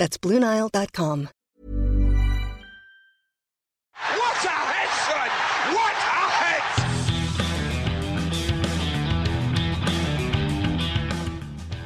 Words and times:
That's 0.00 0.16
BlueNile.com. 0.16 1.28
What 3.92 4.44
a 4.44 4.48
head, 4.48 4.88
son! 5.04 5.28
What 5.74 5.92
a 5.92 6.24
head! 6.40 6.64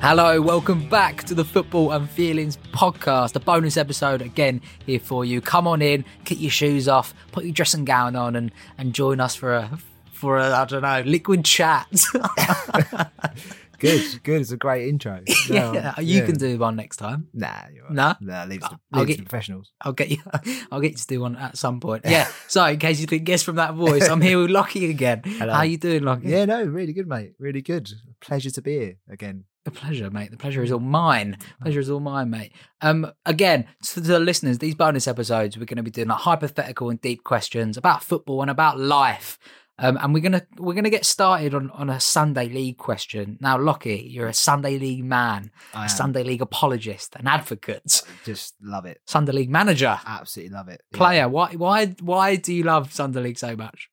Hello, 0.00 0.40
welcome 0.40 0.88
back 0.88 1.24
to 1.24 1.34
the 1.34 1.44
Football 1.44 1.90
and 1.90 2.08
Feelings 2.08 2.56
podcast. 2.72 3.34
A 3.34 3.40
bonus 3.40 3.76
episode 3.76 4.22
again 4.22 4.60
here 4.86 5.00
for 5.00 5.24
you. 5.24 5.40
Come 5.40 5.66
on 5.66 5.82
in, 5.82 6.04
get 6.22 6.38
your 6.38 6.52
shoes 6.52 6.86
off, 6.86 7.14
put 7.32 7.42
your 7.42 7.52
dressing 7.52 7.84
gown 7.84 8.14
on, 8.14 8.36
and 8.36 8.52
and 8.78 8.94
join 8.94 9.18
us 9.18 9.34
for 9.34 9.54
a 9.54 9.76
for 10.12 10.38
a 10.38 10.54
I 10.54 10.64
don't 10.66 10.82
know 10.82 11.02
liquid 11.04 11.44
chat. 11.44 11.88
Good, 13.84 14.22
good. 14.22 14.40
It's 14.40 14.50
a 14.50 14.56
great 14.56 14.88
intro. 14.88 15.20
yeah, 15.48 16.00
you 16.00 16.20
yeah. 16.20 16.26
can 16.26 16.36
do 16.36 16.58
one 16.58 16.76
next 16.76 16.96
time. 16.96 17.28
Nah, 17.34 17.52
you're 17.72 17.84
right. 17.84 17.92
No? 17.92 18.14
nah. 18.20 18.44
Leave 18.44 18.62
it 18.62 18.68
to, 18.68 18.80
I'll 18.92 19.00
leave 19.00 19.08
get- 19.08 19.16
to 19.16 19.22
the 19.22 19.28
professionals. 19.28 19.72
I'll 19.82 19.92
get 19.92 20.10
you. 20.10 20.18
I'll 20.72 20.80
get 20.80 20.92
you 20.92 20.96
to 20.96 21.06
do 21.06 21.20
one 21.20 21.36
at 21.36 21.56
some 21.56 21.80
point. 21.80 22.04
Yeah. 22.14 22.28
So, 22.46 22.64
in 22.66 22.78
case 22.78 23.00
you 23.00 23.06
didn't 23.06 23.24
guess 23.24 23.42
from 23.42 23.56
that 23.56 23.74
voice, 23.74 24.08
I'm 24.08 24.20
here 24.20 24.40
with 24.40 24.50
Lockie 24.50 24.88
again. 24.88 25.22
Hello. 25.24 25.52
How 25.52 25.62
you 25.62 25.76
doing, 25.76 26.04
Lockie? 26.04 26.28
Yeah, 26.28 26.44
no, 26.44 26.62
really 26.62 26.92
good, 26.92 27.08
mate. 27.08 27.32
Really 27.40 27.60
good. 27.60 27.90
Pleasure 28.20 28.50
to 28.50 28.62
be 28.62 28.78
here 28.78 28.96
again. 29.10 29.44
The 29.64 29.70
pleasure, 29.70 30.10
mate. 30.10 30.30
The 30.30 30.36
pleasure 30.36 30.62
is 30.62 30.70
all 30.70 30.78
mine. 30.78 31.38
Pleasure 31.62 31.80
is 31.80 31.90
all 31.90 31.98
mine, 31.98 32.30
mate. 32.30 32.52
Um, 32.82 33.10
again, 33.24 33.66
to 33.86 34.00
the 34.00 34.20
listeners, 34.20 34.58
these 34.58 34.74
bonus 34.74 35.08
episodes, 35.08 35.56
we're 35.56 35.64
going 35.64 35.78
to 35.78 35.82
be 35.82 35.90
doing 35.90 36.08
like 36.08 36.18
hypothetical 36.18 36.90
and 36.90 37.00
deep 37.00 37.24
questions 37.24 37.76
about 37.76 38.04
football 38.04 38.42
and 38.42 38.50
about 38.50 38.78
life. 38.78 39.38
Um, 39.76 39.98
and 40.00 40.14
we're 40.14 40.20
gonna 40.20 40.42
we're 40.56 40.74
gonna 40.74 40.88
get 40.90 41.04
started 41.04 41.52
on, 41.52 41.70
on 41.72 41.90
a 41.90 41.98
Sunday 41.98 42.48
League 42.48 42.78
question. 42.78 43.38
Now, 43.40 43.58
Lockie, 43.58 44.06
you're 44.08 44.28
a 44.28 44.34
Sunday 44.34 44.78
League 44.78 45.04
man, 45.04 45.50
a. 45.74 45.88
Sunday 45.88 46.22
League 46.22 46.42
apologist, 46.42 47.16
an 47.16 47.26
advocate, 47.26 48.02
Just 48.24 48.54
love 48.62 48.84
it. 48.86 49.00
Sunday 49.06 49.32
League 49.32 49.50
manager, 49.50 49.98
Absolutely 50.06 50.54
love 50.54 50.68
it. 50.68 50.80
Yeah. 50.92 50.96
player. 50.96 51.28
Why 51.28 51.54
why 51.54 51.86
why 52.00 52.36
do 52.36 52.54
you 52.54 52.62
love 52.62 52.92
Sunday 52.92 53.20
League 53.20 53.38
so 53.38 53.56
much? 53.56 53.88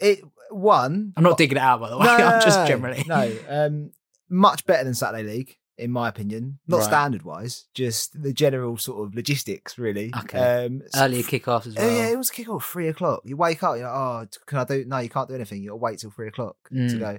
It 0.00 0.20
one. 0.50 1.12
I'm 1.16 1.22
not 1.22 1.38
digging 1.38 1.58
it 1.58 1.62
out 1.62 1.80
by 1.80 1.90
the 1.90 1.98
way. 1.98 2.06
No, 2.06 2.12
I'm 2.16 2.40
just 2.42 2.66
generally. 2.66 3.04
no. 3.06 3.32
Um, 3.48 3.92
much 4.28 4.66
better 4.66 4.82
than 4.82 4.94
Saturday 4.94 5.22
League, 5.28 5.56
in 5.80 5.90
my 5.90 6.08
opinion. 6.08 6.58
Not 6.68 6.78
Right. 6.78 6.86
standard 6.86 7.22
wise, 7.22 7.66
just 7.74 8.22
the 8.22 8.32
general 8.32 8.76
sort 8.76 9.06
of 9.06 9.14
logistics, 9.14 9.78
really. 9.78 10.12
Okay. 10.20 10.38
Um, 10.66 10.82
Earlier 10.94 11.22
kickoffs 11.22 11.66
as 11.66 11.76
Oh, 11.76 11.80
well. 11.86 11.96
yeah, 11.96 12.08
it 12.08 12.16
was 12.18 12.30
kick 12.30 12.48
off 12.48 12.64
three 12.64 12.88
o'clock. 12.88 13.22
You 13.24 13.36
wake 13.36 13.62
up, 13.62 13.76
you're 13.76 13.86
like, 13.88 13.96
oh, 13.96 14.26
can 14.46 14.58
I 14.58 14.64
do? 14.64 14.84
No, 14.86 14.98
you 14.98 15.08
can't 15.08 15.28
do 15.28 15.34
anything. 15.34 15.62
You 15.62 15.70
got 15.70 15.74
to 15.74 15.78
wait 15.78 15.98
till 15.98 16.10
three 16.10 16.28
o'clock 16.28 16.56
to 16.68 16.74
Mm. 16.74 16.98
go. 16.98 17.18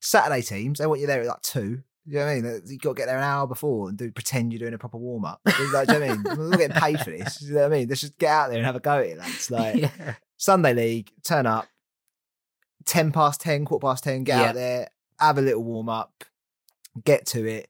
Saturday 0.00 0.42
teams, 0.42 0.78
they 0.78 0.86
want 0.86 1.00
you 1.00 1.06
there 1.06 1.20
at 1.22 1.26
like 1.26 1.40
two. 1.42 1.82
You 2.06 2.18
know 2.18 2.26
what 2.26 2.30
I 2.32 2.40
mean? 2.42 2.62
You 2.66 2.78
got 2.78 2.90
to 2.90 2.94
get 2.94 3.06
there 3.06 3.16
an 3.16 3.24
hour 3.24 3.46
before 3.46 3.88
and 3.88 3.96
do 3.96 4.12
pretend 4.12 4.52
you're 4.52 4.58
doing 4.60 4.74
a 4.74 4.78
proper 4.78 4.98
warm 4.98 5.24
up. 5.24 5.40
Like, 5.46 5.56
do 5.56 5.62
you 5.62 5.72
know 5.72 5.78
what 5.78 5.90
I 5.90 5.98
mean? 6.08 6.22
We're 6.38 6.48
not 6.50 6.58
getting 6.58 6.76
paid 6.76 7.00
for 7.00 7.10
this. 7.10 7.40
You 7.40 7.54
know 7.54 7.60
what 7.62 7.72
I 7.72 7.76
mean? 7.78 7.88
Let's 7.88 8.02
just 8.02 8.18
get 8.18 8.28
out 8.30 8.48
there 8.48 8.58
and 8.58 8.66
have 8.66 8.76
a 8.76 8.80
go 8.80 8.98
at 8.98 9.06
it, 9.06 9.16
lads. 9.18 9.50
Like 9.50 9.76
yeah. 9.76 10.14
Sunday 10.36 10.74
league, 10.74 11.10
turn 11.26 11.46
up, 11.46 11.66
ten 12.84 13.10
past 13.12 13.40
ten, 13.40 13.64
quarter 13.64 13.86
past 13.86 14.04
ten, 14.04 14.24
get 14.24 14.38
Yeah. 14.38 14.48
out 14.48 14.54
there, 14.54 14.88
have 15.18 15.38
a 15.38 15.40
little 15.40 15.64
warm 15.64 15.88
up, 15.88 16.24
get 17.04 17.24
to 17.28 17.46
it. 17.46 17.68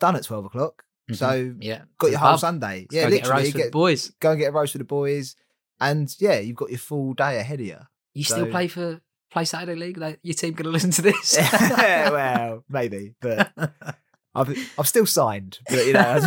Done 0.00 0.16
at 0.16 0.24
twelve 0.24 0.44
o'clock. 0.44 0.82
So 1.12 1.26
Mhm. 1.26 1.58
yeah, 1.60 1.82
got 1.98 2.10
your 2.10 2.18
whole 2.18 2.30
pub. 2.32 2.40
Sunday. 2.40 2.86
Yeah, 2.90 3.02
get 3.08 3.10
literally. 3.22 3.50
the 3.50 3.58
Get, 3.58 3.72
boys. 3.72 4.10
go 4.20 4.30
and 4.32 4.40
get 4.40 4.48
a 4.48 4.52
roast 4.52 4.74
with 4.74 4.80
the 4.80 4.84
boys, 4.84 5.36
and 5.80 6.12
yeah, 6.18 6.38
you've 6.40 6.56
got 6.56 6.70
your 6.70 6.78
full 6.80 7.14
day 7.14 7.38
ahead 7.38 7.60
of 7.60 7.66
you. 7.66 7.78
You 8.14 8.24
still 8.24 8.46
play 8.48 8.66
for 8.68 9.00
play 9.30 9.44
Saturday 9.44 9.78
League? 9.78 9.98
Like, 9.98 10.18
your 10.22 10.34
team 10.34 10.54
gonna 10.54 10.70
listen 10.70 10.90
to 10.92 11.02
this? 11.02 11.36
yeah, 11.52 12.10
well, 12.18 12.64
maybe, 12.68 13.14
but 13.20 13.52
I've 14.34 14.56
I've 14.78 14.88
still 14.88 15.06
signed. 15.06 15.60
But 15.70 15.86
you 15.86 15.92
know, 15.92 16.18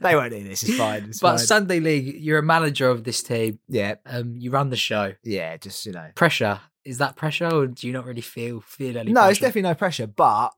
they 0.00 0.14
won't 0.16 0.32
do 0.32 0.42
this. 0.42 0.62
It's 0.64 0.76
fine. 0.76 1.04
It's 1.04 1.20
but 1.20 1.36
fine. 1.36 1.46
Sunday 1.46 1.78
League, 1.80 2.16
you're 2.20 2.38
a 2.38 2.42
manager 2.42 2.90
of 2.90 3.04
this 3.04 3.22
team. 3.22 3.58
yeah, 3.68 3.94
Um, 4.04 4.34
you 4.36 4.50
run 4.50 4.70
the 4.70 4.76
show. 4.76 5.14
yeah, 5.22 5.56
just 5.56 5.86
you 5.86 5.92
know. 5.92 6.08
Pressure 6.14 6.60
is 6.84 6.98
that 6.98 7.14
pressure, 7.14 7.46
or 7.52 7.66
do 7.68 7.86
you 7.86 7.92
not 7.92 8.04
really 8.04 8.20
feel 8.20 8.60
feel 8.62 8.98
any? 8.98 9.12
No, 9.12 9.28
it's 9.28 9.38
definitely 9.38 9.62
no 9.62 9.74
pressure, 9.74 10.06
but 10.08 10.50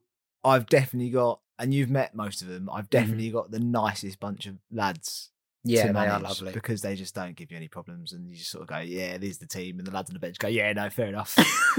I've 0.44 0.66
definitely 0.66 1.10
got, 1.10 1.40
and 1.58 1.72
you've 1.74 1.90
met 1.90 2.14
most 2.14 2.42
of 2.42 2.48
them. 2.48 2.68
I've 2.70 2.84
Mm-hmm. 2.90 2.98
definitely 2.98 3.30
got 3.30 3.50
the 3.50 3.60
nicest 3.60 4.18
bunch 4.20 4.46
of 4.46 4.56
lads. 4.70 5.30
yeah, 5.64 5.86
to 5.86 5.92
they 5.92 6.08
are 6.08 6.18
lovely. 6.20 6.52
because 6.52 6.82
they 6.82 6.96
just 6.96 7.14
don't 7.14 7.36
give 7.36 7.50
you 7.52 7.56
any 7.56 7.68
problems, 7.68 8.12
and 8.12 8.28
you 8.28 8.34
just 8.36 8.50
sort 8.50 8.62
of 8.62 8.68
go, 8.68 8.78
"Yeah, 8.78 9.16
there's 9.18 9.38
the 9.38 9.46
team," 9.46 9.78
and 9.78 9.86
the 9.86 9.92
lads 9.92 10.10
on 10.10 10.14
the 10.14 10.18
bench 10.20 10.36
go, 10.38 10.48
"Yeah, 10.48 10.72
no, 10.72 10.90
fair 10.90 11.06
enough." 11.06 11.28
so 11.36 11.40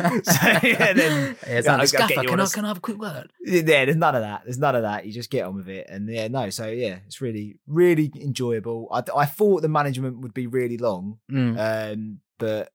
yeah, 0.64 0.94
then 0.94 1.36
Yeah, 1.46 1.58
it's 1.58 1.66
yeah, 1.68 1.76
like, 1.76 1.88
Scaffer, 1.90 2.14
can 2.24 2.40
I, 2.40 2.46
can 2.46 2.64
I 2.66 2.68
have 2.70 2.78
a 2.78 2.82
quick 2.82 2.98
word? 2.98 3.32
Yeah, 3.44 3.62
there's 3.86 3.98
none 3.98 4.16
of 4.16 4.22
that. 4.22 4.44
There's 4.46 4.58
none 4.58 4.76
of 4.76 4.84
that. 4.84 5.06
You 5.06 5.12
just 5.12 5.30
get 5.30 5.46
on 5.46 5.56
with 5.56 5.68
it, 5.68 5.88
and 5.90 6.08
yeah, 6.10 6.30
no. 6.30 6.50
So 6.50 6.68
yeah, 6.68 7.00
it's 7.06 7.20
really, 7.20 7.60
really 7.68 8.10
enjoyable. 8.16 8.88
I, 8.92 9.04
I 9.16 9.26
thought 9.26 9.62
the 9.64 9.68
management 9.70 10.20
would 10.22 10.34
be 10.34 10.48
really 10.48 10.78
long, 10.78 11.20
Mm. 11.30 11.94
um, 11.94 12.20
but 12.40 12.72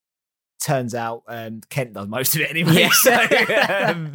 turns 0.61 0.95
out 0.95 1.23
um, 1.29 1.61
Kent 1.71 1.93
does 1.93 2.09
most 2.09 2.35
of 2.35 2.41
it 2.43 2.51
anyway. 2.51 2.73
Yeah. 2.73 2.89
So, 2.93 3.13
um, 3.15 4.13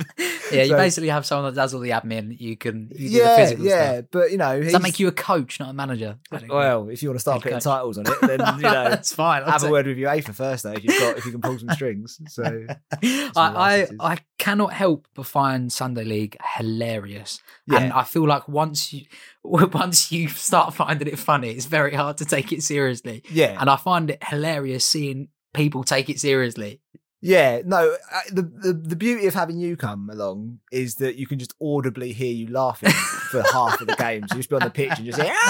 yeah, 0.52 0.64
you 0.64 0.68
so- 0.70 0.78
basically 0.78 1.10
have 1.10 1.26
someone 1.26 1.54
that 1.54 1.60
does 1.60 1.74
all 1.74 1.80
the 1.80 1.92
admin. 1.92 2.40
You 2.40 2.58
can 2.58 2.90
you 2.96 3.10
do 3.10 3.18
the 3.20 3.24
yeah, 3.24 3.36
physical 3.38 3.66
yeah. 3.66 3.94
stuff. 3.94 4.06
But 4.12 4.32
you 4.32 4.38
know, 4.38 4.62
Does 4.62 4.74
that 4.74 4.82
make 4.82 5.00
you 5.00 5.08
a 5.08 5.12
coach, 5.12 5.60
not 5.60 5.70
a 5.70 5.74
manager? 5.74 6.18
well? 6.50 6.90
If 6.90 7.02
you 7.02 7.10
want 7.10 7.16
to 7.18 7.22
start 7.22 7.36
Head 7.36 7.44
putting 7.44 7.56
coach. 7.58 7.64
titles 7.64 7.98
on 7.98 8.06
it, 8.08 8.22
then 8.22 8.40
you 8.58 8.62
know. 8.64 8.90
that's 8.90 9.14
fine. 9.14 9.44
I'll 9.44 9.52
Have 9.52 9.64
a 9.64 9.70
word 9.72 9.88
with 9.88 9.98
your 9.98 10.22
for 10.22 10.34
first, 10.34 10.64
though. 10.64 10.74
If 10.74 10.84
you've 10.84 11.00
got, 11.00 11.18
if 11.18 11.26
you 11.26 11.32
can 11.32 11.42
pull 11.42 11.58
some 11.58 11.70
strings. 11.72 12.20
So 12.28 12.66
I, 13.02 13.30
I. 13.36 13.88
I 14.00 14.18
cannot 14.38 14.74
help 14.74 15.08
but 15.16 15.26
find 15.26 15.72
Sunday 15.72 16.04
League 16.04 16.36
hilarious, 16.58 17.42
Yeah. 17.66 17.78
and 17.80 17.94
I 17.94 18.04
feel 18.04 18.28
like 18.28 18.48
once 18.50 18.92
you 18.92 19.06
once 19.44 20.12
you 20.12 20.28
start 20.28 20.74
finding 20.74 21.08
it 21.08 21.18
funny, 21.20 21.52
it's 21.52 21.66
very 21.66 21.94
hard 21.94 22.18
to 22.18 22.26
take 22.26 22.52
it 22.52 22.62
seriously. 22.64 23.24
yeah, 23.32 23.58
And 23.60 23.70
I 23.70 23.76
find 23.78 24.10
it 24.10 24.24
hilarious 24.24 24.86
seeing 24.86 25.30
people 25.54 25.84
take 25.84 26.10
it 26.10 26.20
seriously. 26.20 26.80
Yeah, 27.22 27.62
no. 27.66 27.96
uh, 28.12 28.20
The, 28.32 28.42
the 28.42 28.74
the 28.74 28.96
beauty 28.98 29.28
of 29.28 29.34
having 29.34 29.58
you 29.58 29.78
come 29.78 30.10
along 30.10 30.60
is 30.72 30.96
that 30.96 31.16
you 31.16 31.26
can 31.26 31.40
just 31.40 31.54
audibly 31.62 32.12
hear 32.12 32.34
you 32.34 32.48
laughing 32.48 32.90
for 33.32 33.42
half 33.54 33.80
of 33.80 33.88
the 33.88 33.96
games. 33.96 34.26
So 34.30 34.36
you 34.36 34.40
just 34.40 34.50
be 34.50 34.56
on 34.58 34.62
the 34.64 34.70
pitch 34.70 34.92
and 34.98 35.06
just 35.06 35.18
say, 35.20 35.32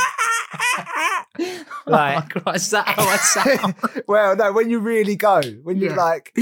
oh 1.40 1.64
Like- 1.88 2.36
my 2.36 2.42
god, 2.42 2.56
is 2.58 2.70
that 2.72 2.88
how 2.88 3.04
I 3.08 3.18
sound? 3.18 3.76
well, 4.08 4.36
no. 4.36 4.52
When 4.54 4.70
you 4.70 4.80
really 4.80 5.16
go, 5.16 5.42
when 5.64 5.78
you're 5.78 5.96
like, 5.96 6.36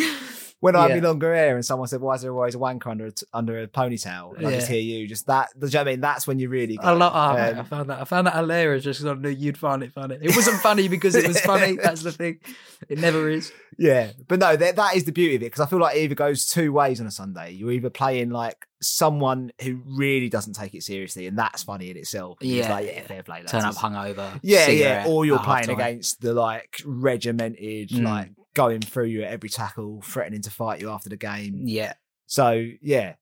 when 0.61 0.75
I'm 0.77 0.91
in 0.91 1.03
longer 1.03 1.33
hair 1.35 1.55
and 1.55 1.66
someone 1.66 1.88
said, 1.89 1.99
"Why 2.01 2.16
is 2.16 2.22
there 2.22 2.31
always 2.33 2.55
a 2.55 2.59
wanker 2.59 2.88
under 2.88 3.07
a 3.07 3.11
t- 3.11 3.25
under 3.33 3.59
a 3.61 3.67
ponytail?" 3.67 4.38
And 4.38 4.47
I 4.47 4.51
just 4.51 4.69
hear 4.69 4.79
you, 4.79 5.07
just 5.07 5.25
that. 5.27 5.49
Do 5.59 5.66
you 5.67 5.72
know 5.73 5.79
what 5.79 5.88
I 5.88 5.91
mean? 5.91 6.01
That's 6.01 6.25
when 6.25 6.39
you 6.39 6.47
really. 6.47 6.77
Go. 6.77 6.83
I, 6.83 6.91
love, 6.91 7.11
oh, 7.13 7.33
mate, 7.33 7.39
I 7.41 7.59
Um, 7.59 7.66
found 7.66 7.89
that 7.89 7.99
I 8.01 8.03
found 8.05 8.27
that 8.27 8.35
hilarious 8.35 8.83
just 8.85 9.01
because 9.01 9.17
I 9.17 9.19
knew 9.22 9.29
you'd 9.29 9.57
find 9.57 9.83
it 9.83 9.91
funny. 9.91 10.17
It 10.22 10.35
wasn't 10.35 10.61
funny 10.61 10.88
because 10.88 11.16
it 11.16 11.27
was 11.27 11.41
funny. 11.41 11.77
That's 11.83 12.03
the 12.03 12.11
thing. 12.11 12.39
It 12.88 12.99
never 12.99 13.27
is. 13.29 13.51
Yeah, 13.77 14.11
but 14.27 14.39
no, 14.39 14.55
that, 14.55 14.75
that 14.75 14.95
is 14.95 15.05
the 15.05 15.11
beauty 15.11 15.35
of 15.35 15.41
it 15.41 15.45
because 15.45 15.61
I 15.61 15.66
feel 15.66 15.79
like 15.79 15.95
it 15.97 16.01
either 16.01 16.16
goes 16.16 16.45
two 16.47 16.72
ways 16.72 17.01
on 17.01 17.07
a 17.07 17.11
Sunday. 17.11 17.51
You're 17.51 17.72
either 17.72 17.89
playing 17.89 18.29
like 18.29 18.67
someone 18.81 19.51
who 19.63 19.81
really 19.85 20.29
doesn't 20.29 20.53
take 20.53 20.73
it 20.75 20.83
seriously, 20.83 21.25
and 21.28 21.38
that's 21.38 21.63
funny 21.63 21.89
in 21.89 21.97
itself. 21.97 22.38
Yeah, 22.41 22.72
like, 22.72 22.85
yeah. 22.85 22.91
yeah, 22.93 23.01
fair 23.03 23.23
play. 23.23 23.43
Turn 23.43 23.63
up 23.63 23.75
hungover. 23.75 24.39
Yeah, 24.43 24.67
yeah. 24.67 25.05
Or 25.07 25.25
you're 25.25 25.39
playing 25.39 25.69
against 25.69 26.22
the 26.22 26.33
like 26.33 26.81
regimented, 26.85 27.90
Mm. 27.90 28.03
like 28.03 28.29
going 28.53 28.82
through 28.82 29.06
you 29.06 29.24
at 29.24 29.32
every 29.32 29.50
tackle, 29.50 30.02
threatening 30.02 30.42
to 30.42 30.52
fight 30.52 30.82
you 30.82 30.90
after 30.90 31.09
the 31.09 31.18
game. 31.18 31.62
Yeah. 31.66 31.94
So 32.28 32.66
yeah, 32.82 33.16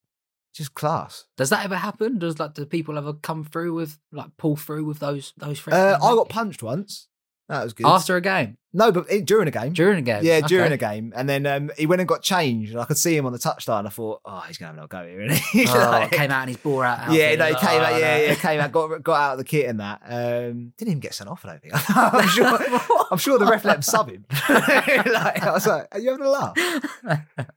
just 0.53 0.73
class. 0.73 1.25
Does 1.37 1.49
that 1.49 1.65
ever 1.65 1.75
happen? 1.75 2.19
Does 2.19 2.39
like 2.39 2.53
do 2.53 2.65
people 2.65 2.97
ever 2.97 3.13
come 3.13 3.43
through 3.43 3.73
with 3.73 3.97
like 4.11 4.29
pull 4.37 4.55
through 4.55 4.85
with 4.85 4.99
those 4.99 5.33
those 5.37 5.59
friends? 5.59 5.77
Uh, 5.77 6.05
I 6.05 6.15
got 6.15 6.29
punched 6.29 6.63
once. 6.63 7.07
That 7.49 7.63
was 7.63 7.73
good. 7.73 7.85
after 7.87 8.15
a 8.15 8.21
game, 8.21 8.57
no, 8.73 8.91
but 8.91 9.11
it, 9.11 9.25
during 9.25 9.47
a 9.47 9.51
game. 9.51 9.73
during 9.73 9.97
a 9.97 10.01
game. 10.03 10.23
yeah, 10.23 10.39
during 10.41 10.71
Okay. 10.71 10.73
a 10.75 10.77
game, 10.77 11.11
and 11.15 11.27
then 11.27 11.45
um, 11.47 11.71
he 11.77 11.87
went 11.87 11.99
and 11.99 12.07
got 12.07 12.21
changed, 12.21 12.71
and 12.71 12.79
I 12.79 12.85
could 12.85 12.97
see 12.97 13.17
him 13.17 13.25
on 13.25 13.33
the 13.33 13.39
touchline. 13.39 13.87
I 13.87 13.89
thought, 13.89 14.21
oh, 14.23 14.43
he's 14.47 14.59
gonna 14.59 14.75
have 14.75 14.83
a 14.83 14.87
go 14.87 15.03
here, 15.05 15.21
isn't 15.21 15.37
he? 15.51 15.65
Oh, 15.69 15.73
Like- 15.73 16.11
came 16.11 16.29
out 16.29 16.41
and 16.41 16.49
he's 16.49 16.57
bore 16.57 16.85
out. 16.85 17.11
Yeah, 17.11 17.33
no, 17.35 17.45
he 17.47 17.53
like, 17.53 17.61
came 17.61 17.81
oh, 17.81 17.85
out. 17.85 17.99
Yeah, 17.99 18.17
no. 18.17 18.23
yeah, 18.25 18.35
came 18.35 18.59
out. 18.59 18.71
Got 18.71 19.03
got 19.03 19.19
out 19.19 19.31
of 19.33 19.37
the 19.39 19.43
kit 19.45 19.65
and 19.67 19.79
that. 19.79 20.01
Um, 20.05 20.73
didn't 20.77 20.89
even 20.91 20.99
get 20.99 21.15
sent 21.15 21.29
off. 21.29 21.43
I 21.43 21.49
don't 21.49 21.61
think. 21.63 21.73
I'm 21.89 22.27
sure. 22.29 22.59
I'm 23.11 23.17
sure 23.17 23.39
the 23.39 23.45
ref 23.47 23.65
let 23.65 23.77
him 23.77 23.81
sub 23.81 24.09
him. 24.11 24.25
like, 24.49 25.41
I 25.43 25.51
was 25.51 25.65
like, 25.65 25.87
"Are 25.91 25.99
you 25.99 26.11
having 26.11 26.25
a 26.25 26.29
laugh?" 26.29 27.49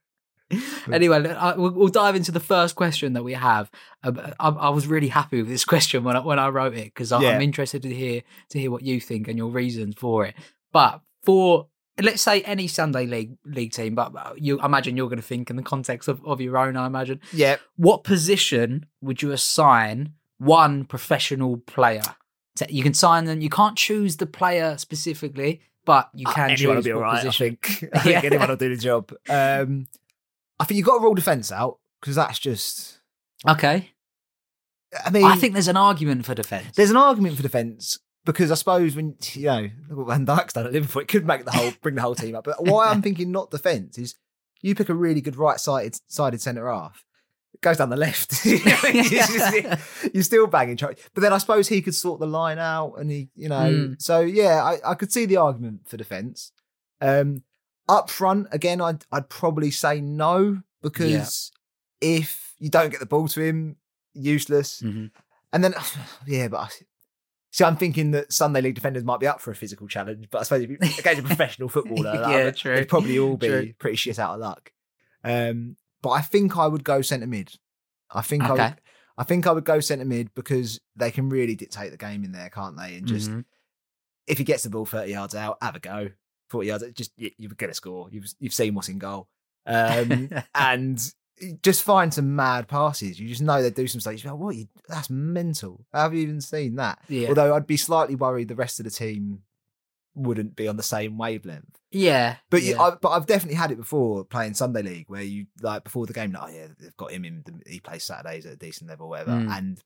anyway, 0.93 1.29
I, 1.29 1.55
we'll, 1.55 1.71
we'll 1.73 1.89
dive 1.89 2.17
into 2.17 2.33
the 2.33 2.41
first 2.41 2.75
question 2.77 3.13
that 3.15 3.23
we 3.25 3.35
have. 3.35 3.71
Um, 4.03 4.21
I, 4.41 4.49
I 4.49 4.69
was 4.71 4.87
really 4.87 5.09
happy 5.09 5.39
with 5.39 5.49
this 5.49 5.65
question 5.73 6.05
when 6.05 6.17
I, 6.17 6.21
when 6.21 6.39
I 6.39 6.49
wrote 6.49 6.75
it 6.75 6.87
because 6.87 7.11
Yeah. 7.13 7.19
I'm 7.31 7.41
interested 7.43 7.83
to 7.83 7.95
hear 7.95 8.23
to 8.51 8.59
hear 8.59 8.71
what 8.71 8.83
you 8.83 9.01
think 9.01 9.29
and 9.29 9.37
your 9.39 9.51
reasons 9.51 9.95
for 9.97 10.27
it. 10.27 10.35
But 10.73 11.01
for 11.23 11.69
let's 12.01 12.23
say 12.23 12.41
any 12.43 12.67
Sunday 12.69 13.07
league 13.07 13.37
league 13.45 13.73
team, 13.73 13.95
but 13.95 14.13
you 14.41 14.59
I 14.61 14.67
imagine 14.67 14.97
you're 14.97 15.09
going 15.09 15.21
to 15.21 15.27
think 15.27 15.51
in 15.51 15.57
the 15.57 15.63
context 15.63 16.09
of, 16.09 16.25
of 16.25 16.41
your 16.41 16.57
own. 16.57 16.77
I 16.77 16.87
imagine. 16.87 17.21
Yeah. 17.33 17.57
What 17.77 18.03
position 18.05 18.87
would 19.01 19.23
you 19.23 19.31
assign 19.33 20.15
one 20.39 20.85
professional 20.85 21.59
player? 21.59 22.03
You 22.69 22.83
can 22.83 22.95
sign 22.95 23.25
them. 23.25 23.41
You 23.41 23.49
can't 23.51 23.77
choose 23.79 24.19
the 24.19 24.27
player 24.27 24.77
specifically, 24.79 25.63
but 25.87 26.11
you 26.15 26.27
can 26.27 26.51
Uh, 26.51 26.53
anyone 26.53 26.77
will 26.77 26.83
choose 26.83 26.85
be 26.85 26.93
all 26.93 27.01
right. 27.01 27.15
I 27.15 27.25
position. 27.25 27.57
think. 27.63 27.91
I 27.95 27.99
think 28.01 28.13
Yeah. 28.23 28.27
anyone 28.31 28.49
will 28.49 28.57
do 28.57 28.69
the 28.75 28.81
job. 28.81 29.13
Um, 29.29 29.87
I 30.63 30.65
think 30.65 30.79
you've 30.79 30.87
got 30.87 30.99
to 30.99 31.03
rule 31.03 31.15
defence 31.15 31.51
out 31.51 31.79
because 32.01 32.15
that's 32.15 32.39
just. 32.39 33.01
Okay. 33.49 33.91
I 35.05 35.11
mean, 35.11 35.25
I 35.25 35.35
think 35.37 35.55
there's 35.55 35.69
an 35.69 35.77
argument 35.77 36.25
for 36.25 36.35
defence. 36.35 36.77
there's 36.77 36.91
an 36.91 36.97
argument 36.97 37.37
for 37.37 37.43
defence 37.43 37.99
because 38.25 38.51
I 38.51 38.55
suppose 38.55 38.95
when 38.95 39.17
you 39.33 39.47
know 39.47 39.69
look 39.89 39.99
what 39.99 40.07
Van 40.09 40.27
Dijk's 40.27 40.53
done 40.53 40.67
at 40.67 40.73
Liverpool, 40.73 41.03
it 41.03 41.09
could 41.09 41.27
make 41.27 41.45
the 41.45 41.51
whole 41.51 41.73
bring 41.83 41.95
the 41.95 42.03
whole 42.03 42.15
team 42.15 42.37
up. 42.37 42.45
But 42.45 42.65
why 42.65 42.89
I'm 42.89 43.03
thinking 43.07 43.33
not 43.33 43.51
defence 43.51 43.99
is 43.99 44.15
you 44.61 44.75
pick 44.75 44.89
a 44.89 44.95
really 44.95 45.21
good 45.21 45.37
right 45.37 45.59
sided 45.59 45.99
sided 46.07 46.41
centre 46.41 46.71
half. 46.71 47.05
It 47.55 47.61
goes 47.63 47.79
down 47.79 47.91
the 47.91 47.97
left. 47.97 48.31
Just- 48.45 50.15
You're 50.15 50.23
still 50.23 50.47
banging. 50.47 50.77
But 50.77 50.99
then 51.17 51.33
I 51.33 51.39
suppose 51.39 51.69
he 51.69 51.83
could 51.83 51.95
sort 51.95 52.21
the 52.21 52.27
line 52.27 52.59
out, 52.59 52.95
and 52.99 53.11
he, 53.11 53.29
you 53.35 53.49
know. 53.49 53.57
Mm. 53.73 54.03
So 54.03 54.21
yeah, 54.21 54.63
I, 54.63 54.93
I 54.93 54.95
could 54.95 55.13
see 55.13 55.27
the 55.27 55.39
argument 55.39 55.89
for 55.89 55.97
defence. 55.97 56.53
Um, 57.01 57.43
up 57.89 58.11
front, 58.11 58.49
again, 58.53 58.81
I'd 58.81 59.05
I'd 59.13 59.29
probably 59.29 59.71
say 59.71 60.01
no 60.01 60.63
because 60.83 61.53
if 62.01 62.55
you 62.59 62.69
don't 62.71 62.91
get 62.91 63.01
the 63.01 63.07
ball 63.07 63.29
to 63.29 63.41
him, 63.41 63.77
useless. 64.15 64.81
Mhm. 64.83 65.11
And 65.53 65.65
then, 65.65 65.75
yeah, 66.27 66.49
but 66.49 66.61
I, 66.61 66.69
see, 67.51 67.65
I'm 67.65 67.77
thinking 67.77 68.13
that 68.13 68.33
Sunday 68.33 68.61
League 68.61 68.75
defenders 68.75 69.05
might 69.05 69.21
be 69.21 69.27
up 69.27 69.41
for 69.41 69.51
a 69.51 69.55
physical 69.55 69.87
challenge, 69.89 70.29
but 70.31 70.39
I 70.41 70.43
suppose 70.45 70.63
if 70.63 70.71
you, 70.71 70.77
against 70.81 71.21
a 71.21 71.23
professional 71.23 71.69
footballer, 71.69 72.15
Yeah, 72.29 72.45
that- 72.45 72.57
true. 72.57 72.75
they'd 72.77 72.89
probably 72.89 73.19
all 73.19 73.37
be 73.37 73.49
True. 73.49 73.73
pretty 73.79 73.97
shit 73.97 74.19
out 74.19 74.35
of 74.35 74.41
luck. 74.41 74.73
Um, 75.25 75.77
but 76.03 76.11
I 76.11 76.21
think 76.21 76.57
I 76.57 76.67
would 76.67 76.83
go 76.85 77.03
centre 77.03 77.27
mid. 77.27 77.53
I 78.11 78.23
think 78.23 78.43
I 78.43 78.53
would. 78.53 78.81
I 79.19 79.25
think 79.25 79.47
I 79.47 79.53
would 79.53 79.65
go 79.65 79.79
centre 79.81 80.05
mid 80.05 80.35
because 80.35 80.81
they 80.97 81.11
can 81.11 81.29
really 81.29 81.55
dictate 81.55 81.91
the 81.93 81.97
game 81.99 82.25
in 82.25 82.33
there, 82.33 82.49
can't 82.51 82.77
they? 82.77 82.97
And 82.97 83.07
just 83.07 83.31
Mhm. 83.31 83.45
if 84.27 84.39
he 84.39 84.45
gets 84.45 84.63
the 84.65 84.71
ball 84.71 84.87
30 84.87 85.13
yards 85.13 85.35
out, 85.35 85.59
have 85.63 85.77
a 85.77 85.81
go. 85.81 86.09
40 86.53 86.69
yards, 86.69 86.85
just 86.95 87.11
you, 87.17 87.31
you're 87.39 87.51
going 87.57 87.71
to 87.71 87.75
score. 87.75 88.09
You've 88.13 88.27
you've 88.39 88.55
seen 88.55 88.75
what's 88.75 88.89
in 88.89 88.99
goal. 88.99 89.29
Um, 89.67 90.31
and 90.55 91.01
just 91.63 91.83
find 91.83 92.13
some 92.15 92.37
mad 92.37 92.69
passes. 92.69 93.19
You 93.19 93.29
just 93.29 93.43
know 93.43 93.61
they 93.63 93.71
do 93.71 93.87
some 93.89 94.01
stuff. 94.01 94.23
You 94.23 94.31
go, 94.31 94.37
what? 94.37 94.55
You, 94.55 94.67
that's 94.89 95.11
mental. 95.11 95.85
Have 95.93 96.15
you 96.15 96.21
even 96.21 96.41
seen 96.41 96.77
that? 96.77 96.99
Yeah. 97.09 97.29
Although 97.29 97.55
I'd 97.57 97.67
be 97.67 97.77
slightly 97.77 98.15
worried 98.15 98.49
the 98.49 98.55
rest 98.55 98.79
of 98.79 98.85
the 98.85 98.91
team 98.91 99.41
wouldn't 100.15 100.55
be 100.57 100.69
on 100.69 100.77
the 100.77 100.83
same 100.83 101.17
wavelength. 101.17 101.79
yeah, 101.91 102.37
But 102.51 102.63
yeah. 102.63 102.75
you, 102.75 102.79
I, 102.81 102.91
but 103.01 103.09
I've 103.11 103.25
definitely 103.27 103.57
had 103.57 103.71
it 103.71 103.79
before 103.79 104.25
playing 104.25 104.53
Sunday 104.55 104.83
League 104.83 105.07
where 105.09 105.23
you 105.23 105.47
like 105.63 105.85
before 105.85 106.05
the 106.07 106.13
game, 106.13 106.33
like, 106.33 106.43
oh 106.53 106.55
yeah, 106.55 106.67
they've 106.79 106.97
got 106.99 107.13
him 107.13 107.25
in. 107.25 107.43
The, 107.47 107.71
he 107.71 107.81
plays 107.81 108.05
Saturdays 108.05 108.45
at 108.45 108.53
a 108.53 108.57
decent 108.57 108.91
level, 108.91 109.09
whatever, 109.09 109.31
Mm. 109.33 109.51
and 109.57 109.81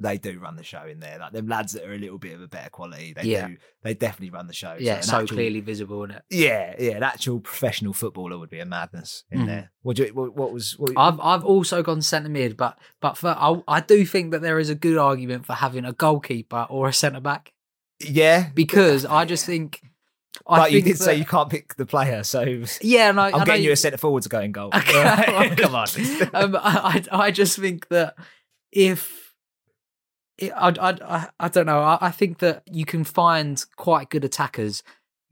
they 0.00 0.16
do 0.18 0.38
run 0.38 0.56
the 0.56 0.64
show 0.64 0.82
in 0.86 0.98
there. 1.00 1.18
Like 1.18 1.32
them 1.32 1.46
lads 1.46 1.72
that 1.74 1.84
are 1.84 1.92
a 1.92 1.98
little 1.98 2.18
bit 2.18 2.32
of 2.34 2.40
a 2.40 2.48
better 2.48 2.70
quality, 2.70 3.12
they 3.12 3.22
Yeah. 3.24 3.48
do. 3.48 3.56
They 3.82 3.94
definitely 3.94 4.30
run 4.30 4.46
the 4.46 4.52
show. 4.54 4.76
yeah, 4.80 4.96
an 4.96 5.02
so 5.02 5.18
actual- 5.20 5.36
clearly 5.36 5.60
visible 5.60 6.02
in 6.04 6.10
it. 6.12 6.22
Yeah, 6.30 6.74
yeah, 6.78 6.92
an 6.96 7.02
actual 7.02 7.40
professional 7.40 7.92
footballer 7.92 8.38
would 8.38 8.50
be 8.50 8.60
a 8.60 8.64
madness 8.66 9.24
in 9.30 9.40
Mhm. 9.42 9.46
there. 9.46 9.70
What, 9.82 9.96
do 9.96 10.04
you, 10.04 10.14
what, 10.14 10.34
what 10.34 10.52
was? 10.52 10.78
What, 10.78 10.92
I've 10.96 11.20
I've 11.20 11.44
also 11.44 11.82
gone 11.82 12.02
centre 12.02 12.28
mid, 12.28 12.56
but 12.56 12.78
but 13.00 13.16
for 13.16 13.28
I, 13.28 13.62
I 13.68 13.80
do 13.80 14.04
think 14.06 14.32
that 14.32 14.42
there 14.42 14.58
is 14.58 14.70
a 14.70 14.74
good 14.74 14.98
argument 14.98 15.46
for 15.46 15.52
having 15.54 15.84
a 15.84 15.92
goalkeeper 15.92 16.66
or 16.68 16.88
a 16.88 16.92
centre 16.92 17.20
back 17.20 17.52
yeah, 18.00 18.48
because 18.54 19.04
I 19.04 19.24
just 19.26 19.44
think. 19.52 19.80
I 20.46 20.56
but 20.56 20.72
you 20.72 20.80
did 20.80 20.96
say 20.98 21.16
you 21.16 21.24
can't 21.26 21.50
pick 21.50 21.74
the 21.76 21.84
player, 21.84 22.22
so 22.22 22.40
Yeah, 22.80 23.10
and 23.10 23.20
I, 23.20 23.26
I'm 23.28 23.34
I 23.34 23.38
know 23.40 23.44
getting 23.44 23.64
you 23.64 23.72
a 23.72 23.76
centre 23.76 23.98
forward 23.98 24.22
to 24.22 24.28
go 24.30 24.40
in 24.40 24.52
goal. 24.52 24.70
Okay, 24.74 25.54
Come 25.56 25.74
on. 25.74 25.86
um, 26.32 26.56
I, 26.58 27.04
I 27.12 27.30
just 27.30 27.58
think 27.58 27.88
that 27.88 28.14
if 28.72 29.29
I, 30.42 30.68
I 30.80 30.90
I 31.16 31.28
I 31.40 31.48
don't 31.48 31.66
know, 31.66 31.80
I, 31.80 31.98
I 32.00 32.10
think 32.10 32.38
that 32.38 32.62
you 32.70 32.84
can 32.84 33.04
find 33.04 33.62
quite 33.76 34.10
good 34.10 34.24
attackers 34.24 34.82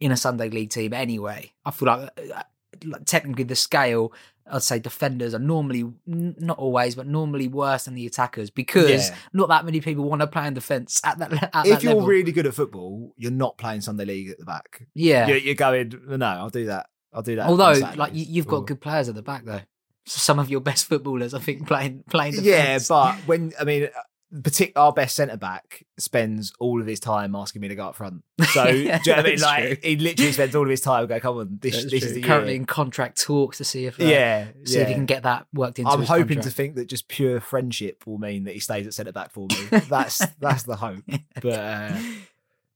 in 0.00 0.12
a 0.12 0.16
Sunday 0.16 0.48
league 0.48 0.70
team 0.70 0.92
anyway. 0.92 1.52
I 1.64 1.70
feel 1.70 1.86
like, 1.88 2.10
uh, 2.32 2.42
like 2.84 3.04
technically 3.04 3.44
the 3.44 3.56
scale. 3.56 4.12
I'd 4.50 4.62
say 4.62 4.78
defenders 4.78 5.34
are 5.34 5.38
normally 5.38 5.92
not 6.06 6.56
always, 6.58 6.94
but 6.94 7.06
normally 7.06 7.48
worse 7.48 7.84
than 7.84 7.94
the 7.94 8.06
attackers 8.06 8.48
because 8.48 9.10
Yeah. 9.10 9.16
not 9.34 9.50
that 9.50 9.66
many 9.66 9.82
people 9.82 10.04
want 10.04 10.22
to 10.22 10.26
play 10.26 10.46
in 10.46 10.54
defence 10.54 11.02
at 11.04 11.18
that. 11.18 11.32
At 11.54 11.66
if 11.66 11.72
that 11.72 11.82
you're 11.82 11.92
level. 11.92 12.06
really 12.08 12.32
good 12.32 12.46
at 12.46 12.54
football, 12.54 13.12
you're 13.18 13.30
not 13.30 13.58
playing 13.58 13.82
Sunday 13.82 14.06
league 14.06 14.30
at 14.30 14.38
the 14.38 14.46
back. 14.46 14.86
yeah. 14.94 15.26
You're, 15.26 15.36
you're 15.36 15.54
going. 15.54 15.92
No, 16.08 16.24
I'll 16.26 16.48
do 16.48 16.64
that. 16.64 16.86
I'll 17.12 17.20
do 17.20 17.36
that. 17.36 17.46
Although, 17.46 17.74
like 17.96 18.14
you, 18.14 18.24
you've 18.26 18.46
got 18.46 18.60
good 18.66 18.80
players 18.80 19.10
at 19.10 19.14
the 19.14 19.22
back 19.22 19.44
though. 19.44 19.60
Some 20.06 20.38
of 20.38 20.48
your 20.48 20.60
best 20.60 20.86
footballers, 20.86 21.34
I 21.34 21.40
think, 21.40 21.66
playing 21.66 22.04
playing. 22.08 22.36
Yeah, 22.40 22.78
but 22.88 23.16
when 23.26 23.52
I 23.60 23.64
mean, 23.64 23.88
partic- 24.34 24.72
our 24.76 24.92
best 24.92 25.16
centre 25.16 25.36
back 25.36 25.84
spends 25.96 26.52
all 26.58 26.80
of 26.80 26.86
his 26.86 27.00
time 27.00 27.34
asking 27.34 27.62
me 27.62 27.68
to 27.68 27.74
go 27.74 27.88
up 27.88 27.96
front. 27.96 28.22
So 28.48 28.64
do 28.64 28.78
you 28.78 28.88
know 28.88 28.98
I 29.06 29.22
mean? 29.22 29.40
Like 29.40 29.64
true. 29.64 29.76
he 29.82 29.96
literally 29.96 30.32
spends 30.32 30.54
all 30.54 30.62
of 30.62 30.70
his 30.70 30.80
time 30.80 31.06
going, 31.06 31.20
"Come 31.20 31.36
on, 31.38 31.58
this, 31.60 31.84
this 31.84 32.02
is 32.04 32.14
the 32.14 32.22
currently 32.22 32.52
year." 32.52 32.60
in 32.60 32.66
contract 32.66 33.20
talks 33.20 33.58
to 33.58 33.64
see 33.64 33.86
if 33.86 34.00
uh, 34.00 34.04
yeah, 34.04 34.48
see 34.64 34.76
yeah. 34.76 34.82
if 34.82 34.88
he 34.88 34.94
can 34.94 35.06
get 35.06 35.24
that 35.24 35.46
worked 35.52 35.78
into. 35.78 35.90
I'm 35.90 36.04
hoping 36.04 36.40
to 36.40 36.50
think 36.50 36.76
that 36.76 36.88
just 36.88 37.08
pure 37.08 37.40
friendship 37.40 38.06
will 38.06 38.18
mean 38.18 38.44
that 38.44 38.54
he 38.54 38.60
stays 38.60 38.86
at 38.86 38.94
centre 38.94 39.12
back 39.12 39.32
for 39.32 39.46
me. 39.48 39.78
That's 39.88 40.24
that's 40.40 40.62
the 40.62 40.76
hope. 40.76 41.04
But 41.42 41.52
uh, 41.52 41.98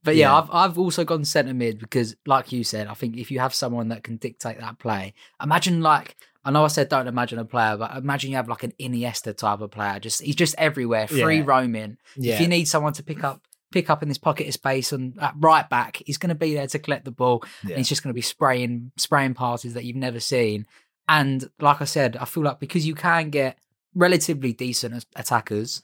But 0.03 0.15
yeah, 0.15 0.29
yeah. 0.29 0.37
I've 0.37 0.49
I've 0.51 0.77
also 0.77 1.03
gone 1.03 1.25
centre 1.25 1.53
mid 1.53 1.79
because, 1.79 2.15
like 2.25 2.51
you 2.51 2.63
said, 2.63 2.87
I 2.87 2.93
think 2.93 3.17
if 3.17 3.31
you 3.31 3.39
have 3.39 3.53
someone 3.53 3.87
that 3.89 4.03
can 4.03 4.17
dictate 4.17 4.59
that 4.59 4.79
play, 4.79 5.13
imagine 5.41 5.81
like 5.81 6.17
I 6.45 6.51
know 6.51 6.65
I 6.65 6.67
said 6.67 6.89
don't 6.89 7.07
imagine 7.07 7.39
a 7.39 7.45
player, 7.45 7.77
but 7.77 7.95
imagine 7.95 8.31
you 8.31 8.35
have 8.37 8.49
like 8.49 8.63
an 8.63 8.73
Iniesta 8.79 9.35
type 9.35 9.61
of 9.61 9.71
player. 9.71 9.99
Just 9.99 10.21
he's 10.21 10.35
just 10.35 10.55
everywhere, 10.57 11.07
free 11.07 11.37
Yeah. 11.37 11.43
roaming. 11.45 11.97
yeah, 12.17 12.35
If 12.35 12.41
you 12.41 12.47
need 12.47 12.67
someone 12.67 12.93
to 12.93 13.03
pick 13.03 13.23
up 13.23 13.41
pick 13.71 13.89
up 13.89 14.03
in 14.03 14.09
this 14.09 14.19
pocket 14.19 14.47
of 14.47 14.53
space 14.53 14.91
and 14.91 15.17
at 15.19 15.33
right 15.39 15.67
back, 15.67 15.99
he's 16.05 16.17
going 16.19 16.29
to 16.29 16.35
be 16.35 16.53
there 16.53 16.67
to 16.67 16.77
collect 16.77 17.05
the 17.05 17.11
ball. 17.11 17.43
yeah. 17.63 17.69
and 17.71 17.77
he's 17.77 17.89
just 17.89 18.03
going 18.03 18.11
to 18.11 18.13
be 18.13 18.21
spraying 18.21 18.91
spraying 18.97 19.33
passes 19.33 19.73
that 19.73 19.83
you've 19.85 19.95
never 19.95 20.19
seen. 20.19 20.67
And 21.07 21.49
like 21.59 21.81
I 21.81 21.85
said, 21.85 22.15
I 22.17 22.25
feel 22.25 22.43
like 22.43 22.59
because 22.59 22.85
you 22.85 22.93
can 22.95 23.29
get 23.29 23.57
relatively 23.95 24.53
decent 24.53 25.05
attackers, 25.15 25.81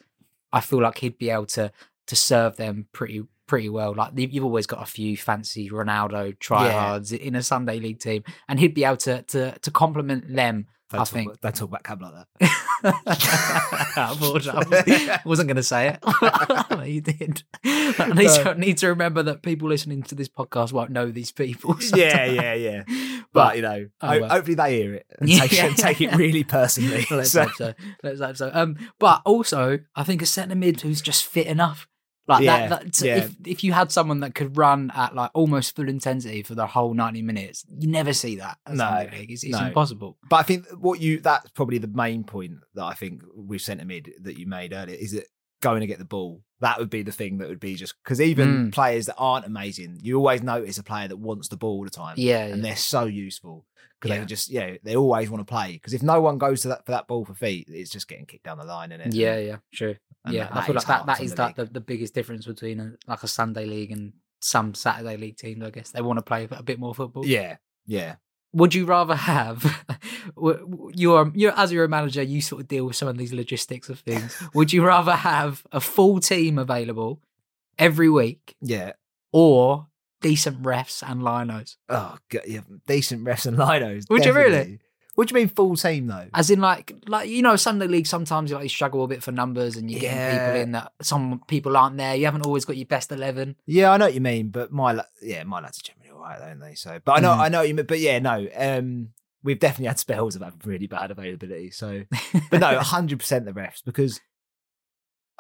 I 0.51 0.61
feel 0.61 0.81
like 0.81 0.97
he'd 0.99 1.17
be 1.17 1.29
able 1.29 1.45
to 1.47 1.71
to 2.07 2.15
serve 2.15 2.57
them 2.57 2.87
pretty 2.91 3.23
pretty 3.49 3.67
well. 3.69 3.93
Like 3.93 4.11
you- 4.15 4.29
you've 4.31 4.45
always 4.45 4.67
got 4.67 4.81
a 4.81 4.85
few 4.85 5.17
fancy 5.17 5.69
Ronaldo 5.69 6.37
tryhards 6.39 7.11
in 7.17 7.35
a 7.35 7.43
Sunday 7.43 7.79
league 7.79 7.99
team, 7.99 8.23
and 8.47 8.59
he'd 8.59 8.73
be 8.73 8.85
able 8.85 8.97
to 8.97 9.23
to 9.23 9.57
to 9.59 9.71
complement 9.71 10.33
them. 10.33 10.67
Don't 10.91 11.01
I 11.01 11.03
talk 11.03 11.13
think. 11.13 11.41
don't 11.41 11.55
talk 11.55 11.67
about 11.69 11.83
Cam 11.83 11.99
like 11.99 12.13
that. 12.13 12.27
I 13.95 15.19
wasn't 15.25 15.47
going 15.47 15.55
to 15.57 15.63
say 15.63 15.89
it. 16.01 16.87
You 16.87 17.01
did. 17.01 17.43
I 17.63 18.13
need, 18.15 18.29
to, 18.29 18.55
need 18.55 18.77
to 18.79 18.87
remember 18.87 19.21
that 19.23 19.43
people 19.43 19.67
listening 19.69 20.01
to 20.03 20.15
this 20.15 20.27
podcast 20.29 20.71
won't 20.71 20.89
know 20.91 21.11
these 21.11 21.31
people. 21.31 21.79
so- 21.79 21.95
yeah, 21.95 22.25
yeah, 22.25 22.53
yeah. 22.53 22.83
But, 22.87 23.27
But- 23.33 23.55
you 23.57 23.61
know, 23.61 23.87
Oh, 24.01 24.07
ho- 24.07 24.19
well. 24.21 24.29
hopefully 24.29 24.55
they 24.55 24.77
hear 24.81 24.93
it 24.95 25.05
and 25.19 25.29
Yeah. 25.29 25.45
take, 25.45 25.75
take 25.75 26.01
it 26.01 26.15
really 26.15 26.43
personally. 26.43 27.05
Let's 27.11 27.31
So- 27.31 27.43
hope 27.43 27.53
so. 27.55 27.73
Let's 28.03 28.19
hope 28.21 28.37
so. 28.37 28.51
Um, 28.53 28.77
but 28.99 29.21
also, 29.25 29.79
I 29.95 30.03
think 30.03 30.21
a 30.21 30.25
centre 30.25 30.55
mid 30.55 30.81
who's 30.81 31.01
just 31.01 31.25
fit 31.25 31.47
enough. 31.47 31.87
Like 32.29 32.43
Yeah, 32.43 32.67
that. 32.67 32.93
that 32.93 33.01
yeah. 33.05 33.15
if, 33.17 33.35
if 33.45 33.63
you 33.63 33.73
had 33.73 33.91
someone 33.91 34.19
that 34.19 34.35
could 34.35 34.55
run 34.55 34.91
at 34.95 35.15
like 35.15 35.31
almost 35.33 35.75
full 35.75 35.89
intensity 35.89 36.43
for 36.43 36.53
the 36.55 36.67
whole 36.67 36.93
ninety 36.93 37.21
minutes, 37.23 37.65
you 37.77 37.87
never 37.89 38.13
see 38.13 38.35
that. 38.35 38.57
No, 38.71 39.07
It's, 39.11 39.43
it's 39.43 39.59
no. 39.59 39.65
impossible. 39.65 40.17
But 40.29 40.35
I 40.37 40.43
think 40.43 40.67
what 40.79 41.01
you 41.01 41.19
that's 41.19 41.49
probably 41.51 41.79
the 41.79 41.87
main 41.87 42.23
point 42.23 42.59
that 42.75 42.83
I 42.85 42.93
think 42.93 43.23
with 43.35 43.61
centre 43.61 43.83
mid 43.83 44.11
that 44.21 44.37
you 44.37 44.45
made 44.45 44.73
earlier 44.73 44.95
is 44.95 45.11
that 45.13 45.25
going 45.61 45.81
to 45.81 45.87
get 45.87 45.99
the 45.99 46.05
ball. 46.05 46.41
That 46.61 46.77
would 46.79 46.89
be 46.89 47.03
the 47.03 47.11
thing 47.11 47.37
that 47.37 47.47
would 47.47 47.59
be 47.59 47.75
just 47.75 47.95
because 48.03 48.19
even 48.19 48.67
Mm. 48.67 48.73
players 48.73 49.05
that 49.05 49.15
aren't 49.17 49.45
amazing, 49.45 49.99
you 50.01 50.17
always 50.17 50.43
notice 50.43 50.77
a 50.77 50.83
player 50.83 51.07
that 51.07 51.17
wants 51.17 51.47
the 51.47 51.55
ball 51.57 51.77
all 51.77 51.83
the 51.85 51.89
time. 51.89 52.15
Yeah, 52.17 52.45
and 52.45 52.57
yeah. 52.57 52.61
they're 52.69 52.75
so 52.75 53.05
useful 53.05 53.65
because 53.99 54.13
Yeah. 54.15 54.19
they 54.21 54.25
just 54.25 54.49
yeah 54.49 54.75
they 54.83 54.95
always 54.95 55.29
want 55.29 55.39
to 55.45 55.49
play 55.51 55.73
because 55.73 55.93
if 55.93 56.03
no 56.03 56.19
one 56.21 56.37
goes 56.37 56.61
to 56.63 56.67
that 56.69 56.85
for 56.85 56.91
that 56.91 57.07
ball 57.07 57.23
for 57.25 57.33
feet, 57.33 57.67
it's 57.69 57.89
just 57.91 58.07
getting 58.09 58.25
kicked 58.25 58.43
down 58.43 58.57
the 58.57 58.65
line, 58.65 58.91
and 58.91 59.13
Yeah, 59.13 59.37
yeah, 59.37 59.57
true. 59.73 59.95
And 60.25 60.33
yeah, 60.35 60.43
that- 60.45 60.51
I 60.51 60.55
that 60.55 60.65
feel 60.65 60.75
like 60.75 60.85
that, 60.87 61.05
that 61.05 61.17
the 61.19 61.35
like 61.41 61.55
the, 61.55 61.65
the 61.65 61.81
biggest 61.81 62.13
difference 62.13 62.45
between 62.45 62.79
a, 62.81 62.93
like 63.07 63.23
a 63.23 63.27
Sunday 63.27 63.65
league 63.65 63.91
and 63.91 64.13
some 64.41 64.73
Saturday 64.73 65.15
league 65.15 65.37
teams. 65.37 65.63
I 65.63 65.69
guess 65.69 65.91
they 65.91 66.01
want 66.01 66.17
to 66.19 66.23
play 66.23 66.45
a 66.51 66.63
bit 66.63 66.77
more 66.79 66.93
football. 66.93 67.25
yeah, 67.25 67.55
yeah. 67.85 68.15
Would 68.53 68.73
you 68.73 68.85
rather 68.85 69.15
have 69.15 69.83
you're 70.93 71.31
you're 71.35 71.53
as 71.59 71.71
you're 71.71 71.83
a 71.83 71.89
manager 71.89 72.21
you 72.21 72.41
sort 72.41 72.61
of 72.61 72.67
deal 72.67 72.85
with 72.85 72.95
some 72.95 73.07
of 73.07 73.17
these 73.17 73.33
logistics 73.33 73.89
of 73.89 73.99
things 73.99 74.41
would 74.53 74.73
you 74.73 74.83
rather 74.85 75.13
have 75.15 75.63
a 75.71 75.79
full 75.79 76.19
team 76.19 76.57
available 76.57 77.21
every 77.77 78.09
week 78.09 78.55
Yeah. 78.61 78.93
or 79.31 79.87
decent 80.21 80.61
refs 80.63 81.01
and 81.09 81.21
linos 81.21 81.77
Oh, 81.89 82.17
God, 82.29 82.41
yeah. 82.47 82.61
Decent 82.87 83.23
refs 83.23 83.45
and 83.45 83.57
linos. 83.57 84.09
Would 84.09 84.25
you 84.25 84.33
really? 84.33 84.79
What 85.19 85.27
do 85.27 85.35
you 85.35 85.41
mean 85.41 85.49
full 85.49 85.75
team 85.75 86.07
though? 86.07 86.27
As 86.33 86.49
in, 86.49 86.61
like, 86.61 86.93
like 87.05 87.27
you 87.27 87.41
know, 87.41 87.57
Sunday 87.57 87.87
league 87.87 88.07
sometimes 88.07 88.49
you 88.49 88.55
like 88.55 88.63
you 88.63 88.69
struggle 88.69 89.03
a 89.03 89.07
bit 89.09 89.21
for 89.21 89.33
numbers, 89.33 89.75
and 89.75 89.91
you 89.91 89.99
get 89.99 90.31
people 90.31 90.55
in 90.55 90.71
that 90.71 90.93
some 91.01 91.41
people 91.45 91.75
aren't 91.75 91.97
there. 91.97 92.15
You 92.15 92.23
haven't 92.23 92.45
always 92.45 92.63
got 92.63 92.77
your 92.77 92.85
best 92.85 93.11
eleven. 93.11 93.57
Yeah, 93.65 93.91
I 93.91 93.97
know 93.97 94.05
what 94.05 94.13
you 94.13 94.21
mean, 94.21 94.47
but 94.47 94.71
my 94.71 94.93
la- 94.93 95.03
yeah, 95.21 95.43
my 95.43 95.59
lads 95.59 95.79
are 95.79 95.83
generally 95.83 96.11
all 96.11 96.21
right, 96.21 96.39
don't 96.39 96.59
they? 96.61 96.73
So, 96.75 96.99
but 97.03 97.17
I 97.17 97.19
know 97.19 97.31
Mm. 97.31 97.39
I 97.39 97.49
know 97.49 97.57
what 97.59 97.67
you 97.67 97.73
mean. 97.75 97.85
But 97.85 97.99
yeah, 97.99 98.19
no, 98.19 98.47
um, 98.55 99.09
we've 99.43 99.59
definitely 99.59 99.87
had 99.87 99.99
spells 99.99 100.37
of 100.37 100.41
having 100.41 100.61
really 100.63 100.87
bad 100.87 101.11
availability. 101.11 101.71
So, 101.71 102.03
but 102.49 102.61
no, 102.61 102.79
hundred 102.79 103.19
percent 103.19 103.43
the 103.43 103.51
refs 103.51 103.83
because. 103.83 104.21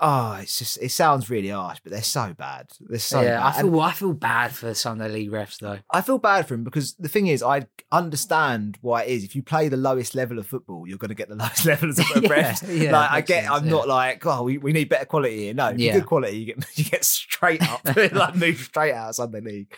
Oh, 0.01 0.33
it's 0.41 0.57
just 0.57 0.81
it 0.81 0.91
sounds 0.91 1.29
really 1.29 1.49
harsh, 1.49 1.79
but 1.83 1.91
they're 1.91 2.01
so 2.01 2.33
bad. 2.33 2.67
They're 2.79 2.99
so 2.99 3.21
yeah, 3.21 3.37
bad. 3.37 3.55
I 3.55 3.59
And 3.59 3.69
feel 3.71 3.79
I 3.81 3.91
feel 3.91 4.13
bad 4.13 4.51
for 4.53 4.73
Sunday 4.73 5.09
league 5.09 5.31
refs 5.31 5.59
though. 5.59 5.79
I 5.91 6.01
feel 6.01 6.17
bad 6.19 6.47
for 6.47 6.53
him 6.53 6.63
because 6.63 6.93
the 6.95 7.09
thing 7.09 7.27
is, 7.27 7.43
I 7.43 7.67
understand 7.91 8.77
why 8.81 9.03
it 9.03 9.09
is. 9.09 9.23
If 9.25 9.35
you 9.35 9.43
play 9.43 9.67
the 9.67 9.75
lowest 9.77 10.15
level 10.15 10.39
of 10.39 10.47
football, 10.47 10.87
you're 10.87 10.97
going 10.97 11.09
to 11.09 11.15
get 11.15 11.27
the 11.27 11.35
lowest 11.43 11.65
level 11.65 11.89
of 11.89 11.97
Yeah, 12.15 12.29
refs. 12.29 12.81
yeah, 12.81 12.91
like 12.91 13.11
I 13.11 13.21
get, 13.21 13.43
sense, 13.43 13.55
I'm 13.55 13.65
yeah. 13.65 13.71
not 13.71 13.87
like, 13.89 14.25
oh, 14.25 14.43
we, 14.43 14.57
we 14.57 14.71
need 14.71 14.87
better 14.87 15.05
quality 15.05 15.37
here. 15.37 15.53
No, 15.53 15.69
Yeah. 15.75 15.93
good 15.93 16.05
quality, 16.05 16.37
you 16.37 16.45
get 16.45 16.65
you 16.77 16.85
get 16.85 17.03
straight 17.03 17.61
up, 17.63 17.81
like 17.85 18.35
move 18.35 18.57
straight 18.57 18.93
out 18.93 19.09
of 19.09 19.15
Sunday 19.15 19.41
league. 19.41 19.73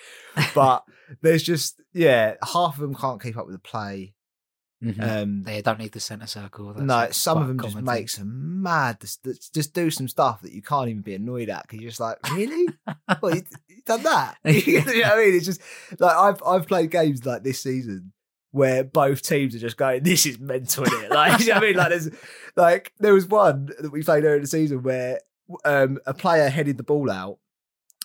But 0.54 0.84
there's 1.22 1.42
just 1.44 1.82
yeah, 1.94 2.36
half 2.44 2.76
of 2.76 2.82
them 2.82 2.94
can't 2.96 3.22
keep 3.22 3.38
up 3.38 3.48
with 3.48 3.56
the 3.56 3.60
play. 3.60 4.14
Mhm. 4.84 5.02
Um, 5.02 5.44
they 5.44 5.62
don't 5.62 5.78
need 5.78 5.92
the 5.92 6.00
centre 6.00 6.26
circle. 6.26 6.74
That's 6.74 6.82
no, 6.82 6.94
like 6.94 7.14
some 7.14 7.40
of 7.40 7.48
them 7.48 7.60
just 7.60 7.76
make 7.82 8.10
some 8.10 8.64
mad, 8.64 9.00
just, 9.00 9.54
just 9.54 9.74
do 9.76 9.92
some 9.92 10.08
stuff 10.08 10.42
that 10.42 10.54
you 10.54 10.64
can't 10.64 10.90
even 10.90 11.04
be 11.04 11.14
annoyed 11.14 11.50
at 11.50 11.64
because 11.64 11.80
you're 11.80 11.92
just 11.92 12.00
like, 12.00 12.18
really? 12.32 12.68
well, 13.22 13.36
you, 13.36 13.44
you 13.68 13.82
done 13.86 14.02
that? 14.04 14.38
you 14.46 14.80
know 14.80 14.86
what 14.86 15.06
I 15.06 15.18
mean? 15.18 15.36
It's 15.36 15.46
just 15.46 15.62
like 16.00 16.16
I've 16.16 16.42
I've 16.44 16.68
played 16.68 16.90
games 16.90 17.26
like 17.26 17.44
this 17.44 17.62
season 17.62 18.12
where 18.52 18.84
both 18.84 19.22
teams 19.22 19.56
are 19.56 19.60
just 19.60 19.78
going, 19.78 20.04
this 20.04 20.26
is 20.26 20.40
mental, 20.40 20.84
is 20.84 20.94
it? 20.94 21.12
Like, 21.12 21.40
you 21.40 21.48
know 21.48 21.54
what 21.56 21.64
I 21.64 21.68
mean? 21.68 21.76
Like, 21.76 21.90
there's 21.90 22.10
like 22.56 22.94
there 23.00 23.14
was 23.14 23.28
one 23.28 23.70
that 23.80 23.92
we 23.92 24.04
played 24.04 24.24
earlier 24.24 24.36
in 24.36 24.42
the 24.42 24.48
season 24.48 24.82
where 24.84 25.20
um, 25.64 26.00
a 26.06 26.14
player 26.14 26.50
headed 26.50 26.78
the 26.78 26.84
ball 26.84 27.12
out. 27.12 27.38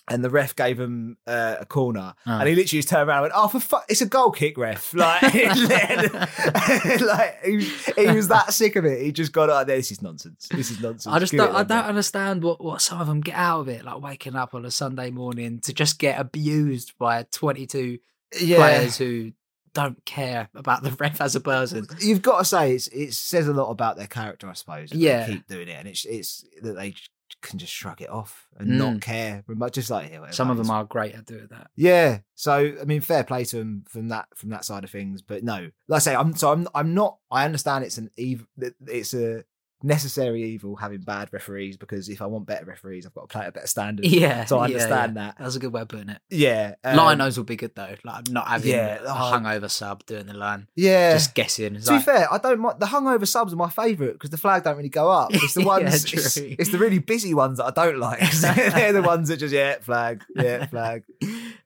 And 0.09 0.23
the 0.23 0.29
ref 0.29 0.55
gave 0.55 0.79
him 0.79 1.17
uh, 1.27 1.57
a 1.59 1.65
corner, 1.65 2.13
Oh. 2.25 2.39
and 2.39 2.47
he 2.47 2.55
literally 2.55 2.79
just 2.79 2.87
turned 2.87 3.09
around 3.09 3.17
and 3.17 3.21
went, 3.23 3.33
"Oh, 3.35 3.49
for 3.49 3.59
fuck! 3.59 3.85
It's 3.89 3.99
a 4.01 4.05
goal 4.05 4.31
kick, 4.31 4.57
ref!" 4.57 4.93
Like, 4.93 5.21
like 7.01 7.43
he, 7.43 7.59
he 7.95 8.11
was 8.15 8.27
that 8.29 8.53
sick 8.53 8.75
of 8.75 8.85
it. 8.85 9.01
He 9.01 9.11
just 9.11 9.31
got 9.31 9.49
out 9.49 9.67
there. 9.67 9.77
This 9.77 9.91
is 9.91 10.01
nonsense. 10.01 10.47
This 10.49 10.71
is 10.71 10.79
nonsense. 10.81 11.13
I 11.13 11.19
just 11.19 11.31
Give 11.31 11.39
don't, 11.39 11.55
I 11.55 11.63
don't 11.63 11.85
understand 11.85 12.43
what, 12.43 12.63
what 12.63 12.81
some 12.81 13.01
of 13.01 13.07
them 13.07 13.21
get 13.21 13.35
out 13.35 13.61
of 13.61 13.67
it, 13.69 13.83
like 13.85 14.01
waking 14.01 14.35
up 14.35 14.53
on 14.53 14.65
a 14.65 14.71
Sunday 14.71 15.11
morning 15.11 15.59
to 15.61 15.73
just 15.73 15.99
get 15.99 16.19
abused 16.19 16.93
by 16.97 17.23
22 17.31 17.99
Yeah, 18.39 18.57
players 18.57 18.97
who 18.97 19.33
don't 19.73 20.03
care 20.05 20.49
about 20.55 20.83
the 20.83 20.91
ref 20.91 21.21
as 21.21 21.35
a 21.35 21.39
person. 21.39 21.85
you've 21.99 22.21
got 22.21 22.39
to 22.39 22.45
say 22.45 22.73
it's 22.73 22.87
it 22.87 23.13
says 23.13 23.47
a 23.47 23.53
lot 23.53 23.69
about 23.69 23.97
their 23.97 24.07
character, 24.07 24.47
I 24.49 24.53
suppose. 24.53 24.91
Yeah. 24.93 25.27
keep 25.27 25.47
doing 25.47 25.67
it, 25.67 25.73
and 25.77 25.87
it's 25.87 26.05
it's 26.05 26.45
that 26.61 26.75
they 26.75 26.95
can 27.41 27.59
just 27.59 27.73
shrug 27.73 28.01
it 28.01 28.09
off 28.09 28.47
and 28.57 28.69
Mm. 28.69 28.77
not 28.77 29.01
care. 29.01 29.43
Remote, 29.47 29.73
just 29.73 29.89
like 29.89 30.11
yeah, 30.11 30.29
Some 30.31 30.49
of 30.49 30.57
them 30.57 30.69
are 30.69 30.83
great 30.85 31.13
at 31.15 31.25
doing 31.25 31.47
that. 31.51 31.69
Yeah, 31.75 32.19
so 32.35 32.53
I 32.79 32.83
mean, 32.85 33.01
fair 33.01 33.23
play 33.23 33.43
to 33.45 33.57
them 33.57 33.83
from 33.87 34.07
that 34.09 34.27
from 34.35 34.49
that 34.49 34.65
side 34.65 34.83
of 34.83 34.89
things. 34.89 35.21
But 35.21 35.43
no, 35.43 35.69
like 35.87 35.97
I 35.97 35.99
say, 35.99 36.15
I'm 36.15 36.35
so 36.35 36.51
I'm 36.51 36.67
I'm 36.73 36.93
not. 36.93 37.17
I 37.31 37.45
understand 37.45 37.83
it's 37.85 37.97
an 37.97 38.09
evil. 38.17 38.47
It's 38.87 39.13
a 39.13 39.43
necessary 39.83 40.43
evil 40.43 40.75
having 40.75 41.01
bad 41.01 41.29
referees 41.31 41.77
because 41.77 42.09
if 42.09 42.21
I 42.21 42.25
want 42.25 42.47
better 42.47 42.65
referees, 42.65 43.05
I've 43.05 43.13
got 43.13 43.21
to 43.21 43.27
play 43.27 43.43
at 43.43 43.49
a 43.49 43.51
better 43.51 43.67
standard. 43.67 44.05
Yeah. 44.17 44.45
so 44.45 44.57
I 44.57 44.65
understand 44.65 45.15
yeah. 45.15 45.25
that. 45.25 45.35
That's 45.37 45.55
a 45.55 45.59
good 45.59 45.71
way 45.71 45.81
of 45.81 45.89
putting 45.89 46.09
it. 46.09 46.19
Yeah, 46.29 46.75
um, 46.83 46.97
Linos 46.97 47.37
would 47.37 47.45
be 47.45 47.55
good 47.55 47.75
though. 47.75 47.95
Like 48.03 48.29
not 48.29 48.47
having 48.47 48.71
yeah, 48.71 48.97
a 49.01 49.05
oh. 49.05 49.31
hungover 49.33 49.69
sub 49.69 50.05
doing 50.05 50.25
the 50.25 50.33
line. 50.33 50.67
Yeah, 50.75 51.13
Just 51.13 51.35
guessing. 51.35 51.75
It's 51.75 51.85
To 51.85 51.93
be 51.93 51.99
fair, 51.99 52.31
I 52.31 52.39
don't 52.39 52.59
mind 52.59 52.79
the 52.79 52.87
hungover 52.87 53.27
subs 53.27 53.53
are 53.53 53.57
my 53.57 53.69
favourite 53.69 54.13
because 54.13 54.31
the 54.31 54.37
flag 54.37 54.63
don't 54.63 54.77
really 54.77 54.89
go 54.89 55.11
up. 55.11 55.33
It's 55.33 55.53
the 55.53 55.61
Yeah, 55.67 55.67
ones, 55.67 56.05
true. 56.05 56.19
it's, 56.19 56.37
it's 56.37 56.71
the 56.71 56.77
really 56.79 56.99
busy 56.99 57.33
ones 57.33 57.59
that 57.59 57.65
I 57.65 57.71
don't 57.71 57.99
like. 57.99 58.19
They're 58.31 58.93
the 58.93 59.03
ones 59.03 59.29
that 59.29 59.37
just 59.37 59.53
yeah 59.53 59.77
flag, 59.79 60.23
yeah 60.35 60.65
flag. 60.65 61.03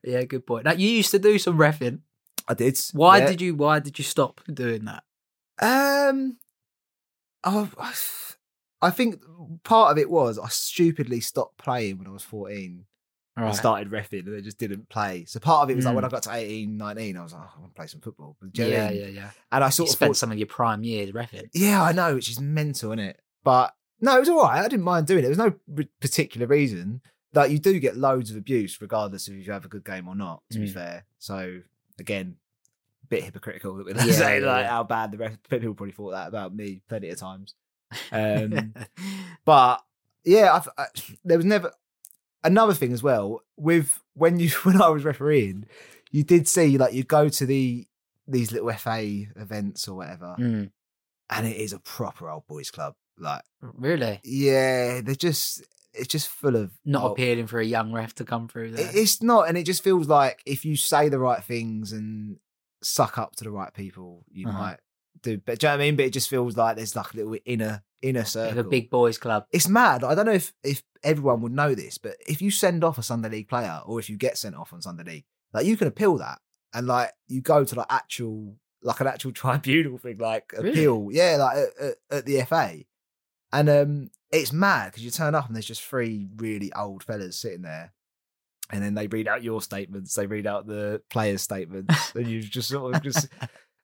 yeah, 0.04 0.24
good 0.24 0.46
point. 0.46 0.64
Now 0.64 0.72
you 0.72 0.88
used 0.88 1.12
to 1.12 1.18
do 1.18 1.38
some 1.38 1.56
refing. 1.56 2.00
I 2.48 2.54
did. 2.54 2.78
Why 2.92 3.18
yeah. 3.18 3.26
did 3.26 3.40
you 3.40 3.54
why 3.54 3.78
did 3.78 3.98
you 3.98 4.04
stop 4.04 4.40
doing 4.52 4.84
that? 4.84 5.04
Um, 5.60 6.38
oh, 7.44 7.70
I 8.80 8.90
think 8.90 9.22
part 9.64 9.92
of 9.92 9.98
it 9.98 10.10
was 10.10 10.38
I 10.38 10.48
stupidly 10.48 11.20
stopped 11.20 11.58
playing 11.58 11.98
when 11.98 12.06
I 12.06 12.10
was 12.10 12.22
14 12.22 12.84
Right. 13.34 13.46
and 13.46 13.56
started 13.56 13.90
refing 13.90 14.26
and 14.26 14.36
I 14.36 14.40
just 14.42 14.58
didn't 14.58 14.90
play. 14.90 15.24
So 15.24 15.40
part 15.40 15.62
of 15.62 15.70
it 15.70 15.76
was 15.76 15.86
like 15.86 15.92
Mm. 15.92 15.96
when 15.96 16.04
I 16.04 16.08
got 16.08 16.22
to 16.24 16.32
18, 16.34 16.76
19, 16.76 17.16
I 17.16 17.22
was 17.22 17.32
like, 17.32 17.42
oh, 17.42 17.50
I 17.56 17.60
want 17.60 17.72
to 17.74 17.76
play 17.78 17.86
some 17.86 18.00
football. 18.02 18.36
But 18.38 18.52
do 18.52 18.62
you 18.64 18.70
know 18.70 18.76
what 18.76 18.86
I 18.88 18.90
yeah, 18.92 19.00
yeah, 19.00 19.06
yeah. 19.06 19.30
And 19.50 19.64
I 19.64 19.68
You 19.68 19.72
sort 19.72 19.88
of 19.88 19.92
spent 19.94 20.08
thought, 20.10 20.16
some 20.18 20.32
of 20.32 20.38
your 20.38 20.46
prime 20.48 20.84
years 20.84 21.12
refing. 21.12 21.48
yeah, 21.54 21.82
I 21.82 21.92
know, 21.92 22.14
which 22.14 22.28
is 22.28 22.38
mental, 22.40 22.90
isn't 22.90 22.98
it? 22.98 23.20
But 23.42 23.74
no, 24.02 24.16
it 24.16 24.20
was 24.20 24.28
all 24.28 24.42
right. 24.42 24.58
I 24.62 24.68
didn't 24.68 24.84
mind 24.84 25.06
doing 25.06 25.20
it. 25.20 25.22
There 25.22 25.30
was 25.30 25.38
no 25.38 25.54
r- 25.78 25.84
particular 26.00 26.46
reason. 26.46 27.00
Like 27.32 27.50
you 27.50 27.58
do 27.58 27.80
get 27.80 27.96
loads 27.96 28.30
of 28.30 28.36
abuse 28.36 28.78
regardless 28.82 29.28
of 29.28 29.34
if 29.38 29.46
you 29.46 29.52
have 29.54 29.64
a 29.64 29.68
good 29.68 29.84
game 29.86 30.08
or 30.08 30.14
not, 30.14 30.42
to 30.50 30.58
be 30.58 30.66
Mm. 30.68 30.74
fair. 30.74 31.06
So 31.18 31.60
again, 31.98 32.36
bit 33.12 33.24
hypocritical 33.24 33.76
that 33.76 33.86
we're 33.86 33.94
Yeah, 34.04 34.12
saying 34.24 34.44
like 34.44 34.64
yeah. 34.64 34.70
how 34.70 34.84
bad 34.84 35.12
the 35.12 35.18
rest 35.18 35.38
people 35.48 35.74
probably 35.74 35.92
thought 35.92 36.10
that 36.10 36.28
about 36.28 36.54
me 36.54 36.82
plenty 36.88 37.08
of 37.10 37.18
times. 37.18 37.54
Um, 38.10 38.72
but 39.44 39.82
yeah, 40.24 40.54
I've, 40.54 40.68
I, 40.78 40.86
there 41.24 41.36
was 41.36 41.44
never 41.46 41.72
another 42.44 42.74
thing 42.74 42.92
as 42.92 43.02
well 43.02 43.42
with 43.56 44.00
when 44.14 44.38
you 44.38 44.48
when 44.62 44.80
I 44.80 44.88
was 44.88 45.04
refereeing, 45.04 45.66
you 46.10 46.24
did 46.24 46.48
see 46.48 46.78
like 46.78 46.94
you 46.94 47.04
go 47.04 47.28
to 47.28 47.46
the 47.46 47.86
these 48.26 48.50
little 48.52 48.72
FA 48.72 49.00
events 49.36 49.88
or 49.88 49.96
whatever, 49.96 50.36
Mm, 50.38 50.70
and 51.30 51.46
it 51.46 51.56
is 51.56 51.72
a 51.72 51.78
proper 51.78 52.30
old 52.30 52.46
boys 52.46 52.70
club. 52.70 52.94
Like, 53.18 53.42
really? 53.60 54.20
yeah, 54.24 55.00
they're 55.02 55.14
just 55.14 55.62
it's 55.92 56.08
just 56.08 56.28
full 56.28 56.56
of 56.56 56.70
Not 56.86 57.02
old- 57.02 57.12
appealing 57.12 57.46
for 57.48 57.60
a 57.60 57.64
young 57.66 57.92
ref 57.92 58.14
to 58.14 58.24
come 58.24 58.48
through 58.48 58.70
there. 58.72 58.90
It's 58.94 59.22
not, 59.22 59.48
and 59.48 59.58
it 59.58 59.64
just 59.64 59.84
feels 59.84 60.08
like 60.08 60.40
if 60.46 60.64
you 60.64 60.76
say 60.76 61.10
the 61.10 61.18
right 61.18 61.44
things 61.44 61.92
and 61.92 62.38
suck 62.82 63.18
up 63.18 63.36
to 63.36 63.44
the 63.44 63.50
right 63.50 63.72
people, 63.72 64.24
you 64.30 64.48
Uh-huh. 64.48 64.58
might 64.58 64.80
do. 65.22 65.38
But 65.38 65.58
do 65.58 65.66
you 65.66 65.68
know 65.70 65.76
what 65.76 65.82
I 65.82 65.84
mean? 65.86 65.96
But 65.96 66.06
it 66.06 66.12
just 66.12 66.28
feels 66.28 66.56
like 66.56 66.76
there's 66.76 66.96
like 66.96 67.12
a 67.14 67.16
little 67.16 67.36
inner 67.44 67.82
inner 68.00 68.20
Like 68.20 68.26
circle. 68.28 68.58
a 68.58 68.64
big 68.64 68.90
boys 68.90 69.16
club. 69.18 69.44
it's 69.52 69.68
mad. 69.68 70.02
I 70.02 70.14
don't 70.16 70.26
know 70.26 70.32
if 70.32 70.52
if 70.64 70.82
everyone 71.04 71.40
would 71.42 71.52
know 71.52 71.74
this, 71.74 71.98
but 71.98 72.16
if 72.26 72.42
you 72.42 72.50
send 72.50 72.82
off 72.82 72.98
a 72.98 73.02
Sunday 73.02 73.28
League 73.28 73.48
player, 73.48 73.80
or 73.86 73.98
if 74.00 74.10
you 74.10 74.16
get 74.16 74.36
sent 74.36 74.56
off 74.56 74.72
on 74.72 74.82
Sunday 74.82 75.04
League, 75.04 75.24
like 75.52 75.66
you 75.66 75.76
can 75.76 75.86
appeal 75.86 76.16
that, 76.18 76.40
and 76.74 76.86
like 76.88 77.12
you 77.28 77.40
go 77.40 77.64
to 77.64 77.74
like 77.76 77.86
actual 77.90 78.56
like 78.82 79.00
an 79.00 79.06
actual 79.06 79.30
tribunal 79.42 79.98
thing, 79.98 80.18
like 80.18 80.52
Really? 80.52 80.70
appeal, 80.70 81.08
yeah, 81.12 81.36
like 81.38 81.56
at, 81.56 81.86
at, 81.86 81.94
at 82.18 82.26
the 82.26 82.42
FA, 82.42 82.78
and 83.52 83.68
um, 83.70 84.10
it's 84.32 84.52
mad 84.52 84.86
because 84.90 85.04
you 85.04 85.10
turn 85.12 85.34
up 85.36 85.46
and 85.46 85.54
there's 85.54 85.66
just 85.66 85.82
three 85.84 86.26
really 86.36 86.72
old 86.72 87.04
fellas 87.04 87.36
sitting 87.40 87.62
there. 87.62 87.92
And 88.72 88.82
then 88.82 88.94
they 88.94 89.06
read 89.06 89.28
out 89.28 89.42
your 89.42 89.60
statements, 89.62 90.14
they 90.14 90.26
read 90.26 90.46
out 90.46 90.66
the 90.66 91.02
players' 91.10 91.42
statements, 91.42 92.12
and 92.14 92.26
you 92.26 92.40
just 92.42 92.68
sort 92.70 92.96
of 92.96 93.02
just 93.02 93.28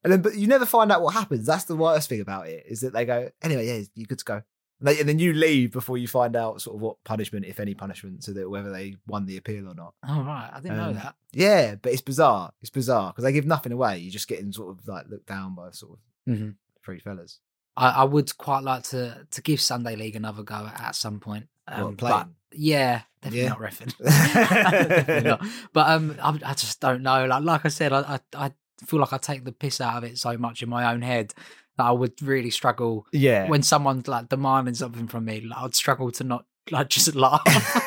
and 0.02 0.12
then, 0.12 0.22
but 0.22 0.34
you 0.36 0.46
never 0.46 0.64
find 0.66 0.90
out 0.90 1.02
what 1.02 1.12
happens. 1.14 1.46
That's 1.46 1.64
the 1.64 1.76
worst 1.76 2.08
thing 2.08 2.20
about 2.20 2.48
it 2.48 2.64
is 2.68 2.80
that 2.80 2.92
they 2.94 3.04
go, 3.04 3.28
anyway, 3.42 3.66
yeah, 3.66 3.82
you're 3.94 4.06
good 4.06 4.18
to 4.20 4.24
go. 4.24 4.34
And, 4.80 4.86
they, 4.88 5.00
and 5.00 5.08
then 5.08 5.18
you 5.18 5.32
leave 5.32 5.72
before 5.72 5.98
you 5.98 6.06
find 6.08 6.36
out 6.36 6.62
sort 6.62 6.76
of 6.76 6.80
what 6.80 6.96
punishment, 7.04 7.44
if 7.46 7.58
any 7.60 7.74
punishment, 7.74 8.22
so 8.24 8.32
that 8.32 8.48
whether 8.48 8.70
they 8.72 8.94
won 9.08 9.26
the 9.26 9.36
appeal 9.36 9.68
or 9.68 9.74
not. 9.74 9.92
Oh 10.08 10.22
right, 10.22 10.50
I 10.54 10.60
didn't 10.60 10.76
know 10.78 10.84
Um, 10.90 10.94
that. 10.94 11.14
Yeah, 11.32 11.74
but 11.74 11.92
it's 11.92 12.00
bizarre. 12.00 12.52
It's 12.62 12.70
bizarre 12.70 13.10
because 13.12 13.24
they 13.24 13.32
give 13.32 13.44
nothing 13.44 13.72
away. 13.72 13.98
You're 13.98 14.12
just 14.12 14.28
getting 14.28 14.52
sort 14.52 14.70
of 14.78 14.86
like 14.88 15.08
looked 15.08 15.26
down 15.26 15.54
by 15.56 15.70
sort 15.72 15.98
of 15.98 16.32
Mhm. 16.34 16.54
three 16.84 17.00
fellas. 17.00 17.40
I, 17.76 17.88
I 17.90 18.04
would 18.04 18.38
quite 18.38 18.62
like 18.62 18.84
to 18.84 19.26
to 19.30 19.42
give 19.42 19.60
Sunday 19.60 19.96
League 19.96 20.16
another 20.16 20.44
go 20.44 20.70
at, 20.72 20.94
some 20.94 21.18
point. 21.20 21.48
Um, 21.66 21.96
playing? 21.96 22.34
Yeah, 22.52 23.02
definitely 23.22 23.42
Yeah. 23.42 23.48
not. 23.48 23.60
Definitely 23.98 25.28
not. 25.30 25.44
But 25.72 25.88
um, 25.90 26.16
I, 26.22 26.38
I 26.44 26.54
just 26.54 26.80
don't 26.80 27.02
know. 27.02 27.26
Like 27.26 27.42
like 27.44 27.64
I 27.64 27.68
said, 27.68 27.92
I, 27.92 28.00
I 28.34 28.46
I 28.46 28.52
feel 28.86 29.00
like 29.00 29.12
I 29.12 29.18
take 29.18 29.44
the 29.44 29.52
piss 29.52 29.80
out 29.80 29.96
of 29.98 30.04
it 30.04 30.18
so 30.18 30.36
much 30.38 30.62
in 30.62 30.68
my 30.68 30.92
own 30.92 31.02
head 31.02 31.34
that 31.76 31.84
I 31.84 31.90
would 31.92 32.20
really 32.22 32.50
struggle 32.50 33.06
Yeah. 33.12 33.48
when 33.48 33.62
someone's 33.62 34.08
like 34.08 34.28
demanding 34.28 34.74
something 34.74 35.06
from 35.08 35.24
me. 35.24 35.40
Like, 35.42 35.58
I'd 35.58 35.74
struggle 35.74 36.10
to 36.12 36.24
not 36.24 36.44
like 36.70 36.88
just 36.88 37.14
laugh. 37.14 37.42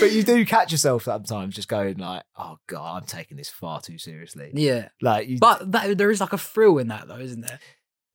but 0.00 0.12
you 0.12 0.22
do 0.22 0.44
catch 0.44 0.72
yourself 0.72 1.04
sometimes 1.04 1.54
just 1.54 1.68
going 1.68 1.98
like, 1.98 2.22
oh 2.36 2.58
god, 2.66 2.96
I'm 3.02 3.06
taking 3.06 3.36
this 3.36 3.48
far 3.48 3.80
too 3.80 3.98
seriously. 3.98 4.50
yeah, 4.54 4.88
Like 5.00 5.28
you 5.28 5.38
but 5.38 5.70
that, 5.72 5.96
there 5.96 6.10
is 6.10 6.20
like 6.20 6.32
a 6.32 6.38
thrill 6.38 6.78
in 6.78 6.88
that 6.88 7.06
though, 7.08 7.18
isn't 7.18 7.42
there? 7.42 7.58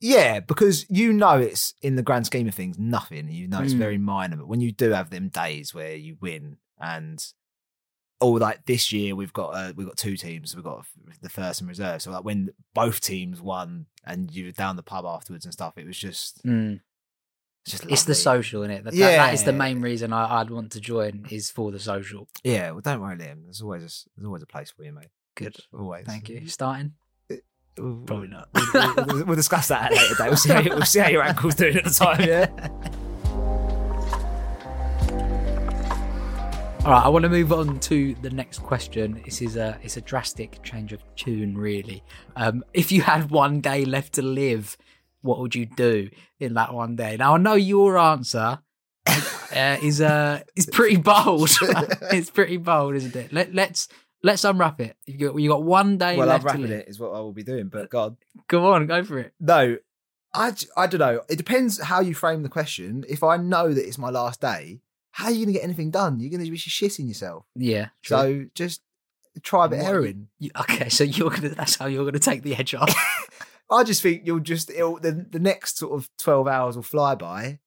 Yeah, 0.02 0.40
because 0.42 0.86
you 0.90 1.14
know 1.14 1.38
it's 1.38 1.74
in 1.82 1.96
the 1.96 2.04
grand 2.04 2.26
scheme 2.26 2.48
of 2.48 2.54
things 2.56 2.78
nothing. 2.78 3.30
You 3.30 3.48
know 3.48 3.62
it's 3.62 3.74
Mm. 3.74 3.78
very 3.80 3.98
minor, 3.98 4.38
but 4.38 4.48
when 4.48 4.62
you 4.62 4.72
do 4.72 4.92
have 4.92 5.10
them 5.10 5.30
days 5.30 5.74
where 5.74 5.96
you 5.96 6.18
win 6.22 6.58
and 6.80 7.26
oh, 8.22 8.32
like 8.32 8.66
this 8.66 8.92
year 8.92 9.16
we've 9.16 9.34
got 9.34 9.50
uh, 9.50 9.74
we've 9.76 9.88
got 9.88 9.98
two 9.98 10.18
teams. 10.18 10.56
We've 10.56 10.64
got 10.64 10.86
the 11.22 11.30
first 11.30 11.62
and 11.62 11.68
reserve. 11.70 12.02
So 12.02 12.12
like 12.12 12.24
when 12.26 12.50
both 12.74 13.00
teams 13.02 13.42
won 13.42 13.86
and 14.06 14.32
you 14.34 14.46
were 14.46 14.52
down 14.52 14.76
the 14.76 14.84
pub 14.84 15.06
afterwards 15.06 15.46
and 15.46 15.54
stuff, 15.54 15.78
it 15.78 15.86
was 15.88 15.98
just 15.98 16.44
Mm. 16.46 16.82
it's 17.66 17.72
just 17.72 17.86
It's 17.90 18.04
the 18.04 18.16
social 18.16 18.64
in 18.64 18.72
it. 18.72 18.84
That, 18.84 18.94
that- 18.94 19.00
that 19.00 19.34
is 19.34 19.44
the 19.44 19.54
main 19.54 19.82
reason 19.82 20.14
I, 20.14 20.40
I'd 20.42 20.50
want 20.50 20.72
to 20.74 20.80
join 20.82 21.26
is 21.32 21.50
for 21.52 21.72
the 21.72 21.80
social. 21.80 22.28
Yeah, 22.44 22.72
well, 22.72 22.82
don't 22.82 23.02
worry, 23.02 23.18
Liam. 23.18 23.44
There's 23.46 23.62
always 23.62 23.82
a, 23.84 23.92
there's 24.16 24.26
always 24.26 24.44
a 24.44 24.48
place 24.48 24.72
for 24.72 24.84
you, 24.84 24.92
mate. 24.92 25.08
Good. 25.36 25.56
Always. 25.74 26.06
Thank 26.06 26.30
you. 26.30 26.48
Starting. 26.48 26.94
We'll, 27.78 27.98
Probably 28.06 28.28
not. 28.30 28.48
we'll, 28.54 28.96
we'll- 29.06 29.26
we'll 29.26 29.36
discuss 29.36 29.68
that 29.68 29.84
at 29.84 29.92
a 29.92 29.96
later 29.96 30.16
date. 30.16 30.28
We'll 30.28 30.38
see 30.38 30.50
how, 30.50 30.64
we'll 30.64 30.82
see 30.86 31.00
how 31.00 31.10
your 31.10 31.24
ankle's 31.24 31.56
doing 31.56 31.76
at 31.78 31.84
the 31.84 31.90
time. 31.90 32.22
Yeah. 32.22 32.48
All 36.86 36.92
right, 36.92 37.04
I 37.04 37.10
want 37.10 37.24
to 37.24 37.30
move 37.30 37.52
on 37.52 37.80
to 37.82 38.14
the 38.22 38.30
next 38.30 38.60
question. 38.60 39.20
This 39.26 39.42
is 39.42 39.56
a 39.58 39.76
it's 39.82 39.98
a 39.98 40.02
drastic 40.02 40.62
change 40.62 40.94
of 40.94 41.02
tune, 41.16 41.58
really. 41.58 42.04
Um, 42.36 42.64
if 42.76 42.92
you 42.92 43.02
had 43.02 43.32
one 43.32 43.60
day 43.60 43.86
left 43.86 44.14
to 44.14 44.22
live, 44.22 44.78
what 45.22 45.40
would 45.40 45.56
you 45.56 45.66
do 45.66 46.10
in 46.40 46.54
that 46.54 46.76
one 46.76 46.96
day? 46.96 47.18
Now 47.18 47.34
I 47.34 47.38
know 47.40 47.56
your 47.56 47.98
answer 47.98 48.60
uh, 49.08 49.78
is 49.82 50.00
uh 50.00 50.42
is 50.56 50.68
pretty 50.68 50.98
bold. 50.98 51.50
it's 52.12 52.30
pretty 52.30 52.58
bold, 52.58 52.94
isn't 52.94 53.16
it? 53.16 53.34
Let, 53.34 53.56
let's 53.56 53.88
let's 54.24 54.44
unwrap 54.44 54.80
it. 54.82 54.96
You 55.06 55.30
got, 55.30 55.40
you 55.40 55.50
got 55.50 55.64
one 55.64 55.98
day 55.98 56.18
Well, 56.18 56.30
unwrapping 56.30 56.64
it 56.70 56.88
is 56.88 57.00
what 57.00 57.10
I 57.14 57.20
will 57.20 57.34
be 57.34 57.44
doing. 57.44 57.68
But 57.68 57.90
God, 57.90 58.18
Go 58.48 58.72
on, 58.74 58.88
go 58.88 59.04
for 59.04 59.20
it. 59.20 59.34
no, 59.40 59.78
I, 60.34 60.54
I 60.76 60.88
don't 60.88 61.00
know. 61.00 61.22
It 61.30 61.38
depends 61.38 61.80
how 61.82 62.02
you 62.02 62.14
frame 62.14 62.44
the 62.44 62.50
question. 62.50 63.06
If 63.08 63.24
I 63.24 63.38
know 63.38 63.74
that 63.74 63.86
it's 63.88 63.98
my 63.98 64.10
last 64.10 64.42
day, 64.42 64.82
how 65.12 65.26
are 65.26 65.32
you 65.32 65.38
going 65.46 65.48
to 65.48 65.54
get 65.54 65.64
anything 65.64 65.92
done? 65.92 66.20
You're 66.20 66.30
going 66.32 66.44
to 66.44 66.52
be 66.52 66.58
shitting 66.58 67.08
yourself. 67.08 67.46
Yeah. 67.56 67.88
true. 68.02 68.18
So 68.18 68.46
just 68.54 68.82
try 69.44 69.66
a 69.66 69.70
bit 69.70 69.80
of 69.80 69.86
heroin. 69.86 70.28
You- 70.40 70.52
okay, 70.62 70.90
so 70.90 71.04
you're 71.04 71.30
gonna 71.30 71.50
that's 71.50 71.76
how 71.76 71.86
you're 71.88 72.06
gonna 72.06 72.20
take 72.20 72.42
the 72.44 72.56
edge 72.56 72.74
off. 72.76 72.94
I 73.72 73.84
just 73.84 74.02
think 74.02 74.24
you'll 74.26 74.40
just 74.40 74.70
it'll, 74.70 75.00
the 75.00 75.26
the 75.30 75.40
next 75.40 75.78
sort 75.78 75.94
of 76.00 76.10
twelve 76.18 76.48
hours 76.48 76.76
will 76.76 76.84
fly 76.84 77.16
by, 77.16 77.60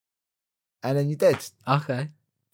and 0.82 0.96
then 0.96 1.08
you're 1.08 1.16
dead. 1.18 1.38
okay, 1.66 2.08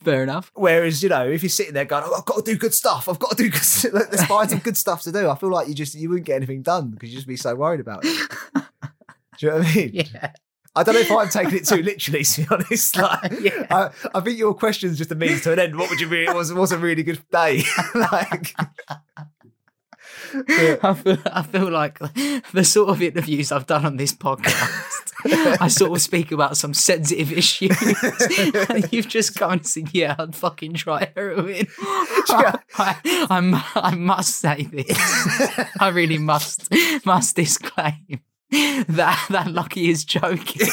fair 0.04 0.23
enough. 0.23 0.52
Whereas 0.54 1.02
you 1.02 1.08
know 1.08 1.26
if 1.28 1.42
you're 1.42 1.50
sitting 1.50 1.75
there 1.75 1.84
going, 1.84 2.04
oh, 2.06 2.14
"I've 2.18 2.25
got 2.25 2.44
to 2.44 2.52
do 2.52 2.56
good 2.58 2.75
stuff. 2.75 3.08
I've 3.08 3.18
got 3.18 3.30
to 3.30 3.37
do 3.37 3.50
good. 3.50 3.62
st- 3.62 3.94
Let's 3.94 4.25
find 4.26 4.49
some 4.50 4.58
good 4.61 4.76
stuff 4.76 5.02
to 5.02 5.12
do." 5.12 5.28
I 5.28 5.34
feel 5.37 5.50
like 5.50 5.68
you 5.68 5.75
just 5.75 5.94
you 5.94 6.08
wouldn't 6.08 6.26
get 6.26 6.37
anything 6.37 6.62
done 6.62 6.90
because 6.90 7.11
you'd 7.11 7.16
just 7.16 7.26
be 7.28 7.37
so 7.37 7.54
worried 7.54 7.80
about 7.80 8.04
it. 8.04 8.30
Do 9.38 9.46
you 9.46 9.50
know 9.50 9.58
what 9.58 9.66
I 9.66 9.75
mean? 9.75 9.90
Yeah. 9.94 10.32
I 10.76 10.82
don't 10.82 10.94
know 10.94 11.00
if 11.00 11.11
I'm 11.11 11.28
taking 11.28 11.56
it 11.58 11.66
too 11.66 11.82
literally, 11.82 12.25
to 12.25 12.40
be 12.42 12.46
honest. 12.50 12.96
Like, 13.00 13.32
Yeah. 13.40 13.66
I, 13.70 13.90
I 14.14 14.20
think 14.20 14.38
your 14.38 14.54
question's 14.54 14.99
just 14.99 15.11
a 15.12 15.14
means 15.14 15.42
to 15.42 15.52
an 15.52 15.58
end. 15.58 15.76
What 15.76 15.88
would 15.90 16.00
you? 16.00 16.08
Was 16.34 16.50
it 16.50 16.54
was 16.56 16.73
a 16.73 16.78
really 16.78 17.02
good 17.02 17.20
day? 17.30 17.62
like, 17.94 18.54
Yeah. 20.49 20.76
I 20.83 20.95
feel, 20.95 21.19
I 21.26 21.43
feel 21.43 21.71
like 21.71 21.99
the 22.52 22.64
sort 22.64 22.90
of 22.90 23.02
interviews 23.02 23.52
I've 23.52 23.66
done 23.66 23.85
on 23.85 23.97
this 23.97 24.12
podcast, 24.12 25.12
I 25.61 25.69
sort 25.69 25.93
of 25.93 26.00
speak 26.00 26.33
about 26.33 26.57
some 26.57 26.75
sensitive 26.75 27.33
issues. 27.33 27.76
and 28.71 28.93
you've 28.93 29.09
just 29.09 29.37
come 29.37 29.52
and 29.52 29.66
said, 29.66 29.90
Yeah, 29.93 30.16
I'd 30.19 30.35
fucking 30.35 30.75
try 30.75 31.11
heroin. 31.14 31.66
I, 31.78 33.26
I'm, 33.31 33.54
I 33.75 33.95
must 33.95 34.37
say 34.37 34.64
this. 34.64 34.97
I 35.81 35.88
really 35.93 36.19
must 36.19 36.69
must 37.04 37.37
disclaim 37.37 38.21
that 38.50 39.26
that 39.31 39.50
Lockie 39.50 39.90
is 39.90 40.04
joking 40.04 40.69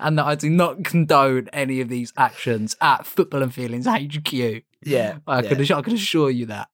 and 0.00 0.18
that 0.18 0.24
I 0.24 0.34
do 0.34 0.48
not 0.50 0.84
condone 0.84 1.48
any 1.52 1.80
of 1.80 1.88
these 1.88 2.12
actions 2.16 2.76
at 2.80 3.06
Football 3.06 3.42
and 3.42 3.52
Feelings 3.52 3.86
HQ. 3.86 4.62
Yeah, 4.84 5.18
I 5.26 5.42
yeah. 5.42 5.48
can 5.54 5.60
I 5.76 5.82
can 5.82 5.94
assure 5.94 6.30
you 6.30 6.46
that. 6.46 6.68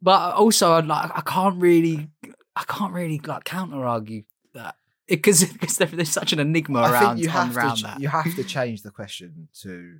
But 0.00 0.34
also, 0.34 0.72
I'd 0.72 0.86
like 0.86 1.10
I 1.14 1.20
can't 1.22 1.60
really 1.60 2.08
I 2.56 2.64
can't 2.68 2.92
really 2.92 3.18
like 3.24 3.44
counter 3.44 3.84
argue 3.84 4.22
that 4.54 4.76
because 5.08 5.44
because 5.44 5.76
there- 5.78 5.88
there's 5.88 6.10
such 6.10 6.32
an 6.32 6.38
enigma 6.40 6.80
I 6.80 6.90
around 6.92 7.18
you 7.20 7.28
have 7.28 7.56
around 7.56 7.76
to 7.78 7.82
that. 7.84 8.00
you 8.00 8.08
have 8.08 8.34
to 8.36 8.44
change 8.56 8.82
the 8.82 8.90
question 8.90 9.48
to 9.62 9.98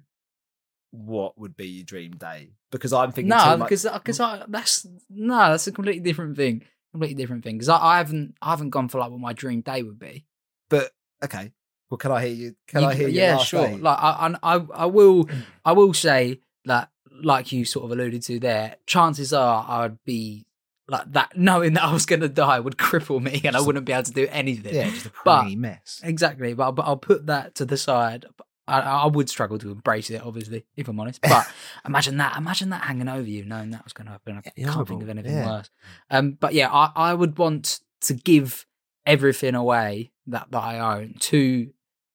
what 0.90 1.38
would 1.38 1.56
be 1.56 1.66
your 1.68 1.84
dream 1.84 2.12
day 2.12 2.50
because 2.70 2.92
I'm 2.92 3.12
thinking 3.12 3.30
no, 3.30 3.56
because 3.58 3.86
because 3.92 4.20
uh, 4.20 4.24
I 4.24 4.44
that's 4.48 4.86
no, 5.08 5.36
that's 5.50 5.66
a 5.66 5.72
completely 5.72 6.02
different 6.02 6.36
thing. 6.36 6.64
Completely 6.92 7.14
different 7.16 7.42
thing. 7.44 7.56
Because 7.56 7.70
I, 7.70 7.78
I 7.78 7.96
haven't 7.98 8.34
I 8.42 8.50
haven't 8.50 8.70
gone 8.70 8.88
for 8.88 8.98
like 8.98 9.10
what 9.10 9.20
my 9.20 9.32
dream 9.32 9.62
day 9.62 9.82
would 9.82 9.98
be. 9.98 10.26
But 10.68 10.90
okay, 11.24 11.52
well, 11.90 11.96
can 11.98 12.12
I 12.12 12.26
hear 12.26 12.34
you? 12.34 12.56
Can 12.68 12.82
You- 12.82 12.88
I 12.88 12.94
hear 12.94 13.08
you? 13.08 13.20
Yeah, 13.20 13.38
sure. 13.38 13.76
Like 13.78 13.98
I, 13.98 14.36
I, 14.42 14.56
I- 14.56 14.66
I 14.74 14.86
will, 14.86 15.28
I 15.64 15.72
will 15.72 15.94
say 15.94 16.40
that, 16.66 16.90
like 17.24 17.52
you 17.52 17.64
sort 17.64 17.84
of 17.84 17.90
alluded 17.92 18.22
to 18.22 18.38
there. 18.38 18.76
Chances 18.86 19.32
are, 19.32 19.64
I'd 19.68 20.02
be 20.04 20.46
like 20.88 21.10
that, 21.12 21.32
knowing 21.36 21.74
that 21.74 21.84
I 21.84 21.92
was 21.92 22.06
going 22.06 22.20
to 22.20 22.28
die 22.28 22.60
would 22.60 22.76
cripple 22.76 23.22
me, 23.22 23.40
and 23.44 23.48
I 23.48 23.50
Just 23.52 23.64
a- 23.64 23.66
wouldn't 23.66 23.86
be 23.86 23.92
able 23.92 24.02
to 24.04 24.12
do 24.12 24.28
anything. 24.30 24.74
yeah, 24.74 24.90
just 24.90 25.06
a 25.06 25.12
But- 25.24 25.50
mess. 25.52 26.00
Exactly, 26.04 26.54
but 26.54 26.72
but 26.72 26.82
I'll 26.86 26.96
put 26.96 27.26
that 27.26 27.54
to 27.56 27.64
the 27.64 27.76
side. 27.76 28.26
I, 28.68 28.80
I 28.80 29.06
would 29.06 29.28
struggle 29.28 29.58
to 29.58 29.72
embrace 29.72 30.08
it, 30.10 30.22
obviously, 30.24 30.64
if 30.76 30.86
I'm 30.86 30.98
honest. 31.00 31.20
But 31.20 31.46
imagine 31.84 32.18
that, 32.18 32.36
imagine 32.36 32.70
that 32.70 32.82
hanging 32.82 33.08
over 33.08 33.28
you, 33.28 33.44
knowing 33.44 33.70
that 33.72 33.82
was 33.82 33.92
going 33.92 34.06
to 34.06 34.12
happen. 34.12 34.36
I 34.38 34.50
Yeah, 34.54 34.72
can't 34.72 34.86
think 34.86 35.02
of 35.02 35.08
anything 35.08 35.32
yeah. 35.32 35.46
worse. 35.48 35.70
Um, 36.10 36.32
but 36.40 36.54
yeah, 36.54 36.70
I, 36.70 36.92
I 36.94 37.14
would 37.14 37.36
want 37.38 37.80
to 38.02 38.14
give 38.14 38.64
everything 39.04 39.56
away 39.56 40.12
that, 40.28 40.46
that 40.52 40.62
I 40.62 40.78
own 41.00 41.14
to 41.18 41.70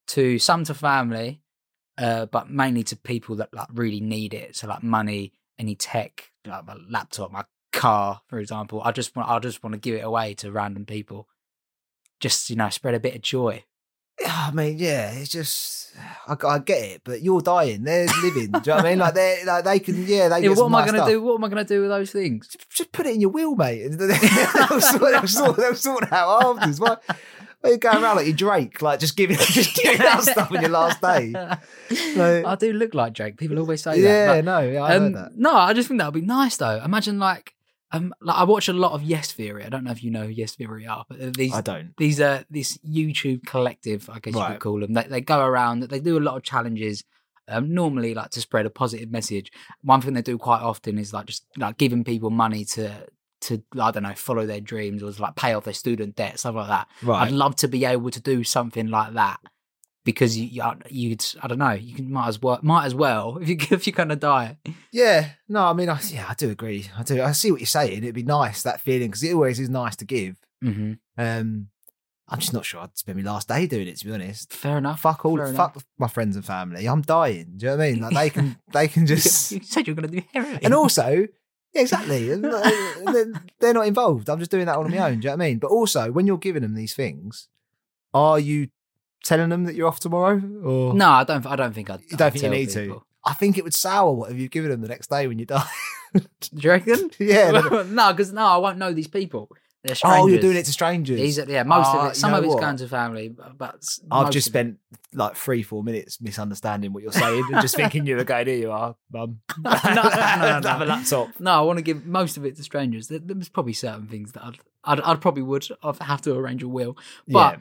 to 0.07 0.39
some 0.39 0.63
to 0.63 0.73
family, 0.73 1.41
uh, 1.97 2.25
but 2.27 2.49
mainly 2.49 2.83
to 2.83 2.95
people 2.95 3.35
that 3.37 3.53
like 3.53 3.67
really 3.73 3.99
need 3.99 4.33
it. 4.33 4.55
So 4.55 4.67
like 4.67 4.83
money, 4.83 5.33
any 5.57 5.75
tech, 5.75 6.31
like 6.45 6.65
my 6.65 6.75
laptop, 6.89 7.31
my 7.31 7.43
car, 7.73 8.21
for 8.27 8.39
example. 8.39 8.81
I 8.83 8.91
just 8.91 9.15
want 9.15 9.29
I 9.29 9.39
just 9.39 9.63
want 9.63 9.73
to 9.73 9.79
give 9.79 9.95
it 9.95 10.03
away 10.03 10.33
to 10.35 10.51
random 10.51 10.85
people. 10.85 11.27
Just 12.19 12.49
you 12.49 12.55
know, 12.55 12.69
spread 12.69 12.95
a 12.95 12.99
bit 12.99 13.15
of 13.15 13.21
joy. 13.21 13.63
I 14.25 14.51
mean, 14.51 14.77
yeah, 14.79 15.11
it's 15.11 15.29
just 15.29 15.95
I, 16.27 16.35
I 16.47 16.59
get 16.59 16.83
it, 16.83 17.01
but 17.03 17.21
you're 17.21 17.41
dying, 17.41 17.83
they're 17.83 18.07
living. 18.23 18.51
do 18.51 18.59
you 18.59 18.61
know 18.67 18.75
what 18.75 18.85
I 18.85 18.89
mean? 18.89 18.99
Like 18.99 19.13
they, 19.13 19.43
like 19.45 19.63
they 19.63 19.79
can, 19.79 20.07
yeah, 20.07 20.27
they. 20.27 20.41
Yeah, 20.41 20.49
what 20.49 20.65
am 20.65 20.75
I 20.75 20.87
going 20.87 20.99
to 20.99 21.09
do? 21.09 21.21
What 21.21 21.35
am 21.35 21.43
I 21.43 21.49
going 21.49 21.65
to 21.65 21.73
do 21.73 21.81
with 21.81 21.89
those 21.89 22.11
things? 22.11 22.47
Just, 22.47 22.69
just 22.69 22.91
put 22.91 23.05
it 23.05 23.13
in 23.13 23.21
your 23.21 23.29
wheel, 23.29 23.55
mate. 23.55 23.87
they'll, 23.89 24.81
sort, 24.81 25.01
they'll, 25.01 25.27
sort, 25.27 25.57
they'll 25.57 25.75
sort 25.75 26.11
out 26.11 26.57
afterwards. 26.57 26.79
Why, 26.79 26.97
why 27.61 27.69
are 27.69 27.73
you 27.73 27.79
going 27.79 28.03
around 28.03 28.17
like 28.17 28.27
you 28.27 28.33
Drake, 28.33 28.81
like 28.81 28.99
just 28.99 29.17
giving, 29.17 29.37
just 29.39 29.75
giving 29.75 30.05
out 30.05 30.23
stuff 30.23 30.51
on 30.51 30.61
your 30.61 30.69
last 30.69 31.01
day? 31.01 31.31
Like- 31.31 32.45
I 32.45 32.55
do 32.55 32.73
look 32.73 32.93
like 32.93 33.13
Drake. 33.13 33.37
People 33.37 33.59
always 33.59 33.81
say 33.81 33.99
yeah, 33.99 34.35
that. 34.35 34.45
no, 34.45 34.59
yeah, 34.59 34.83
I 34.83 34.95
um, 34.95 35.13
that. 35.13 35.35
no, 35.35 35.53
I 35.53 35.73
just 35.73 35.87
think 35.87 35.99
that 35.99 36.13
would 36.13 36.21
be 36.21 36.25
nice 36.25 36.57
though. 36.57 36.81
Imagine 36.83 37.17
like, 37.19 37.53
um, 37.91 38.13
like 38.21 38.37
I 38.37 38.43
watch 38.43 38.67
a 38.67 38.73
lot 38.73 38.91
of 38.91 39.01
Yes 39.01 39.31
Theory. 39.31 39.63
I 39.63 39.69
don't 39.69 39.83
know 39.83 39.91
if 39.91 40.03
you 40.03 40.11
know 40.11 40.23
who 40.25 40.29
Yes 40.29 40.55
Theory 40.55 40.85
are, 40.85 41.05
but 41.09 41.35
these 41.35 41.53
I 41.53 41.61
don't. 41.61 41.95
these 41.97 42.19
are 42.21 42.45
this 42.49 42.77
YouTube 42.79 43.45
collective, 43.45 44.09
I 44.09 44.19
guess 44.19 44.35
you 44.35 44.45
could 44.45 44.59
call 44.59 44.79
them. 44.79 44.93
They, 44.93 45.03
they 45.03 45.21
go 45.21 45.43
around, 45.43 45.83
they 45.83 45.99
do 45.99 46.17
a 46.17 46.19
lot 46.19 46.37
of 46.37 46.43
challenges. 46.43 47.03
Um, 47.49 47.73
normally, 47.73 48.13
like 48.13 48.31
to 48.31 48.41
spread 48.41 48.65
a 48.65 48.69
positive 48.69 49.09
message. 49.09 49.53
One 49.81 50.01
thing 50.01 50.13
they 50.13 50.21
do 50.21 50.37
quite 50.37 50.61
often 50.61 50.97
is 50.97 51.13
like 51.13 51.27
just 51.27 51.45
like 51.55 51.77
giving 51.77 52.03
people 52.03 52.29
money 52.29 52.65
to 52.65 53.07
to 53.41 53.61
I 53.79 53.91
don't 53.91 54.03
know 54.03 54.13
follow 54.15 54.45
their 54.45 54.61
dreams 54.61 55.03
or 55.03 55.11
to, 55.11 55.21
like 55.21 55.35
pay 55.35 55.53
off 55.53 55.65
their 55.65 55.73
student 55.73 56.15
debt, 56.15 56.39
stuff 56.39 56.55
like 56.55 56.67
that. 56.67 56.87
Right. 57.03 57.23
I'd 57.23 57.31
love 57.31 57.55
to 57.57 57.67
be 57.67 57.85
able 57.85 58.09
to 58.11 58.21
do 58.21 58.43
something 58.43 58.87
like 58.87 59.13
that 59.13 59.39
because 60.07 60.37
you, 60.37 60.45
you 60.45 60.63
you'd 60.89 61.25
I 61.43 61.47
don't 61.47 61.59
know 61.59 61.73
you 61.73 61.93
can 61.93 62.09
might 62.09 62.29
as 62.29 62.41
well 62.41 62.59
might 62.61 62.85
as 62.85 62.95
well 62.95 63.37
if 63.41 63.49
you 63.49 63.57
if 63.71 63.85
you're 63.85 63.93
gonna 63.93 64.15
die. 64.15 64.57
Yeah, 64.91 65.31
no, 65.49 65.65
I 65.65 65.73
mean, 65.73 65.89
I, 65.89 65.99
yeah, 66.07 66.25
I 66.29 66.33
do 66.33 66.49
agree. 66.49 66.89
I 66.97 67.03
do. 67.03 67.21
I 67.21 67.33
see 67.33 67.51
what 67.51 67.59
you're 67.59 67.67
saying. 67.67 68.03
It'd 68.03 68.15
be 68.15 68.23
nice 68.23 68.63
that 68.63 68.81
feeling 68.81 69.09
because 69.09 69.23
it 69.23 69.33
always 69.33 69.59
is 69.59 69.69
nice 69.69 69.95
to 69.97 70.05
give. 70.05 70.37
Mm-hmm. 70.63 70.93
Um, 71.17 71.67
I'm 72.29 72.39
just 72.39 72.53
not 72.53 72.65
sure 72.65 72.81
I'd 72.81 72.97
spend 72.97 73.23
my 73.23 73.29
last 73.29 73.47
day 73.47 73.67
doing 73.67 73.87
it. 73.87 73.97
To 73.97 74.05
be 74.05 74.13
honest, 74.13 74.51
Fair 74.51 74.77
enough. 74.77 75.01
fuck 75.01 75.25
all, 75.25 75.37
Fair 75.37 75.53
fuck 75.53 75.77
my 75.97 76.07
friends 76.07 76.35
and 76.35 76.45
family. 76.45 76.87
I'm 76.87 77.01
dying. 77.01 77.53
Do 77.57 77.65
you 77.65 77.71
know 77.71 77.77
what 77.77 77.83
I 77.83 77.91
mean? 77.91 78.01
Like 78.01 78.13
they 78.13 78.29
can, 78.29 78.57
they 78.73 78.87
can 78.87 79.05
just, 79.05 79.51
you 79.51 79.61
said 79.63 79.87
you're 79.87 79.95
gonna 79.95 80.07
do 80.07 80.21
heroin, 80.33 80.59
and 80.63 80.73
also, 80.73 81.27
yeah, 81.77 81.81
exactly. 81.81 82.27
they're- 83.59 83.73
not 83.73 83.87
involved. 83.87 84.29
I'm 84.29 84.39
just 84.39 84.51
doing 84.51 84.65
that 84.65 84.77
on 84.77 84.89
my 84.89 84.97
own. 84.97 85.19
Do 85.19 85.25
you 85.25 85.29
know 85.29 85.37
what 85.37 85.43
I 85.43 85.47
mean? 85.49 85.59
But 85.59 85.71
also, 85.71 86.11
when 86.11 86.27
you're 86.27 86.37
giving 86.37 86.61
them 86.63 86.75
these 86.75 86.93
things, 86.93 87.47
are 88.13 88.39
you 88.39 88.69
telling 89.23 89.49
them 89.49 89.65
that 89.65 89.75
you're 89.75 89.87
off 89.87 89.99
tomorrow? 89.99 90.41
Or 90.63 90.93
no, 90.93 91.09
I 91.09 91.23
don't. 91.23 91.45
I 91.45 91.55
don't 91.55 91.73
think 91.73 91.89
I'd. 91.89 92.01
you 92.01 92.17
don't 92.17 92.27
I'd 92.27 92.33
think 92.33 92.43
you 92.43 92.49
need 92.49 92.69
to? 92.71 93.03
I 93.25 93.33
think 93.33 93.57
it 93.57 93.63
would 93.63 93.73
sour 93.73 94.13
whatever 94.13 94.37
you've 94.39 94.51
given 94.51 94.71
them 94.71 94.81
the 94.81 94.87
next 94.87 95.09
day 95.09 95.27
when 95.27 95.37
you 95.37 95.45
die. 95.45 95.67
Do 96.13 96.23
you 96.51 96.69
reckon? 96.69 97.11
yeah. 97.19 97.51
no, 97.51 98.13
because 98.13 98.31
no, 98.31 98.41
I 98.45 98.57
won't 98.57 98.77
know 98.77 98.93
these 98.93 99.07
people. 99.09 99.49
Oh, 100.03 100.27
you're 100.27 100.39
doing 100.41 100.57
it 100.57 100.65
to 100.65 100.71
strangers. 100.71 101.37
Are, 101.39 101.49
yeah, 101.49 101.63
most 101.63 101.87
Ah, 101.87 102.05
of 102.07 102.11
it. 102.11 102.15
Some 102.15 102.33
of 102.33 102.43
it's 102.43 102.53
what? 102.53 102.61
going 102.61 102.77
to 102.77 102.87
family, 102.87 103.29
but, 103.29 103.83
I've 104.11 104.31
just 104.31 104.47
spent 104.47 104.77
like 105.13 105.35
three, 105.35 105.63
four 105.63 105.83
minutes 105.83 106.21
misunderstanding 106.21 106.93
what 106.93 107.03
you're 107.03 107.11
saying 107.11 107.43
and 107.51 107.61
just 107.61 107.75
thinking 107.75 108.05
you're 108.05 108.17
were 108.17 108.23
going, 108.23 108.47
here 108.47 108.57
you 108.57 108.71
are, 108.71 108.95
mum. 109.11 109.39
no, 109.59 109.71
no, 109.71 109.93
no, 109.93 110.01
Have 110.11 110.63
no. 110.79 110.83
a 110.83 110.85
laptop. 110.85 111.29
No, 111.39 111.51
I 111.51 111.61
want 111.61 111.77
to 111.77 111.83
give 111.83 112.05
most 112.05 112.37
of 112.37 112.45
it 112.45 112.55
to 112.57 112.63
strangers. 112.63 113.07
There, 113.07 113.19
there's 113.19 113.49
probably 113.49 113.73
certain 113.73 114.07
things 114.07 114.31
that 114.33 114.43
I'd, 114.43 114.59
I'd, 114.83 115.01
I'd 115.01 115.21
probably 115.21 115.43
would 115.43 115.67
I'd 115.83 115.97
have 116.01 116.21
to 116.23 116.35
arrange 116.35 116.63
a 116.63 116.67
will, 116.67 116.97
but 117.27 117.59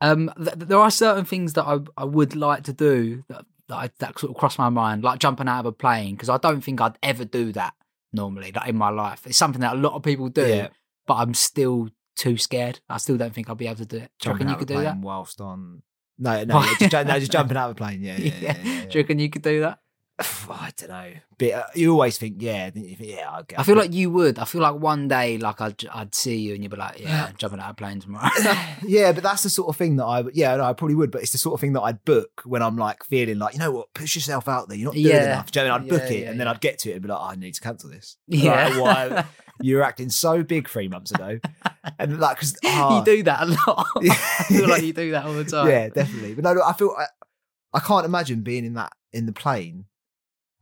um, 0.00 0.30
th- 0.36 0.56
there 0.56 0.78
are 0.78 0.90
certain 0.90 1.24
things 1.24 1.54
that 1.54 1.64
I, 1.64 1.78
I 1.96 2.04
would 2.04 2.36
like 2.36 2.64
to 2.64 2.72
do 2.72 3.24
that 3.28 3.44
that, 3.68 3.74
I, 3.74 3.90
that 3.98 4.18
sort 4.18 4.30
of 4.30 4.36
cross 4.36 4.58
my 4.58 4.68
mind, 4.68 5.02
like 5.02 5.18
jumping 5.18 5.48
out 5.48 5.60
of 5.60 5.66
a 5.66 5.72
plane, 5.72 6.14
because 6.14 6.28
I 6.28 6.36
don't 6.38 6.60
think 6.60 6.80
I'd 6.80 6.98
ever 7.02 7.24
do 7.24 7.52
that 7.52 7.74
normally, 8.12 8.52
like 8.52 8.68
in 8.68 8.76
my 8.76 8.90
life. 8.90 9.26
It's 9.26 9.36
something 9.38 9.60
that 9.62 9.74
a 9.74 9.78
lot 9.78 9.94
of 9.94 10.02
people 10.02 10.28
do, 10.28 10.46
Yeah. 10.46 10.68
But 11.06 11.14
I'm 11.14 11.34
still 11.34 11.88
too 12.16 12.36
scared. 12.36 12.80
I 12.88 12.98
still 12.98 13.16
don't 13.16 13.34
think 13.34 13.48
I'll 13.48 13.54
be 13.54 13.66
able 13.66 13.76
to 13.76 13.86
do 13.86 13.96
it. 13.98 14.10
Do 14.20 14.28
you 14.28 14.32
reckon 14.34 14.48
you 14.48 14.56
could 14.56 14.68
do 14.68 14.80
that? 14.80 14.98
whilst 14.98 15.40
on. 15.40 15.82
No, 16.18 16.44
no, 16.44 16.62
yeah, 16.62 16.88
just, 16.88 17.06
no, 17.06 17.18
just 17.18 17.32
jumping 17.32 17.58
out 17.58 17.70
of 17.70 17.72
a 17.72 17.74
plane. 17.74 18.02
Yeah, 18.02 18.16
yeah, 18.16 18.32
yeah. 18.40 18.40
yeah, 18.40 18.62
yeah. 18.64 18.84
Do 18.86 18.98
you 18.98 19.02
reckon 19.02 19.18
you 19.18 19.28
could 19.28 19.42
do 19.42 19.60
that? 19.60 19.80
I 20.48 20.72
don't 20.76 20.88
know. 20.88 21.12
But 21.38 21.52
uh, 21.52 21.64
you 21.74 21.92
always 21.92 22.16
think, 22.16 22.36
yeah, 22.38 22.70
then 22.70 22.84
you 22.84 22.96
think, 22.96 23.10
yeah, 23.10 23.28
I'll 23.30 23.42
get. 23.42 23.58
I 23.60 23.62
feel 23.62 23.76
like 23.76 23.92
you 23.92 24.10
would. 24.10 24.38
I 24.38 24.44
feel 24.46 24.62
like 24.62 24.76
one 24.76 25.08
day, 25.08 25.36
like 25.36 25.60
I'd, 25.60 25.84
I'd 25.92 26.14
see 26.14 26.36
you 26.36 26.54
and 26.54 26.62
you'd 26.62 26.70
be 26.70 26.76
like, 26.78 26.98
yeah, 27.00 27.30
jumping 27.36 27.60
out 27.60 27.66
of 27.66 27.70
a 27.72 27.74
plane 27.74 28.00
tomorrow. 28.00 28.30
yeah, 28.86 29.12
but 29.12 29.22
that's 29.22 29.42
the 29.42 29.50
sort 29.50 29.68
of 29.68 29.76
thing 29.76 29.96
that 29.96 30.04
I, 30.04 30.24
yeah, 30.32 30.56
no, 30.56 30.64
I 30.64 30.72
probably 30.72 30.94
would. 30.94 31.10
But 31.10 31.22
it's 31.22 31.32
the 31.32 31.38
sort 31.38 31.54
of 31.54 31.60
thing 31.60 31.74
that 31.74 31.82
I'd 31.82 32.02
book 32.06 32.42
when 32.46 32.62
I'm 32.62 32.76
like 32.76 33.04
feeling 33.04 33.38
like, 33.38 33.52
you 33.52 33.60
know 33.60 33.70
what, 33.70 33.92
push 33.92 34.14
yourself 34.14 34.48
out 34.48 34.68
there. 34.68 34.78
You're 34.78 34.86
not 34.86 34.94
doing 34.94 35.06
Yeah. 35.06 35.24
enough. 35.24 35.50
Do 35.50 35.60
you 35.60 35.66
know 35.66 35.74
I 35.74 35.78
mean? 35.78 35.84
I'd 35.84 35.90
book 35.90 36.10
Yeah, 36.10 36.16
it 36.16 36.22
yeah, 36.22 36.30
and 36.30 36.40
then. 36.40 36.48
I'd 36.48 36.60
get 36.60 36.78
to 36.80 36.90
it 36.90 36.94
and 36.94 37.02
be 37.02 37.08
like, 37.08 37.18
oh, 37.20 37.24
I 37.24 37.34
need 37.34 37.54
to 37.54 37.60
cancel 37.60 37.90
this. 37.90 38.16
Yeah. 38.28 38.68
Like, 38.68 38.80
why 38.82 39.24
you 39.60 39.76
were 39.76 39.82
acting 39.82 40.08
so 40.10 40.42
big 40.42 40.68
three 40.68 40.88
months 40.88 41.10
ago, 41.12 41.38
and 41.98 42.20
like 42.20 42.36
because 42.38 42.56
you 42.62 43.02
do 43.04 43.22
that 43.24 43.42
a 43.42 43.46
lot. 43.46 43.86
I 43.96 44.44
feel 44.48 44.68
like 44.68 44.82
you 44.82 44.92
do 44.92 45.10
that 45.12 45.24
all 45.24 45.32
the 45.34 45.44
time. 45.44 45.68
Yeah, 45.68 45.88
definitely. 45.88 46.34
But 46.34 46.44
no, 46.44 46.52
no, 46.54 46.62
I 46.62 46.72
feel 46.74 46.94
I, 46.98 47.06
I 47.74 47.80
can't 47.80 48.04
imagine 48.06 48.42
being 48.42 48.64
in 48.66 48.74
that 48.74 48.92
in 49.14 49.24
the 49.26 49.32
plane 49.32 49.86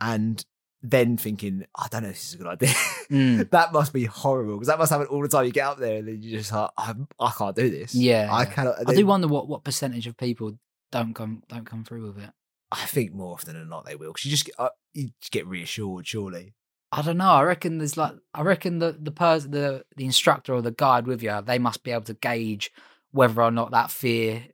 and 0.01 0.45
then 0.83 1.17
thinking, 1.17 1.65
I 1.75 1.89
don't 1.91 2.03
know 2.03 2.11
if 2.11 2.17
this 2.17 2.29
is 2.29 2.35
a 2.35 2.39
good 2.39 2.47
idea. 2.47 2.75
Mm. 3.11 3.51
that 3.53 3.73
must 3.73 3.93
be 3.93 4.05
horrible 4.05 4.55
because 4.55 4.69
that 4.69 4.79
must 4.79 4.93
happen 4.93 5.07
all 5.07 5.23
the 5.23 5.29
time. 5.29 5.47
You 5.47 5.53
get 5.53 5.67
up 5.67 5.79
there 5.79 5.99
and 5.99 6.09
then 6.09 6.23
you 6.23 6.39
just 6.39 6.53
like, 6.53 6.71
I, 6.77 6.95
I 7.19 7.31
can't 7.31 7.57
do 7.57 7.71
this. 7.71 7.95
Yeah, 7.95 8.29
I 8.31 8.45
cannot. 8.45 8.77
I 8.87 8.95
do 8.95 9.07
wonder 9.07 9.27
what, 9.27 9.49
what 9.49 9.65
percentage 9.65 10.07
of 10.07 10.17
people 10.17 10.59
don't 10.93 11.15
come 11.15 11.43
don't 11.49 11.65
come 11.65 11.85
through 11.85 12.07
with 12.07 12.23
it. 12.23 12.31
I 12.71 12.87
think 12.87 13.13
more 13.13 13.33
often 13.33 13.55
than 13.55 13.69
not 13.69 13.87
they 13.87 13.97
will 13.97 14.13
because 14.13 14.25
you 14.27 14.31
just 14.31 14.47
get, 14.47 14.55
uh, 14.59 14.69
you 14.93 15.11
just 15.21 15.33
get 15.33 15.47
reassured. 15.47 16.07
Surely. 16.07 16.55
I 16.93 17.03
don't 17.03 17.17
know. 17.17 17.31
I 17.31 17.43
reckon 17.43 17.79
there's 17.79 17.97
like 17.97 18.13
I 18.35 18.43
reckon 18.43 18.79
the 18.79 18.97
the 18.99 19.11
person 19.11 19.51
the 19.53 19.85
the 19.97 20.05
instructor 20.05 20.55
or 20.55 20.63
the 20.63 20.71
guide 20.71 21.07
with 21.07 21.23
you, 21.23 21.41
they 21.45 21.59
must 21.59 21.83
be 21.83 21.93
able 21.93 22.05
to 22.05 22.15
gauge 22.15 22.71
whether 23.11 23.43
or 23.43 23.51
not 23.51 23.71
that 23.71 23.91
fear 23.91 24.45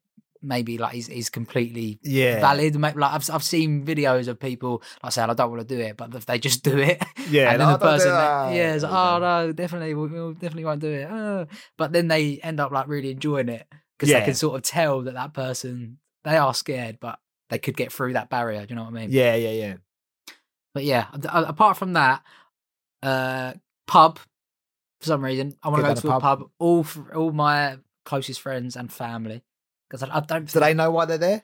maybe 0.43 0.79
like 0.79 0.95
is, 0.97 1.09
is 1.09 1.29
completely 1.31 1.99
Yeah. 2.03 2.41
valid. 2.41 2.75
Like 2.81 2.97
I've 2.97 3.29
I've 3.31 3.43
seen 3.45 3.85
videos 3.85 4.29
of 4.29 4.39
people 4.41 4.83
like 5.03 5.13
saying 5.13 5.29
I 5.31 5.35
don't 5.35 5.51
want 5.51 5.67
to 5.67 5.75
do 5.77 5.81
it, 5.81 5.97
but 5.97 6.15
if 6.15 6.27
they 6.27 6.39
just 6.39 6.63
do 6.65 6.79
it, 6.79 7.03
Yeah, 7.29 7.51
and 7.53 7.61
then 7.61 7.69
no, 7.69 7.77
the 7.77 7.85
I 7.87 7.89
don't 7.91 7.99
do 7.99 8.05
person, 8.05 8.09
that. 8.13 8.55
yeah, 8.55 8.75
is 8.75 8.83
like, 8.83 8.93
oh 8.93 9.19
no, 9.19 9.53
definitely, 9.53 9.95
we, 9.95 10.07
we 10.09 10.33
definitely 10.35 10.65
won't 10.65 10.81
do 10.81 10.91
it. 10.93 11.11
Uh, 11.11 11.45
but 11.77 11.93
then 11.93 12.09
they 12.09 12.39
end 12.43 12.61
up 12.61 12.73
like 12.73 12.89
really 12.89 13.11
enjoying 13.11 13.49
it 13.49 13.67
because 13.99 14.09
Yeah. 14.11 14.21
they 14.21 14.25
can 14.27 14.35
sort 14.35 14.57
of 14.57 14.63
tell 14.63 15.03
that 15.03 15.15
that 15.15 15.35
person 15.35 15.99
they 16.25 16.37
are 16.37 16.55
scared, 16.55 16.99
but 17.01 17.19
they 17.51 17.59
could 17.59 17.77
get 17.77 17.93
through 17.93 18.13
that 18.15 18.31
barrier. 18.31 18.61
Do 18.65 18.71
you 18.71 18.77
know 18.77 18.85
what 18.85 18.91
I 18.95 19.01
mean? 19.01 19.11
Yeah, 19.11 19.35
yeah, 19.35 19.51
yeah. 19.51 19.75
But 20.73 20.85
yeah, 20.85 21.07
a- 21.13 21.43
apart 21.45 21.77
from 21.77 21.95
that, 21.95 22.23
uh, 23.03 23.55
pub 23.87 24.19
for 25.01 25.07
some 25.07 25.25
reason 25.25 25.55
I 25.63 25.69
want 25.69 25.83
to 25.83 25.95
go 25.95 26.01
to 26.01 26.09
a 26.13 26.17
a 26.17 26.21
pub. 26.21 26.51
All 26.59 26.87
all 27.15 27.33
my 27.33 27.79
closest 28.05 28.41
friends 28.41 28.77
and 28.77 28.93
family 28.93 29.43
because 29.91 30.03
I, 30.09 30.17
I 30.17 30.21
don't. 30.21 30.51
Do 30.51 30.61
they 30.61 30.73
know 30.75 30.91
why 30.93 31.05
they're 31.07 31.19
there? 31.19 31.43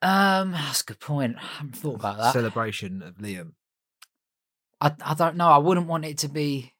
Um, 0.00 0.52
that's 0.52 0.82
a 0.82 0.84
good 0.84 1.00
point. 1.00 1.36
I 1.38 1.44
haven't 1.58 1.76
thought 1.76 1.96
about 1.96 2.18
that. 2.18 2.32
Celebration 2.32 3.02
of 3.02 3.16
Liam. 3.16 3.52
I 4.80 4.92
I 5.04 5.14
don't 5.14 5.36
know. 5.36 5.48
I 5.48 5.58
wouldn't 5.58 5.88
want 5.88 6.04
it 6.04 6.18
to 6.18 6.28
be. 6.28 6.72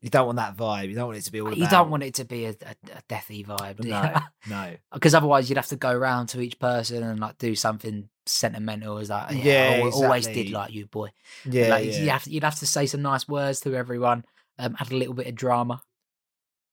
You 0.00 0.10
don't 0.10 0.26
want 0.26 0.36
that 0.36 0.54
vibe. 0.56 0.90
You 0.90 0.94
don't 0.94 1.06
want 1.06 1.18
it 1.18 1.22
to 1.24 1.32
be 1.32 1.40
all. 1.40 1.48
You 1.52 1.64
about- 1.64 1.70
don't 1.70 1.90
want 1.90 2.02
it 2.02 2.14
to 2.14 2.24
be 2.24 2.44
a, 2.44 2.50
a, 2.50 2.74
a 2.98 3.02
deathy 3.08 3.44
vibe, 3.44 3.82
No, 3.82 4.20
no. 4.48 4.76
Because 4.92 5.14
otherwise, 5.14 5.48
you'd 5.48 5.56
have 5.56 5.66
to 5.68 5.76
go 5.76 5.90
around 5.90 6.26
to 6.28 6.40
each 6.42 6.58
person 6.58 7.02
and 7.02 7.18
like 7.18 7.38
do 7.38 7.54
something 7.56 8.08
sentimental. 8.26 8.98
As 8.98 9.08
like, 9.10 9.30
yeah, 9.32 9.36
Yeah, 9.38 9.76
I 9.76 9.80
al- 9.88 10.04
always 10.04 10.26
did 10.26 10.50
like 10.50 10.72
you, 10.72 10.86
boy. 10.86 11.10
Yeah, 11.46 11.68
like, 11.68 11.86
yeah. 11.86 11.98
You 12.02 12.10
have 12.10 12.22
to, 12.24 12.30
you'd 12.30 12.44
have 12.44 12.58
to 12.58 12.66
say 12.66 12.84
some 12.86 13.00
nice 13.02 13.26
words 13.26 13.60
to 13.60 13.74
everyone. 13.74 14.24
Um, 14.58 14.76
add 14.78 14.92
a 14.92 14.96
little 14.96 15.14
bit 15.14 15.26
of 15.26 15.34
drama. 15.34 15.80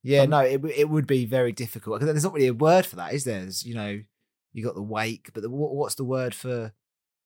Yeah, 0.04 0.24
Um, 0.24 0.30
no, 0.32 0.40
it 0.40 0.64
it 0.66 0.90
would 0.90 1.06
be 1.08 1.26
very 1.26 1.52
difficult 1.52 2.00
because 2.00 2.12
there's 2.14 2.24
not 2.24 2.34
really 2.34 2.48
a 2.48 2.54
word 2.54 2.86
for 2.86 2.96
that, 2.96 3.14
is 3.14 3.24
there? 3.24 3.42
There's, 3.42 3.64
you 3.66 3.76
know, 3.76 4.02
you 4.54 4.64
got 4.64 4.76
the 4.76 4.82
wake, 4.82 5.30
but 5.34 5.44
the, 5.44 5.50
what, 5.50 5.74
what's 5.76 5.96
the 5.96 6.04
word 6.04 6.34
for 6.34 6.74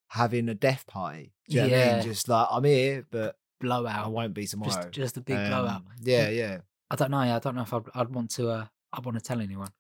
having 0.10 0.50
a 0.50 0.54
death 0.54 0.86
party? 0.88 1.34
Do 1.50 1.56
you 1.56 1.62
know 1.64 1.70
what 1.70 1.76
I 1.76 1.80
Yeah. 1.80 1.94
mean? 1.96 2.04
Just 2.04 2.28
like 2.30 2.48
I'm 2.52 2.64
here, 2.64 3.06
but 3.10 3.38
blowout. 3.62 4.06
I 4.06 4.08
won't 4.10 4.34
be 4.34 4.46
tomorrow. 4.46 4.72
Just, 4.72 4.92
just 4.92 5.18
a 5.18 5.22
big 5.22 5.38
Um, 5.40 5.48
blowout. 5.48 5.82
Yeah, 6.02 6.30
yeah, 6.30 6.58
I 6.92 6.96
don't 6.96 7.12
know. 7.12 7.18
I 7.18 7.40
don't 7.40 7.56
know 7.56 7.62
if 7.64 7.74
I'd, 7.74 7.84
I'd 7.96 8.10
want 8.14 8.32
to. 8.32 8.50
Uh, 8.50 8.66
I 8.94 9.00
want 9.00 9.18
to 9.18 9.24
tell 9.24 9.42
anyone. 9.42 9.72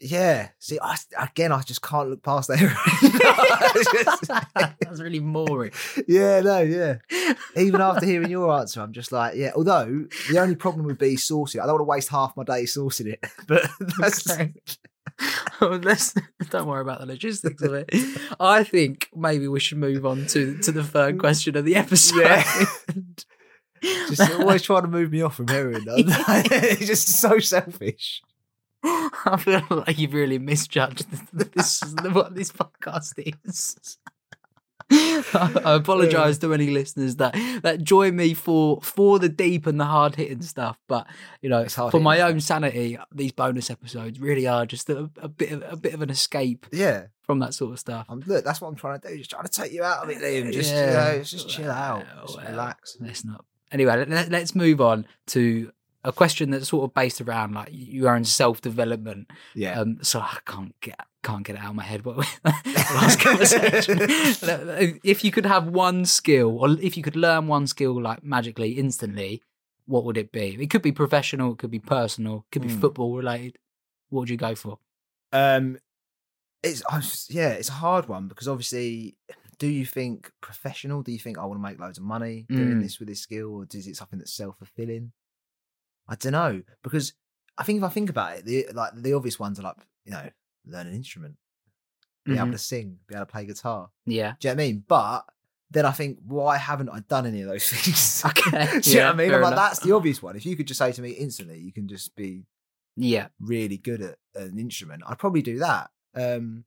Yeah. 0.00 0.48
See, 0.58 0.78
I, 0.80 0.96
again, 1.18 1.52
I 1.52 1.60
just 1.62 1.82
can't 1.82 2.08
look 2.08 2.22
past 2.22 2.48
that. 2.48 2.58
That's 4.80 5.00
really 5.00 5.18
boring. 5.18 5.72
yeah, 6.08 6.40
no, 6.40 6.60
yeah. 6.60 6.98
Even 7.56 7.80
after 7.80 8.06
hearing 8.06 8.30
your 8.30 8.52
answer, 8.58 8.80
I'm 8.80 8.92
just 8.92 9.12
like, 9.12 9.36
yeah. 9.36 9.52
Although 9.54 10.06
the 10.30 10.38
only 10.38 10.56
problem 10.56 10.86
would 10.86 10.98
be 10.98 11.16
sourcing. 11.16 11.56
it. 11.56 11.60
I 11.60 11.66
don't 11.66 11.74
want 11.74 11.80
to 11.80 11.84
waste 11.84 12.08
half 12.08 12.36
my 12.36 12.44
day 12.44 12.62
sourcing 12.64 13.12
it, 13.12 13.24
but 13.46 13.68
that's 13.98 14.28
Okay. 14.30 14.52
Well, 15.60 15.72
let's 15.72 16.14
don't 16.48 16.66
worry 16.66 16.80
about 16.80 17.00
the 17.00 17.06
logistics 17.06 17.62
of 17.62 17.74
it. 17.74 17.90
I 18.38 18.64
think 18.64 19.08
maybe 19.14 19.48
we 19.48 19.60
should 19.60 19.76
move 19.76 20.06
on 20.06 20.26
to 20.28 20.56
to 20.58 20.72
the 20.72 20.84
third 20.84 21.16
mm. 21.16 21.20
question 21.20 21.56
of 21.56 21.66
the 21.66 21.76
episode. 21.76 22.20
Yeah. 22.20 22.64
just 24.08 24.30
always 24.32 24.62
trying 24.62 24.82
to 24.82 24.88
move 24.88 25.10
me 25.10 25.20
off 25.20 25.36
from 25.36 25.48
heroin. 25.48 25.84
though. 25.84 26.02
just 26.78 27.08
so 27.08 27.38
selfish. 27.38 28.22
I 29.26 29.36
feel 29.38 29.62
like 29.70 29.98
you've 29.98 30.14
really 30.14 30.38
misjudged 30.38 31.06
this 31.32 31.82
what 32.12 32.34
this 32.34 32.50
podcast 32.52 33.12
is. 33.44 33.98
I 34.92 35.74
apologise 35.76 36.38
to 36.38 36.52
any 36.52 36.70
listeners 36.70 37.16
that 37.16 37.34
that 37.62 37.84
join 37.84 38.16
me 38.16 38.34
for 38.34 38.80
for 38.82 39.20
the 39.20 39.28
deep 39.28 39.66
and 39.68 39.78
the 39.78 39.84
hard 39.84 40.16
hitting 40.16 40.42
stuff, 40.42 40.78
but 40.88 41.06
you 41.42 41.48
know, 41.48 41.60
It's 41.60 41.76
hard 41.76 41.92
for 41.92 42.00
my 42.00 42.20
own 42.22 42.40
sanity, 42.40 42.98
these 43.14 43.30
bonus 43.30 43.70
episodes 43.70 44.18
really 44.18 44.48
are 44.48 44.66
just 44.66 44.90
a, 44.90 45.08
a 45.22 45.28
bit 45.28 45.52
of 45.52 45.62
a 45.72 45.76
bit 45.76 45.94
of 45.94 46.02
an 46.02 46.10
escape 46.10 46.66
Yeah, 46.72 47.06
from 47.22 47.38
that 47.38 47.54
sort 47.54 47.72
of 47.72 47.78
stuff. 47.78 48.06
Look, 48.08 48.44
that's 48.44 48.60
what 48.60 48.68
I'm 48.68 48.74
trying 48.74 48.98
to 49.00 49.08
do. 49.08 49.18
Just 49.18 49.30
trying 49.30 49.44
to 49.44 49.50
take 49.50 49.72
you 49.72 49.84
out 49.84 50.02
of 50.02 50.10
it, 50.10 50.18
Liam. 50.18 50.52
Just, 50.52 50.72
Yeah. 50.72 51.12
you 51.12 51.18
know, 51.18 51.22
just 51.22 51.48
chill 51.48 51.70
out, 51.70 52.04
just 52.26 52.38
relax. 52.42 52.96
Let's 53.00 53.24
not. 53.24 53.44
Anyway, 53.70 54.04
let, 54.08 54.28
let's 54.30 54.56
move 54.56 54.80
on 54.80 55.06
to 55.28 55.70
a 56.04 56.12
question 56.12 56.50
that's 56.50 56.68
sort 56.68 56.84
of 56.84 56.94
based 56.94 57.20
around 57.20 57.52
like 57.54 57.68
your 57.72 58.14
own 58.14 58.24
self 58.24 58.60
development. 58.60 59.30
Yeah, 59.54 59.78
Um, 59.80 59.98
so 60.02 60.20
I 60.20 60.38
can't 60.46 60.74
get 60.80 60.98
can't 61.22 61.44
get 61.44 61.56
it 61.56 61.62
out 61.62 61.70
of 61.70 61.76
my 61.76 61.82
head. 61.84 62.04
What 62.04 62.16
last 62.44 63.20
conversation. 63.20 63.98
if 65.04 65.22
you 65.24 65.30
could 65.30 65.46
have 65.46 65.66
one 65.68 66.04
skill, 66.06 66.58
or 66.58 66.70
if 66.80 66.96
you 66.96 67.02
could 67.02 67.16
learn 67.16 67.46
one 67.46 67.66
skill 67.66 68.00
like 68.00 68.22
magically 68.24 68.72
instantly, 68.72 69.42
what 69.86 70.04
would 70.04 70.16
it 70.16 70.32
be? 70.32 70.56
It 70.60 70.70
could 70.70 70.82
be 70.82 70.92
professional, 70.92 71.52
it 71.52 71.58
could 71.58 71.70
be 71.70 71.78
personal, 71.80 72.44
it 72.46 72.52
could 72.52 72.62
be 72.62 72.68
Hmm. 72.68 72.80
football 72.80 73.16
related. 73.16 73.58
What 74.08 74.20
would 74.20 74.30
you 74.30 74.36
go 74.36 74.54
for? 74.54 74.78
um, 75.32 75.78
it's 76.62 76.82
I 76.90 76.96
was- 76.96 77.26
yeah, 77.30 77.50
it's 77.50 77.68
a 77.68 77.72
hard 77.72 78.08
one 78.08 78.28
because 78.28 78.46
obviously, 78.48 79.16
do 79.58 79.66
you 79.66 79.84
think 79.86 80.30
professional? 80.40 81.02
Do 81.02 81.12
you 81.12 81.18
think 81.18 81.38
I 81.38 81.44
want 81.44 81.58
to 81.58 81.62
make 81.62 81.78
loads 81.80 81.98
of 81.98 82.04
money 82.04 82.46
doing 82.48 82.78
Mm. 82.78 82.82
this 82.82 82.98
with 82.98 83.08
this 83.08 83.20
skill, 83.20 83.54
or 83.54 83.66
is 83.72 83.86
it 83.86 83.96
something 83.96 84.18
that's 84.18 84.32
self 84.32 84.56
fulfilling? 84.58 85.12
I 86.10 86.16
don't 86.16 86.32
know 86.32 86.62
because 86.82 87.14
I 87.56 87.62
think 87.64 87.78
if 87.78 87.84
I 87.84 87.88
think 87.88 88.10
about 88.10 88.36
it, 88.36 88.44
the 88.44 88.66
like 88.74 88.92
the 88.94 89.14
obvious 89.14 89.38
ones 89.38 89.58
are 89.58 89.62
like 89.62 89.76
you 90.04 90.12
know 90.12 90.28
learn 90.66 90.86
an 90.88 90.94
instrument, 90.94 91.36
be 92.26 92.34
able 92.36 92.48
Mhm. 92.48 92.52
to 92.52 92.58
sing, 92.58 92.98
be 93.06 93.14
able 93.14 93.24
to 93.26 93.32
play 93.32 93.46
guitar. 93.46 93.90
Yeah. 94.04 94.34
Do 94.38 94.48
you 94.48 94.54
know 94.54 94.58
what 94.58 94.62
I 94.62 94.66
mean? 94.66 94.84
But 94.86 95.24
then 95.70 95.86
I 95.86 95.92
think, 95.92 96.18
why 96.26 96.56
haven't 96.58 96.88
I 96.90 96.98
done 97.00 97.26
any 97.26 97.42
of 97.42 97.48
those 97.48 97.68
things? 97.68 98.22
Okay. 98.26 98.80
Do 98.80 98.90
you 98.90 98.96
know 98.96 99.02
Yeah, 99.02 99.06
what 99.06 99.14
I 99.14 99.16
mean? 99.18 99.34
I'm 99.34 99.40
like, 99.40 99.52
enough. 99.52 99.70
that's 99.70 99.78
the 99.78 99.92
obvious 99.94 100.20
one. 100.20 100.34
If 100.36 100.44
you 100.44 100.56
could 100.56 100.66
just 100.66 100.78
say 100.78 100.90
to 100.92 101.00
me 101.00 101.10
instantly, 101.12 101.58
you 101.60 101.72
can 101.72 101.86
just 101.86 102.14
be 102.16 102.44
Yeah. 102.96 103.28
really 103.38 103.76
good 103.78 104.02
at 104.02 104.18
an 104.34 104.58
instrument, 104.58 105.04
I'd 105.06 105.18
probably 105.20 105.42
do 105.42 105.58
that. 105.60 105.90
Um, 106.14 106.64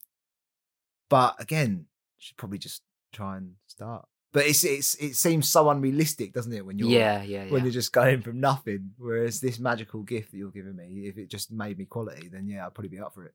but 1.10 1.36
again, 1.40 1.88
should 2.18 2.38
probably 2.38 2.58
just 2.60 2.82
try 3.12 3.36
and 3.38 3.56
start. 3.68 4.08
But 4.34 4.48
it's 4.48 4.64
it's 4.64 4.96
it 4.96 5.16
seems 5.16 5.48
so 5.48 5.70
unrealistic, 5.70 6.34
doesn't 6.34 6.52
it? 6.52 6.66
When 6.66 6.78
you're 6.80 6.90
Yeah. 6.90 7.22
Yeah. 7.24 7.46
when 7.52 7.64
you're 7.64 7.72
just 7.72 7.94
going 7.94 8.22
from 8.22 8.40
nothing. 8.40 8.92
Whereas 8.98 9.40
this 9.40 9.60
magical 9.60 10.02
gift 10.02 10.32
that 10.32 10.38
you're 10.38 10.50
giving 10.52 10.76
me, 10.76 11.06
if 11.08 11.18
it 11.18 11.30
just 11.30 11.52
made 11.52 11.78
me 11.78 11.86
quality, 11.86 12.30
then 12.30 12.48
yeah, 12.48 12.66
I'd 12.66 12.74
probably 12.74 12.90
be 12.90 13.00
up 13.00 13.14
for 13.14 13.26
it. 13.26 13.34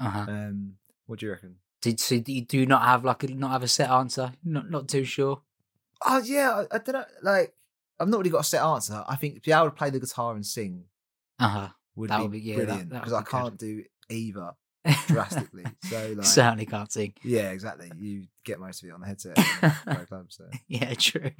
Uh-huh. 0.00 0.26
Um, 0.28 0.74
what 1.06 1.18
do 1.18 1.26
you 1.26 1.32
reckon? 1.32 1.56
Did 1.80 1.98
so 1.98 2.18
do 2.18 2.32
you 2.32 2.42
do 2.44 2.66
not 2.66 2.82
have 2.82 3.04
like 3.04 3.24
a, 3.24 3.28
not 3.28 3.52
have 3.52 3.62
a 3.62 3.68
set 3.68 3.90
answer? 3.90 4.32
Not 4.44 4.70
not 4.70 4.86
too 4.88 5.04
sure. 5.04 5.40
Oh 6.04 6.18
yeah, 6.22 6.64
I, 6.70 6.76
I 6.76 6.78
don't 6.78 6.92
know. 6.94 7.04
Like 7.22 7.54
I've 7.98 8.08
not 8.08 8.18
really 8.18 8.30
got 8.30 8.40
a 8.40 8.44
set 8.44 8.62
answer. 8.62 9.02
I 9.08 9.16
think 9.16 9.36
to 9.36 9.40
be 9.40 9.52
able 9.52 9.66
to 9.66 9.70
play 9.70 9.90
the 9.90 10.00
guitar 10.00 10.34
and 10.34 10.44
sing 10.44 10.84
Uh 11.38 11.48
huh. 11.48 11.68
would 11.96 12.10
would 12.10 12.30
be- 12.32 12.40
yeah, 12.40 12.56
brilliant 12.56 12.90
because 12.90 13.12
I 13.12 13.22
can't 13.22 13.56
do 13.58 13.82
either 14.10 14.52
drastically. 15.06 15.64
so 15.82 16.14
like, 16.16 16.26
Certainly 16.26 16.66
can't 16.66 16.92
sing. 16.92 17.14
yeah, 17.22 17.50
exactly. 17.50 17.90
You 17.98 18.24
get 18.44 18.60
most 18.60 18.82
of 18.82 18.88
it 18.88 18.92
on 18.92 19.00
the 19.00 19.06
headset. 19.06 19.36
club, 20.08 20.26
so. 20.28 20.44
Yeah, 20.68 20.92
true, 20.94 21.30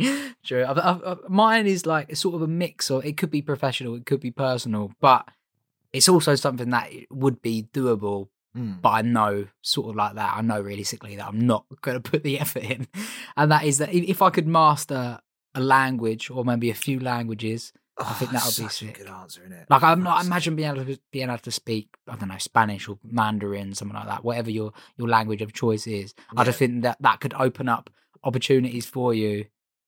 true. 0.45 0.63
I, 0.63 0.73
I, 0.73 1.13
I, 1.13 1.17
mine 1.29 1.67
is 1.67 1.87
like 1.87 2.15
sort 2.17 2.35
of 2.35 2.43
a 2.43 2.47
mix, 2.47 2.91
or 2.91 3.05
it 3.05 3.17
could 3.17 3.31
be 3.31 3.43
professional, 3.43 3.95
it 3.95 4.07
could 4.07 4.21
be 4.21 4.31
personal, 4.31 4.93
but 5.01 5.29
it's 5.93 6.09
also 6.09 6.35
something 6.35 6.71
that 6.71 6.91
would 7.11 7.43
be 7.43 7.69
doable. 7.73 8.29
Mm. 8.57 8.81
But 8.81 8.91
I 8.91 9.03
know, 9.03 9.47
sort 9.63 9.91
of 9.91 9.97
like 9.97 10.15
that, 10.15 10.37
I 10.37 10.41
know 10.41 10.61
realistically 10.61 11.17
that 11.17 11.27
I'm 11.27 11.47
not 11.47 11.65
going 11.83 12.01
to 12.01 12.11
put 12.11 12.23
the 12.23 12.39
effort 12.39 12.63
in, 12.63 12.89
and 13.37 13.53
that 13.53 13.65
is 13.65 13.79
that 13.79 13.93
if 13.93 14.23
I 14.23 14.31
could 14.31 14.47
master 14.47 15.19
a 15.55 15.61
language 15.61 16.31
or 16.31 16.45
maybe 16.45 16.71
a 16.71 16.75
few 16.75 16.99
languages, 16.99 17.73
I 17.99 18.13
think 18.15 18.31
Oh, 18.31 18.35
that 18.35 18.45
would 18.47 18.57
be 18.65 18.69
sick. 18.69 18.99
good 18.99 19.07
answer, 19.09 19.41
isn't 19.43 19.53
it? 19.53 19.67
Like 19.71 19.83
I'm 19.83 20.03
not 20.03 20.25
imagine 20.25 20.57
being 20.57 20.69
able 20.71 20.85
to 20.85 20.99
being 21.13 21.29
able 21.29 21.39
to 21.39 21.51
speak 21.51 21.89
I 22.09 22.17
don't 22.17 22.29
know 22.29 22.39
Spanish 22.39 22.89
or 22.89 22.99
Mandarin 23.05 23.75
something 23.75 23.97
like 23.97 24.07
that 24.09 24.25
whatever 24.25 24.51
your 24.51 24.73
your 24.97 25.09
language 25.09 25.43
of 25.43 25.53
choice 25.53 25.87
is 25.87 26.15
I 26.37 26.45
just 26.45 26.61
Yeah. 26.61 26.67
think 26.67 26.83
that 26.83 26.97
that 27.01 27.21
could 27.21 27.35
open 27.35 27.69
up 27.69 27.91
opportunities 28.25 28.87
for 28.87 29.15
you 29.15 29.47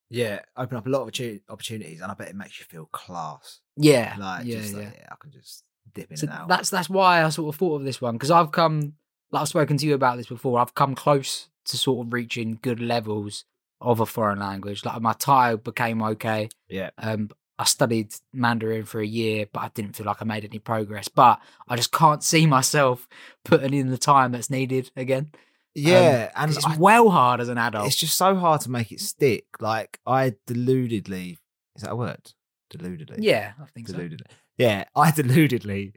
Yeah, 0.09 0.41
open 0.57 0.77
up 0.79 0.87
a 0.87 0.91
lot 0.91 1.03
of 1.03 1.41
opportunities, 1.49 2.01
and 2.01 2.11
I 2.11 2.15
bet 2.15 2.29
it 2.29 2.37
makes 2.37 2.59
you 2.61 2.65
feel 2.67 2.87
class. 2.87 3.61
yeah 3.77 4.17
Like, 4.17 4.47
yeah 4.47 4.61
just 4.61 4.75
yeah 4.75 4.79
like, 4.83 4.95
yeah, 4.99 5.09
I 5.11 5.15
can 5.21 5.31
just 5.33 5.65
dip 5.93 6.11
in 6.13 6.17
so 6.17 6.27
and 6.27 6.33
out. 6.37 6.49
that's 6.49 6.71
that's 6.71 6.89
why 6.89 7.25
I 7.25 7.29
sort 7.31 7.53
of 7.55 7.59
thought 7.59 7.77
of 7.77 7.85
this 7.85 8.01
one 8.01 8.15
because 8.15 8.31
I've 8.31 8.53
come 8.53 8.95
like 9.33 9.43
I've 9.43 9.49
spoken 9.49 9.77
to 9.79 9.87
you 9.87 9.95
about 9.95 10.17
this 10.17 10.27
before 10.29 10.59
I've 10.61 10.75
come 10.75 10.95
close 10.95 11.49
to 11.67 11.77
sort 11.77 12.07
of 12.07 12.13
reaching 12.13 12.59
good 12.63 12.81
levels 12.81 13.45
of 13.81 14.01
a 14.01 14.07
foreign 14.07 14.39
language 14.39 14.85
like 14.85 15.01
my 15.03 15.13
Thai 15.13 15.57
became 15.57 16.03
okay 16.03 16.49
yeah, 16.69 16.91
um 16.99 17.31
I 17.59 17.65
studied 17.65 18.15
Mandarin 18.35 18.85
for 18.85 19.01
a 19.01 19.07
year, 19.07 19.47
but 19.53 19.61
I 19.61 19.71
didn't 19.75 19.97
feel 19.97 20.07
like 20.07 20.21
I 20.21 20.25
made 20.25 20.45
any 20.45 20.59
progress. 20.59 21.09
But 21.09 21.41
I 21.69 21.77
just 21.77 21.91
can't 21.93 22.23
see 22.23 22.47
myself 22.47 23.09
putting 23.45 23.73
in 23.75 23.89
the 23.91 23.99
time 23.99 24.33
that's 24.33 24.51
needed 24.51 24.91
again. 24.97 25.31
yeah, 25.75 26.31
Um, 26.37 26.43
and 26.45 26.57
it's 26.57 26.67
I- 26.67 26.77
well 26.77 27.11
hard 27.11 27.41
as 27.41 27.49
an 27.49 27.59
adult. 27.59 27.87
it's 27.87 27.97
just 27.97 28.17
so 28.17 28.37
hard 28.37 28.61
to 28.63 28.71
make 28.71 28.93
it 28.93 29.01
stick. 29.01 29.47
Like 29.61 29.99
I 30.07 30.35
deludedly, 30.47 31.39
is 31.77 31.83
that 31.83 31.93
a 31.93 31.97
word? 31.97 32.33
Deludedly, 32.71 33.19
yeah, 33.21 33.53
I 33.61 33.67
think 33.75 33.89
so. 33.89 33.95
deludedly. 33.95 34.27
Yeah, 34.59 34.85
I 34.97 35.11
deludedly 35.13 35.93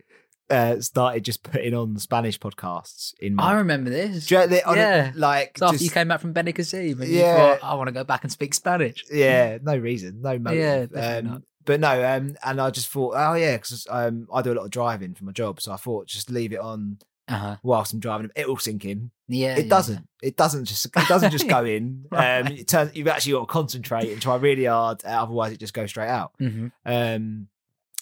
uh, 0.49 0.79
started 0.81 1.23
just 1.25 1.43
putting 1.43 1.73
on 1.73 1.97
Spanish 1.97 2.39
podcasts 2.39 3.13
in 3.19 3.35
my. 3.35 3.43
I 3.51 3.53
remember 3.57 3.89
this. 3.89 4.27
Do 4.27 4.35
you 4.35 4.41
know, 4.41 4.47
they- 4.47 4.61
a- 4.63 4.75
yeah. 4.75 5.11
like 5.15 5.57
So 5.57 5.65
after 5.67 5.75
just- 5.75 5.85
you 5.85 5.91
came 5.91 6.07
back 6.07 6.21
from 6.21 6.33
Benicassim 6.33 6.99
and 7.01 7.07
Yeah. 7.09 7.31
you 7.53 7.59
thought, 7.59 7.63
I 7.63 7.75
want 7.75 7.87
to 7.87 7.91
go 7.93 8.03
back 8.03 8.23
and 8.23 8.31
speak 8.31 8.53
Spanish. 8.53 9.03
Yeah, 9.11 9.57
no 9.61 9.75
reason, 9.77 10.21
no 10.21 10.37
motive. 10.39 10.91
Yeah, 10.93 11.17
um. 11.17 11.43
But 11.65 11.79
no, 11.79 12.03
um, 12.15 12.35
and 12.43 12.59
I 12.61 12.69
just 12.71 12.87
thought, 12.89 13.13
oh 13.17 13.33
yeah, 13.33 13.57
because 13.57 13.85
um, 13.89 14.27
I 14.33 14.41
do 14.41 14.53
a 14.53 14.55
lot 14.55 14.65
of 14.65 14.71
driving 14.71 15.13
for 15.13 15.25
my 15.25 15.31
job, 15.31 15.61
so 15.61 15.71
I 15.71 15.75
thought 15.77 16.07
just 16.07 16.29
leave 16.31 16.53
it 16.53 16.59
on 16.59 16.97
Uh-huh. 17.27 17.57
whilst 17.63 17.93
I'm 17.93 17.99
driving. 17.99 18.29
It 18.35 18.47
will 18.47 18.57
sink 18.57 18.85
in. 18.85 19.11
Yeah. 19.27 19.55
it 19.57 19.65
yeah, 19.65 19.69
doesn't. 19.69 20.07
It 20.23 20.35
doesn't 20.35 20.65
just. 20.65 20.85
It 20.87 21.07
doesn't 21.07 21.31
just 21.31 21.47
go 21.47 21.63
in. 21.77 22.05
Right. 22.11 22.39
Um, 22.39 22.47
it 22.47 22.67
turns. 22.67 22.95
You've 22.95 23.07
actually 23.07 23.33
got 23.33 23.39
to 23.41 23.45
concentrate 23.45 24.11
and 24.11 24.21
try 24.21 24.35
really 24.37 24.65
hard. 24.65 25.03
uh, 25.05 25.09
Otherwise, 25.23 25.51
it 25.53 25.59
just 25.59 25.73
goes 25.73 25.89
straight 25.91 26.09
out. 26.09 26.31
Yeah. 26.39 26.49
hmm 26.49 26.67
Um, 26.85 27.47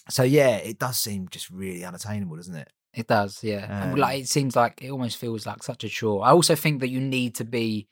so 0.08 0.22
yeah, 0.22 0.56
it 0.56 0.78
does 0.78 0.96
seem 0.98 1.28
just 1.28 1.50
really 1.50 1.84
unattainable, 1.84 2.36
doesn't 2.36 2.54
it? 2.54 2.68
It 2.94 3.06
does, 3.06 3.44
yeah. 3.44 3.90
Um, 3.90 3.96
like 3.98 4.22
it 4.22 4.28
seems 4.28 4.56
like 4.56 4.80
it 4.82 4.90
almost 4.90 5.18
feels 5.18 5.44
like 5.46 5.62
such 5.62 5.84
a 5.84 5.88
chore. 5.90 6.24
I 6.24 6.30
also 6.30 6.54
think 6.54 6.80
that 6.80 6.88
you 6.88 7.00
need 7.00 7.34
to 7.34 7.44
be 7.44 7.86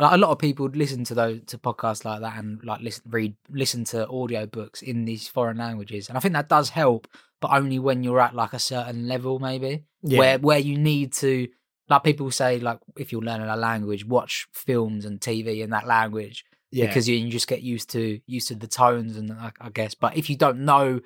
like 0.00 0.12
a 0.12 0.18
lot 0.18 0.30
of 0.30 0.38
people 0.38 0.66
listen 0.66 1.04
to 1.04 1.14
those 1.14 1.40
to 1.46 1.58
podcasts 1.58 2.04
like 2.04 2.20
that 2.20 2.38
and 2.38 2.62
like 2.64 2.80
listen 2.80 3.04
read 3.08 3.34
listen 3.50 3.84
to 3.84 4.08
audio 4.08 4.46
books 4.46 4.82
in 4.82 5.04
these 5.04 5.28
foreign 5.28 5.58
languages. 5.58 6.08
And 6.08 6.16
I 6.16 6.20
think 6.20 6.34
that 6.34 6.48
does 6.48 6.70
help, 6.70 7.08
but 7.40 7.52
only 7.52 7.78
when 7.78 8.02
you're 8.02 8.20
at 8.20 8.34
like 8.34 8.52
a 8.52 8.58
certain 8.58 9.08
level 9.08 9.38
maybe. 9.38 9.84
Where 10.18 10.38
where 10.38 10.58
you 10.58 10.78
need 10.78 11.12
to 11.14 11.48
like 11.88 12.04
people 12.04 12.30
say 12.30 12.58
like 12.58 12.78
if 12.96 13.12
you're 13.12 13.22
learning 13.22 13.48
a 13.48 13.56
language, 13.56 14.06
watch 14.06 14.46
films 14.52 15.04
and 15.04 15.20
TV 15.20 15.60
in 15.60 15.70
that 15.70 15.86
language 15.86 16.44
yeah, 16.70 16.86
because 16.86 17.08
you, 17.08 17.16
you 17.16 17.30
just 17.30 17.48
get 17.48 17.62
used 17.62 17.90
to 17.90 18.20
used 18.26 18.48
to 18.48 18.54
the 18.54 18.68
tones 18.68 19.16
and 19.16 19.32
I, 19.32 19.52
I 19.60 19.70
guess. 19.70 19.94
But 19.94 20.16
if 20.16 20.30
you 20.30 20.36
don't 20.36 20.60
know 20.60 21.00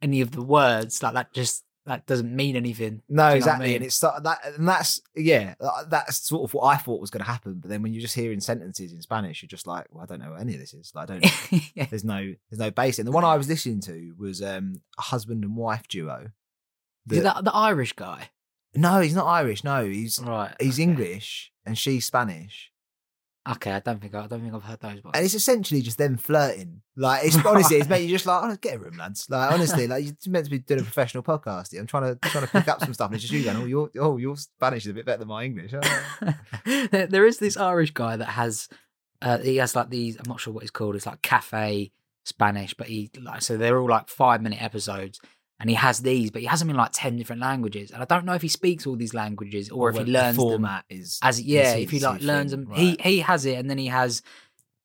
any 0.00 0.20
of 0.20 0.30
the 0.30 0.42
words, 0.42 1.02
like 1.02 1.14
that 1.14 1.34
just 1.34 1.64
that 1.90 2.06
doesn't 2.06 2.34
mean 2.34 2.54
anything. 2.56 3.02
No, 3.08 3.10
Do 3.10 3.10
you 3.10 3.16
know 3.16 3.24
what 3.24 3.32
I 3.32 3.36
exactly, 3.36 3.66
mean? 3.66 3.76
and 3.76 3.84
it's 3.84 3.98
that, 3.98 4.38
and 4.56 4.68
that's 4.68 5.00
yeah, 5.16 5.54
that's 5.88 6.26
sort 6.28 6.44
of 6.48 6.54
what 6.54 6.64
I 6.64 6.76
thought 6.76 7.00
was 7.00 7.10
going 7.10 7.24
to 7.24 7.30
happen. 7.30 7.54
But 7.60 7.68
then 7.68 7.82
when 7.82 7.92
you're 7.92 8.00
just 8.00 8.14
hearing 8.14 8.40
sentences 8.40 8.92
in 8.92 9.02
Spanish, 9.02 9.42
you're 9.42 9.48
just 9.48 9.66
like, 9.66 9.86
well, 9.90 10.02
I 10.04 10.06
don't 10.06 10.20
know 10.20 10.30
what 10.30 10.40
any 10.40 10.54
of 10.54 10.60
this 10.60 10.72
is. 10.72 10.92
Like, 10.94 11.10
I 11.10 11.18
don't. 11.18 11.52
yeah. 11.74 11.86
there's 11.90 12.04
no, 12.04 12.20
there's 12.50 12.60
no 12.60 12.70
base. 12.70 12.98
And 12.98 13.08
the 13.08 13.12
one 13.12 13.24
I 13.24 13.36
was 13.36 13.48
listening 13.48 13.80
to 13.82 14.14
was 14.18 14.40
um, 14.42 14.80
a 14.98 15.02
husband 15.02 15.44
and 15.44 15.56
wife 15.56 15.88
duo. 15.88 16.30
That- 17.06 17.36
the, 17.36 17.42
the 17.42 17.54
Irish 17.54 17.94
guy? 17.94 18.30
no, 18.74 19.00
he's 19.00 19.14
not 19.16 19.26
Irish. 19.26 19.64
No, 19.64 19.84
he's 19.84 20.20
Right. 20.22 20.54
he's 20.60 20.76
okay. 20.76 20.84
English 20.84 21.50
and 21.66 21.76
she's 21.76 22.04
Spanish. 22.04 22.69
Okay, 23.52 23.72
I 23.72 23.80
don't 23.80 24.00
think 24.00 24.14
I, 24.14 24.24
I 24.24 24.26
don't 24.26 24.42
think 24.42 24.54
I've 24.54 24.62
heard 24.62 24.80
those. 24.80 25.00
And 25.12 25.24
it's 25.24 25.34
essentially 25.34 25.82
just 25.82 25.98
them 25.98 26.16
flirting. 26.16 26.82
Like 26.96 27.24
it's 27.24 27.36
honestly, 27.44 27.78
it's 27.78 27.88
made 27.88 28.02
you're 28.02 28.16
just 28.16 28.26
like, 28.26 28.42
oh, 28.44 28.56
get 28.60 28.76
a 28.76 28.78
room, 28.78 28.96
lads. 28.96 29.26
Like 29.28 29.52
honestly, 29.52 29.88
like 29.88 30.04
you're 30.04 30.14
meant 30.28 30.44
to 30.44 30.50
be 30.50 30.58
doing 30.58 30.80
a 30.80 30.82
professional 30.84 31.22
podcast. 31.22 31.72
here. 31.72 31.80
I'm 31.80 31.86
trying 31.86 32.14
to 32.14 32.28
trying 32.28 32.46
to 32.46 32.50
pick 32.50 32.68
up 32.68 32.80
some 32.80 32.94
stuff, 32.94 33.08
and 33.08 33.16
it's 33.16 33.22
just 33.22 33.34
you 33.34 33.42
going, 33.42 33.56
oh, 33.56 33.64
your 33.64 33.90
oh, 33.98 34.16
your 34.18 34.36
Spanish 34.36 34.84
is 34.84 34.90
a 34.90 34.94
bit 34.94 35.06
better 35.06 35.18
than 35.18 35.28
my 35.28 35.44
English. 35.44 35.74
There, 36.64 37.06
there 37.06 37.26
is 37.26 37.38
this 37.38 37.56
Irish 37.56 37.92
guy 37.92 38.16
that 38.16 38.26
has, 38.26 38.68
uh, 39.22 39.38
he 39.38 39.56
has 39.56 39.74
like 39.74 39.90
these. 39.90 40.16
I'm 40.16 40.28
not 40.28 40.40
sure 40.40 40.52
what 40.52 40.62
it's 40.62 40.70
called. 40.70 40.94
It's 40.94 41.06
like 41.06 41.22
cafe 41.22 41.90
Spanish, 42.24 42.74
but 42.74 42.86
he 42.86 43.10
like 43.20 43.42
so 43.42 43.56
they're 43.56 43.78
all 43.78 43.88
like 43.88 44.08
five 44.08 44.42
minute 44.42 44.62
episodes, 44.62 45.20
and 45.60 45.68
he 45.68 45.76
has 45.76 46.00
these, 46.00 46.30
but 46.30 46.40
he 46.40 46.48
has 46.48 46.58
them 46.58 46.70
in 46.70 46.76
like 46.76 46.90
ten 46.92 47.16
different 47.16 47.42
languages, 47.42 47.90
and 47.90 48.02
I 48.02 48.06
don't 48.06 48.24
know 48.24 48.32
if 48.32 48.42
he 48.42 48.48
speaks 48.48 48.86
all 48.86 48.96
these 48.96 49.14
languages 49.14 49.70
or 49.70 49.90
if 49.90 49.96
Well, 49.96 50.04
he 50.04 50.12
the 50.12 50.18
learns 50.18 50.36
them 50.36 50.42
format 50.42 50.84
is 50.88 51.18
as 51.22 51.40
yeah, 51.40 51.74
if 51.74 51.90
he 51.90 52.00
like 52.00 52.22
learns 52.22 52.50
them, 52.50 52.70
he 52.72 52.96
he 53.00 53.20
has 53.20 53.44
it, 53.46 53.58
and 53.58 53.70
then 53.70 53.78
he 53.78 53.86
has. 53.88 54.22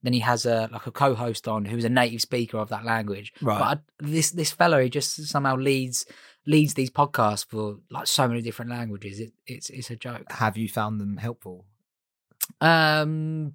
Then 0.04 0.14
he 0.14 0.20
has 0.20 0.46
a 0.46 0.70
like 0.72 0.86
a 0.86 0.92
co-host 0.92 1.48
on 1.48 1.66
who's 1.66 1.84
a 1.84 1.90
native 1.90 2.22
speaker 2.22 2.60
of 2.60 2.70
that 2.70 2.86
language. 2.86 3.34
Right. 3.42 3.58
But 3.58 3.66
I, 3.66 3.82
this 4.08 4.30
this 4.30 4.52
fellow 4.52 4.80
he 4.80 4.88
just 4.88 5.26
somehow 5.26 5.56
leads 5.56 6.06
leads 6.46 6.76
these 6.76 6.92
podcasts 6.92 7.44
for 7.44 7.80
like 7.90 8.06
so 8.06 8.28
many 8.28 8.44
different 8.44 8.70
languages. 8.70 9.20
It, 9.20 9.34
it's 9.48 9.72
it's 9.72 9.90
a 9.90 9.96
joke. 9.96 10.32
Have 10.32 10.58
you 10.58 10.70
found 10.70 11.02
them 11.02 11.18
helpful? 11.18 11.66
Um, 12.62 13.54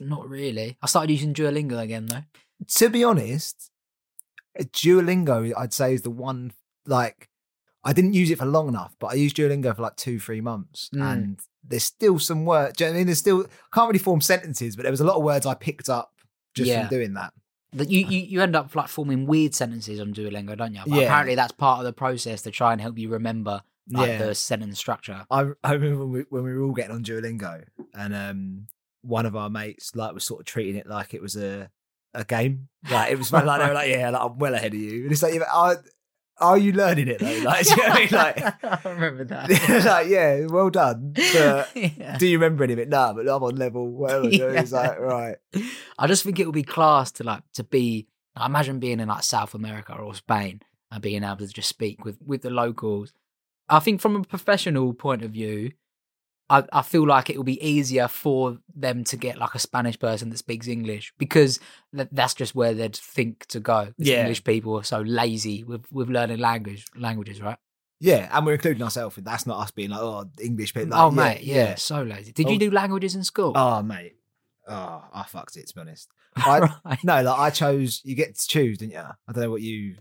not 0.00 0.28
really. 0.28 0.76
I 0.82 0.86
started 0.86 1.12
using 1.12 1.32
Duolingo 1.32 1.80
again 1.80 2.06
though. 2.06 2.24
To 2.76 2.90
be 2.90 3.02
honest, 3.02 3.70
Duolingo, 4.60 5.52
I'd 5.56 5.72
say, 5.72 5.94
is 5.94 6.02
the 6.02 6.10
one 6.10 6.52
like 6.86 7.28
I 7.84 7.92
didn't 7.92 8.14
use 8.14 8.30
it 8.30 8.38
for 8.38 8.46
long 8.46 8.68
enough, 8.68 8.96
but 8.98 9.08
I 9.08 9.14
used 9.14 9.36
Duolingo 9.36 9.74
for 9.76 9.82
like 9.82 9.96
two, 9.96 10.18
three 10.18 10.40
months, 10.40 10.88
Mm. 10.94 11.12
and 11.12 11.40
there's 11.66 11.84
still 11.84 12.18
some 12.18 12.44
words. 12.44 12.76
Do 12.76 12.84
you 12.84 12.88
know 12.88 12.92
what 12.92 12.96
I 12.96 12.98
mean? 13.00 13.06
There's 13.06 13.18
still 13.18 13.40
I 13.44 13.74
can't 13.74 13.88
really 13.88 13.98
form 13.98 14.20
sentences, 14.20 14.76
but 14.76 14.82
there 14.82 14.92
was 14.92 15.00
a 15.00 15.04
lot 15.04 15.16
of 15.16 15.22
words 15.22 15.44
I 15.46 15.54
picked 15.54 15.88
up 15.88 16.12
just 16.54 16.68
Yeah. 16.68 16.82
from 16.88 16.96
doing 16.96 17.14
that. 17.14 17.32
That 17.72 17.90
you, 17.90 18.06
you 18.06 18.18
you 18.20 18.40
end 18.42 18.54
up 18.54 18.74
like 18.76 18.88
forming 18.88 19.26
weird 19.26 19.54
sentences 19.54 19.98
on 20.00 20.14
Duolingo, 20.14 20.56
don't 20.56 20.74
you? 20.74 20.80
But 20.86 20.96
Yeah. 21.00 21.04
apparently 21.06 21.34
that's 21.34 21.52
part 21.52 21.80
of 21.80 21.84
the 21.84 21.92
process 21.92 22.42
to 22.42 22.50
try 22.50 22.72
and 22.72 22.80
help 22.80 22.96
you 22.98 23.08
remember 23.08 23.62
like 23.90 24.08
Yeah. 24.08 24.26
the 24.26 24.34
sentence 24.34 24.78
structure. 24.78 25.26
I 25.30 25.50
I 25.64 25.72
remember 25.72 25.98
when 26.06 26.12
we, 26.12 26.20
when 26.30 26.44
we 26.44 26.54
were 26.54 26.62
all 26.62 26.72
getting 26.72 26.94
on 26.94 27.02
Duolingo, 27.04 27.64
and 27.92 28.14
um, 28.14 28.66
one 29.02 29.26
of 29.26 29.34
our 29.36 29.50
mates 29.50 29.94
like 29.96 30.14
was 30.14 30.24
sort 30.24 30.40
of 30.40 30.46
treating 30.46 30.76
it 30.76 30.86
like 30.86 31.12
it 31.12 31.20
was 31.20 31.34
a 31.36 31.70
a 32.14 32.24
game. 32.24 32.68
Like 32.90 33.12
it 33.12 33.18
was 33.18 33.32
like 33.32 33.44
they 33.44 33.66
were 33.68 33.74
like, 33.74 33.88
yeah, 33.90 34.10
like, 34.10 34.22
I'm 34.22 34.38
well 34.38 34.54
ahead 34.54 34.74
of 34.74 34.78
you. 34.80 35.04
And 35.04 35.12
it's 35.12 35.22
like, 35.22 35.34
yeah, 35.34 35.42
are, 35.52 35.82
are 36.38 36.58
you 36.58 36.72
learning 36.72 37.08
it 37.08 37.18
though? 37.20 37.40
Like, 37.44 37.64
you 37.70 37.76
know 37.76 37.82
I 37.84 37.98
mean? 37.98 38.08
like, 38.10 38.64
I 38.86 38.90
remember 38.90 39.24
that. 39.24 39.84
like, 39.86 40.08
yeah, 40.08 40.46
well 40.46 40.70
done. 40.70 41.12
But 41.14 41.70
Yeah. 41.74 42.16
do 42.18 42.26
you 42.26 42.38
remember 42.38 42.64
any 42.64 42.74
of 42.74 42.78
it? 42.78 42.88
No, 42.88 43.12
but 43.14 43.28
I'm 43.28 43.42
on 43.42 43.56
level 43.56 43.88
whatever. 43.88 44.30
So 44.32 44.48
it's 44.48 44.72
like, 44.72 44.98
right. 44.98 45.36
I 45.98 46.06
just 46.06 46.24
think 46.24 46.38
it 46.38 46.46
would 46.46 46.54
be 46.54 46.62
class 46.62 47.12
to 47.12 47.24
like 47.24 47.42
to 47.54 47.64
be. 47.64 48.06
I 48.36 48.46
imagine 48.46 48.80
being 48.80 48.98
in 49.00 49.08
like 49.08 49.22
South 49.22 49.54
America 49.54 49.94
or 49.94 50.12
Spain 50.14 50.60
and 50.90 51.00
being 51.00 51.22
able 51.22 51.36
to 51.36 51.46
just 51.46 51.68
speak 51.68 52.04
with 52.04 52.18
with 52.24 52.42
the 52.42 52.50
locals. 52.50 53.12
I 53.68 53.78
think 53.78 54.00
from 54.00 54.16
a 54.16 54.24
professional 54.24 54.92
point 54.92 55.22
of 55.22 55.30
view, 55.30 55.72
I, 56.50 56.64
I 56.72 56.82
feel 56.82 57.06
like 57.06 57.30
it 57.30 57.36
will 57.36 57.44
be 57.44 57.64
easier 57.66 58.06
for 58.06 58.58
them 58.76 59.02
to 59.04 59.16
get 59.16 59.38
like 59.38 59.54
a 59.54 59.58
Spanish 59.58 59.98
person 59.98 60.28
that 60.30 60.36
speaks 60.38 60.68
English 60.68 61.12
because 61.18 61.58
th- 61.96 62.08
that's 62.12 62.34
just 62.34 62.54
where 62.54 62.74
they'd 62.74 62.94
think 62.94 63.46
to 63.46 63.60
go. 63.60 63.94
Yeah. 63.96 64.20
English 64.20 64.44
people 64.44 64.78
are 64.78 64.84
so 64.84 65.00
lazy 65.00 65.64
with 65.64 65.84
with 65.90 66.08
learning 66.10 66.38
language 66.40 66.84
languages, 66.96 67.40
right? 67.40 67.56
Yeah, 68.00 68.28
and 68.36 68.44
we're 68.44 68.54
including 68.54 68.82
ourselves 68.82 69.16
in 69.16 69.24
that's 69.24 69.46
not 69.46 69.58
us 69.60 69.70
being 69.70 69.88
like, 69.90 70.00
oh, 70.00 70.26
English 70.42 70.74
people. 70.74 70.92
oh 70.94 71.08
Like, 71.08 71.38
mate, 71.38 71.44
yeah, 71.46 71.76
so 71.76 72.02
lazy. 72.02 72.32
Did 72.32 72.50
you 72.50 72.56
Oh. 72.56 72.58
do 72.58 72.70
languages 72.70 73.14
in 73.14 73.24
school? 73.24 73.52
Oh, 73.54 73.82
mate. 73.82 74.16
Oh, 74.68 75.04
I 75.14 75.22
fucked 75.24 75.56
it, 75.56 75.68
to 75.68 75.74
be 75.74 75.80
honest. 75.80 76.08
I, 76.36 76.58
right. 76.84 76.98
no, 77.04 77.22
like 77.22 77.38
I 77.38 77.50
chose, 77.50 78.02
you 78.04 78.14
get 78.14 78.36
to 78.36 78.46
choose, 78.48 78.78
didn't 78.78 78.92
you? 78.92 78.98
I 79.00 79.32
don't 79.32 79.44
know 79.44 79.50
what 79.50 79.62
you. 79.62 79.96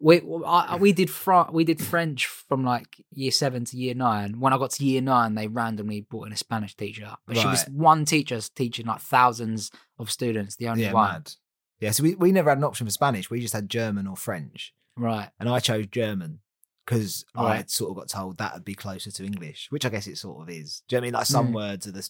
We 0.00 0.22
I, 0.46 0.76
we 0.76 0.92
did 0.92 1.10
Fr- 1.10 1.50
we 1.50 1.64
did 1.64 1.80
French 1.80 2.26
from 2.26 2.64
like 2.64 3.04
year 3.10 3.32
seven 3.32 3.64
to 3.64 3.76
year 3.76 3.94
nine. 3.94 4.38
When 4.38 4.52
I 4.52 4.58
got 4.58 4.70
to 4.72 4.84
year 4.84 5.00
nine, 5.00 5.34
they 5.34 5.48
randomly 5.48 6.02
brought 6.02 6.28
in 6.28 6.32
a 6.32 6.36
Spanish 6.36 6.76
teacher, 6.76 7.16
but 7.26 7.36
she 7.36 7.46
was 7.46 7.64
one 7.72 8.04
teacher 8.04 8.40
teaching 8.54 8.86
like 8.86 9.00
thousands 9.00 9.72
of 9.98 10.10
students. 10.10 10.54
The 10.56 10.68
only 10.68 10.84
yeah, 10.84 10.92
one, 10.92 11.10
mad. 11.12 11.32
Yeah, 11.80 11.90
so 11.90 12.02
we, 12.04 12.14
we 12.14 12.30
never 12.32 12.48
had 12.50 12.58
an 12.58 12.64
option 12.64 12.86
for 12.86 12.92
Spanish. 12.92 13.28
We 13.30 13.40
just 13.40 13.54
had 13.54 13.68
German 13.68 14.06
or 14.06 14.16
French. 14.16 14.72
right? 14.96 15.30
And 15.40 15.48
I 15.48 15.58
chose 15.60 15.86
German 15.86 16.40
because 16.86 17.24
I 17.36 17.56
had 17.56 17.70
sort 17.70 17.90
of 17.90 17.96
got 17.96 18.08
told 18.08 18.38
that 18.38 18.54
would 18.54 18.64
be 18.64 18.74
closer 18.74 19.10
to 19.10 19.24
English, 19.24 19.66
which 19.70 19.84
I 19.84 19.88
guess 19.88 20.06
it 20.06 20.16
sort 20.18 20.40
of 20.42 20.48
is. 20.48 20.82
Do 20.88 20.94
you 20.96 21.00
know 21.00 21.00
what 21.00 21.02
I 21.02 21.06
mean? 21.08 21.14
Like 21.14 21.26
some 21.26 21.48
Mm. 21.48 21.54
words 21.54 21.86
are 21.88 21.92
the, 21.92 22.08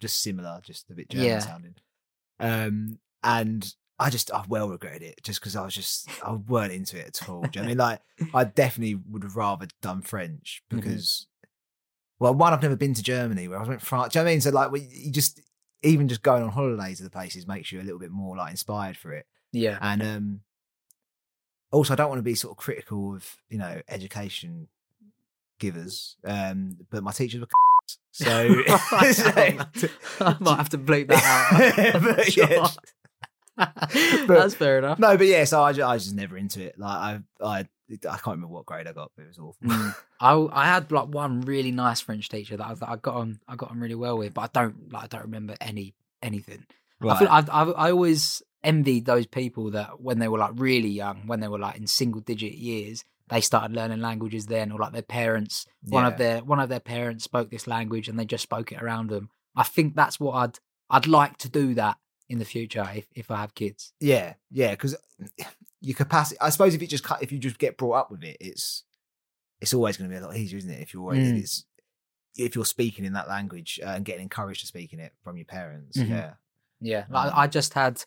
just 0.00 0.22
similar, 0.22 0.60
just 0.62 0.90
a 0.90 0.94
bit 0.94 1.08
German 1.10 1.26
Yeah. 1.26 1.38
sounding. 1.40 1.74
Um, 2.38 2.98
and 3.22 3.74
I 4.00 4.10
just, 4.10 4.30
I 4.32 4.42
well 4.48 4.68
regretted 4.68 5.02
it 5.02 5.20
just 5.22 5.40
because 5.40 5.54
I 5.54 5.62
was 5.64 5.74
just, 5.74 6.08
I 6.24 6.32
weren't 6.48 6.72
into 6.72 6.98
it 6.98 7.06
at 7.20 7.28
all. 7.28 7.42
Do 7.42 7.50
you 7.52 7.60
know 7.60 7.62
what 7.62 7.64
I 7.64 7.68
mean? 7.68 7.78
Like, 7.78 8.00
I 8.34 8.44
definitely 8.44 8.96
would 9.10 9.22
have 9.22 9.36
rather 9.36 9.68
done 9.82 10.02
French 10.02 10.62
Mhm. 10.72 10.76
because, 10.76 11.26
well, 12.18 12.34
one, 12.34 12.52
I've 12.52 12.62
never 12.62 12.76
been 12.76 12.94
to 12.94 13.02
Germany 13.02 13.46
where 13.46 13.58
I 13.60 13.64
went 13.68 13.82
France. 13.82 14.12
Do 14.12 14.18
you 14.18 14.22
know 14.22 14.24
what 14.26 14.30
I 14.30 14.34
mean? 14.34 14.40
So, 14.40 14.50
like, 14.50 14.70
we, 14.72 14.80
you 14.90 15.12
just, 15.12 15.40
even 15.82 16.08
just 16.08 16.22
going 16.22 16.42
on 16.42 16.50
holidays 16.50 16.98
to 16.98 17.04
the 17.04 17.10
places 17.10 17.46
makes 17.46 17.70
you 17.72 17.80
a 17.80 17.84
little 17.84 17.98
bit 17.98 18.10
more 18.10 18.36
like 18.36 18.50
inspired 18.50 18.96
for 18.96 19.12
it. 19.12 19.26
Yeah, 19.52 19.78
And 19.80 20.02
um 20.02 20.40
also 21.72 21.92
I 21.92 21.96
don't 21.96 22.08
want 22.08 22.18
to 22.18 22.22
be 22.24 22.34
sort 22.34 22.52
of 22.52 22.56
critical 22.58 23.14
of 23.14 23.36
you 23.48 23.56
know 23.58 23.80
education 23.88 24.68
givers, 25.58 26.16
um, 26.24 26.76
but 26.90 27.02
my 27.02 27.12
teachers 27.12 27.40
were 27.40 27.46
so, 28.12 28.26
I 30.20 30.36
might 30.40 30.56
have 30.56 30.68
to 30.70 30.78
bleep 30.78 31.08
that 31.08 31.24
out. 31.24 32.02
But, 32.02 32.26
Sure. 32.32 32.46
yeah. 32.50 32.66
That's 34.26 34.54
fair 34.54 34.78
enough. 34.78 34.98
no, 34.98 35.16
but 35.16 35.26
yeah, 35.26 35.44
so 35.44 35.62
I, 35.62 35.72
ju- 35.72 35.82
I 35.82 35.94
was 35.94 36.04
just 36.04 36.16
never 36.16 36.36
into 36.36 36.62
it. 36.62 36.78
Like 36.78 36.90
I, 36.90 37.20
I, 37.44 37.58
I 37.58 37.96
can't 37.98 38.26
remember 38.26 38.48
what 38.48 38.66
grade 38.66 38.86
I 38.86 38.92
got, 38.92 39.10
but 39.16 39.22
it 39.22 39.28
was 39.28 39.38
awful. 39.38 39.56
Mm. 39.68 39.94
I 40.20 40.62
I 40.62 40.66
had 40.66 40.90
like 40.92 41.08
one 41.08 41.40
really 41.42 41.72
nice 41.72 42.00
French 42.00 42.28
teacher 42.28 42.56
that 42.56 42.66
I, 42.66 42.74
that 42.74 42.88
I 42.88 42.96
got 42.96 43.14
on 43.16 43.40
I 43.48 43.56
got 43.56 43.70
on 43.70 43.80
really 43.80 43.94
well 43.94 44.18
with, 44.18 44.34
but 44.34 44.50
I 44.54 44.62
don't 44.62 44.92
like 44.92 45.04
I 45.04 45.06
don't 45.08 45.22
remember 45.24 45.56
any 45.60 45.94
anything. 46.22 46.66
I 47.02 47.18
feel 47.18 47.28
I, 47.28 47.44
I 47.50 47.70
I 47.70 47.90
always 47.90 48.42
envied 48.62 49.06
those 49.06 49.26
people 49.26 49.70
that 49.70 50.00
when 50.00 50.18
they 50.18 50.28
were 50.28 50.38
like 50.38 50.52
really 50.54 50.88
young, 50.90 51.26
when 51.26 51.40
they 51.40 51.48
were 51.48 51.58
like 51.58 51.76
in 51.76 51.86
single 51.86 52.20
digit 52.20 52.52
years, 52.52 53.04
they 53.28 53.40
started 53.40 53.74
learning 53.74 54.00
languages 54.00 54.46
then, 54.46 54.70
or 54.70 54.78
like 54.78 54.92
their 54.92 55.02
parents, 55.02 55.66
one 55.88 56.04
of 56.04 56.18
their 56.18 56.44
one 56.44 56.60
of 56.60 56.68
their 56.68 56.80
parents 56.80 57.24
spoke 57.24 57.50
this 57.50 57.66
language 57.66 58.08
and 58.08 58.18
they 58.18 58.24
just 58.26 58.42
spoke 58.42 58.70
it 58.72 58.82
around 58.82 59.08
them. 59.08 59.30
I 59.56 59.62
think 59.62 59.96
that's 59.96 60.20
what 60.20 60.32
I'd 60.34 60.58
I'd 60.90 61.06
like 61.06 61.38
to 61.38 61.48
do 61.48 61.74
that 61.74 61.96
in 62.30 62.38
the 62.38 62.44
future 62.46 62.88
if 62.94 63.06
if 63.14 63.30
I 63.30 63.36
have 63.42 63.54
kids. 63.54 63.92
Yeah, 64.00 64.34
yeah, 64.50 64.70
because 64.70 64.96
your 65.82 65.96
capacity. 65.96 66.40
I 66.40 66.48
suppose 66.50 66.74
if 66.74 66.80
you 66.80 66.88
just 66.88 67.04
cut, 67.04 67.22
if 67.22 67.30
you 67.32 67.38
just 67.38 67.58
get 67.58 67.76
brought 67.76 67.92
up 68.00 68.10
with 68.10 68.22
it, 68.24 68.36
it's 68.40 68.84
it's 69.60 69.74
always 69.74 69.96
going 69.98 70.08
to 70.08 70.14
be 70.14 70.18
a 70.22 70.26
lot 70.26 70.36
easier, 70.36 70.56
isn't 70.58 70.70
it? 70.70 70.80
If 70.80 70.94
you're 70.94 71.02
already, 71.02 71.32
Mm. 71.32 71.38
it's 71.40 71.64
if 72.36 72.54
you're 72.54 72.64
speaking 72.64 73.04
in 73.04 73.12
that 73.14 73.28
language 73.28 73.78
uh, 73.84 73.88
and 73.90 74.04
getting 74.04 74.22
encouraged 74.22 74.60
to 74.60 74.66
speak 74.66 74.92
in 74.94 75.00
it 75.00 75.12
from 75.22 75.36
your 75.36 75.44
parents. 75.44 75.98
Mhm. 75.98 76.08
Yeah, 76.08 76.34
Yeah, 76.80 77.04
like 77.10 77.32
Um, 77.32 77.38
I 77.38 77.46
just 77.48 77.74
had 77.74 78.02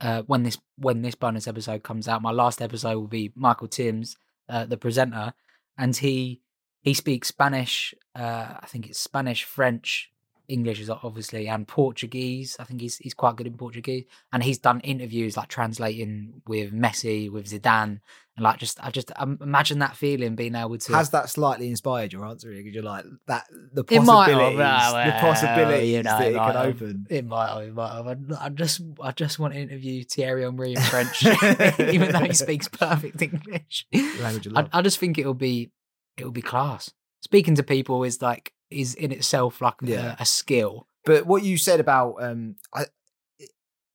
uh, 0.00 0.22
when 0.22 0.42
this 0.44 0.58
when 0.76 1.02
this 1.02 1.14
bonus 1.14 1.46
episode 1.48 1.82
comes 1.82 2.06
out, 2.08 2.22
my 2.22 2.30
last 2.30 2.62
episode 2.62 2.96
will 2.98 3.08
be 3.08 3.32
Michael 3.34 3.68
Timms, 3.68 4.16
uh, 4.48 4.64
the 4.66 4.76
presenter, 4.76 5.34
and 5.76 5.96
he 5.96 6.40
he 6.80 6.94
speaks 6.94 7.28
Spanish. 7.28 7.94
Uh, 8.14 8.58
I 8.60 8.66
think 8.66 8.88
it's 8.88 9.00
Spanish, 9.00 9.42
French, 9.44 10.12
English 10.48 10.80
is 10.80 10.90
obviously, 10.90 11.48
and 11.48 11.66
Portuguese. 11.66 12.56
I 12.58 12.64
think 12.64 12.80
he's 12.80 12.96
he's 12.98 13.14
quite 13.14 13.36
good 13.36 13.46
in 13.46 13.56
Portuguese, 13.56 14.04
and 14.32 14.42
he's 14.42 14.58
done 14.58 14.80
interviews 14.80 15.36
like 15.36 15.48
translating 15.48 16.42
with 16.46 16.72
Messi, 16.72 17.30
with 17.30 17.46
Zidane, 17.50 18.00
and 18.36 18.40
like 18.44 18.58
just 18.58 18.82
I 18.84 18.90
just 18.90 19.10
um, 19.16 19.38
imagine 19.40 19.78
that 19.80 19.96
feeling 19.96 20.34
being 20.36 20.54
able 20.54 20.78
to. 20.78 20.92
has 20.92 21.10
that 21.10 21.28
slightly 21.28 21.68
inspired 21.68 22.12
your 22.12 22.24
answer? 22.26 22.50
Because 22.50 22.72
you're 22.74 22.82
like 22.82 23.04
that 23.26 23.46
the 23.72 23.84
It 23.90 24.00
might 24.00 24.28
have, 24.30 24.38
possibilities, 24.38 24.58
well, 24.58 25.06
the 25.06 25.12
possibilities 25.20 25.90
you 25.92 26.02
know, 26.02 26.18
that 26.18 26.28
it 26.28 26.34
might 26.36 26.46
can 26.52 26.56
have. 26.56 26.66
open. 26.66 27.06
It 27.10 27.24
might 27.26 27.48
have, 27.48 27.62
it 27.62 27.74
might 27.74 27.94
have. 27.96 28.06
I- 28.06 28.46
I 28.46 28.48
just, 28.50 28.82
I 29.00 29.12
just 29.12 29.38
want 29.38 29.54
to 29.54 29.60
interview 29.60 30.04
Thierry 30.04 30.42
Henry 30.42 30.74
in 30.74 30.80
French, 30.82 31.24
even 31.80 32.12
though 32.12 32.20
he 32.20 32.32
speaks 32.34 32.68
perfect 32.68 33.20
English. 33.22 33.86
Language 34.20 34.48
I. 34.54 34.68
I 34.72 34.82
just 34.82 34.98
think 34.98 35.18
it'll 35.18 35.34
be, 35.34 35.70
it'll 36.16 36.30
be 36.32 36.42
class. 36.42 36.90
Speaking 37.22 37.54
to 37.56 37.62
people 37.64 38.04
is 38.04 38.22
like 38.22 38.52
is 38.70 38.94
in 38.94 39.12
itself 39.12 39.60
like 39.60 39.74
Yeah. 39.82 40.16
a, 40.18 40.22
a 40.22 40.26
skill. 40.26 40.88
But 41.04 41.26
what 41.26 41.42
you 41.44 41.56
said 41.56 41.78
about 41.80 42.16
um, 42.22 42.56
I, 42.74 42.86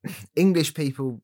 English 0.35 0.73
people 0.73 1.21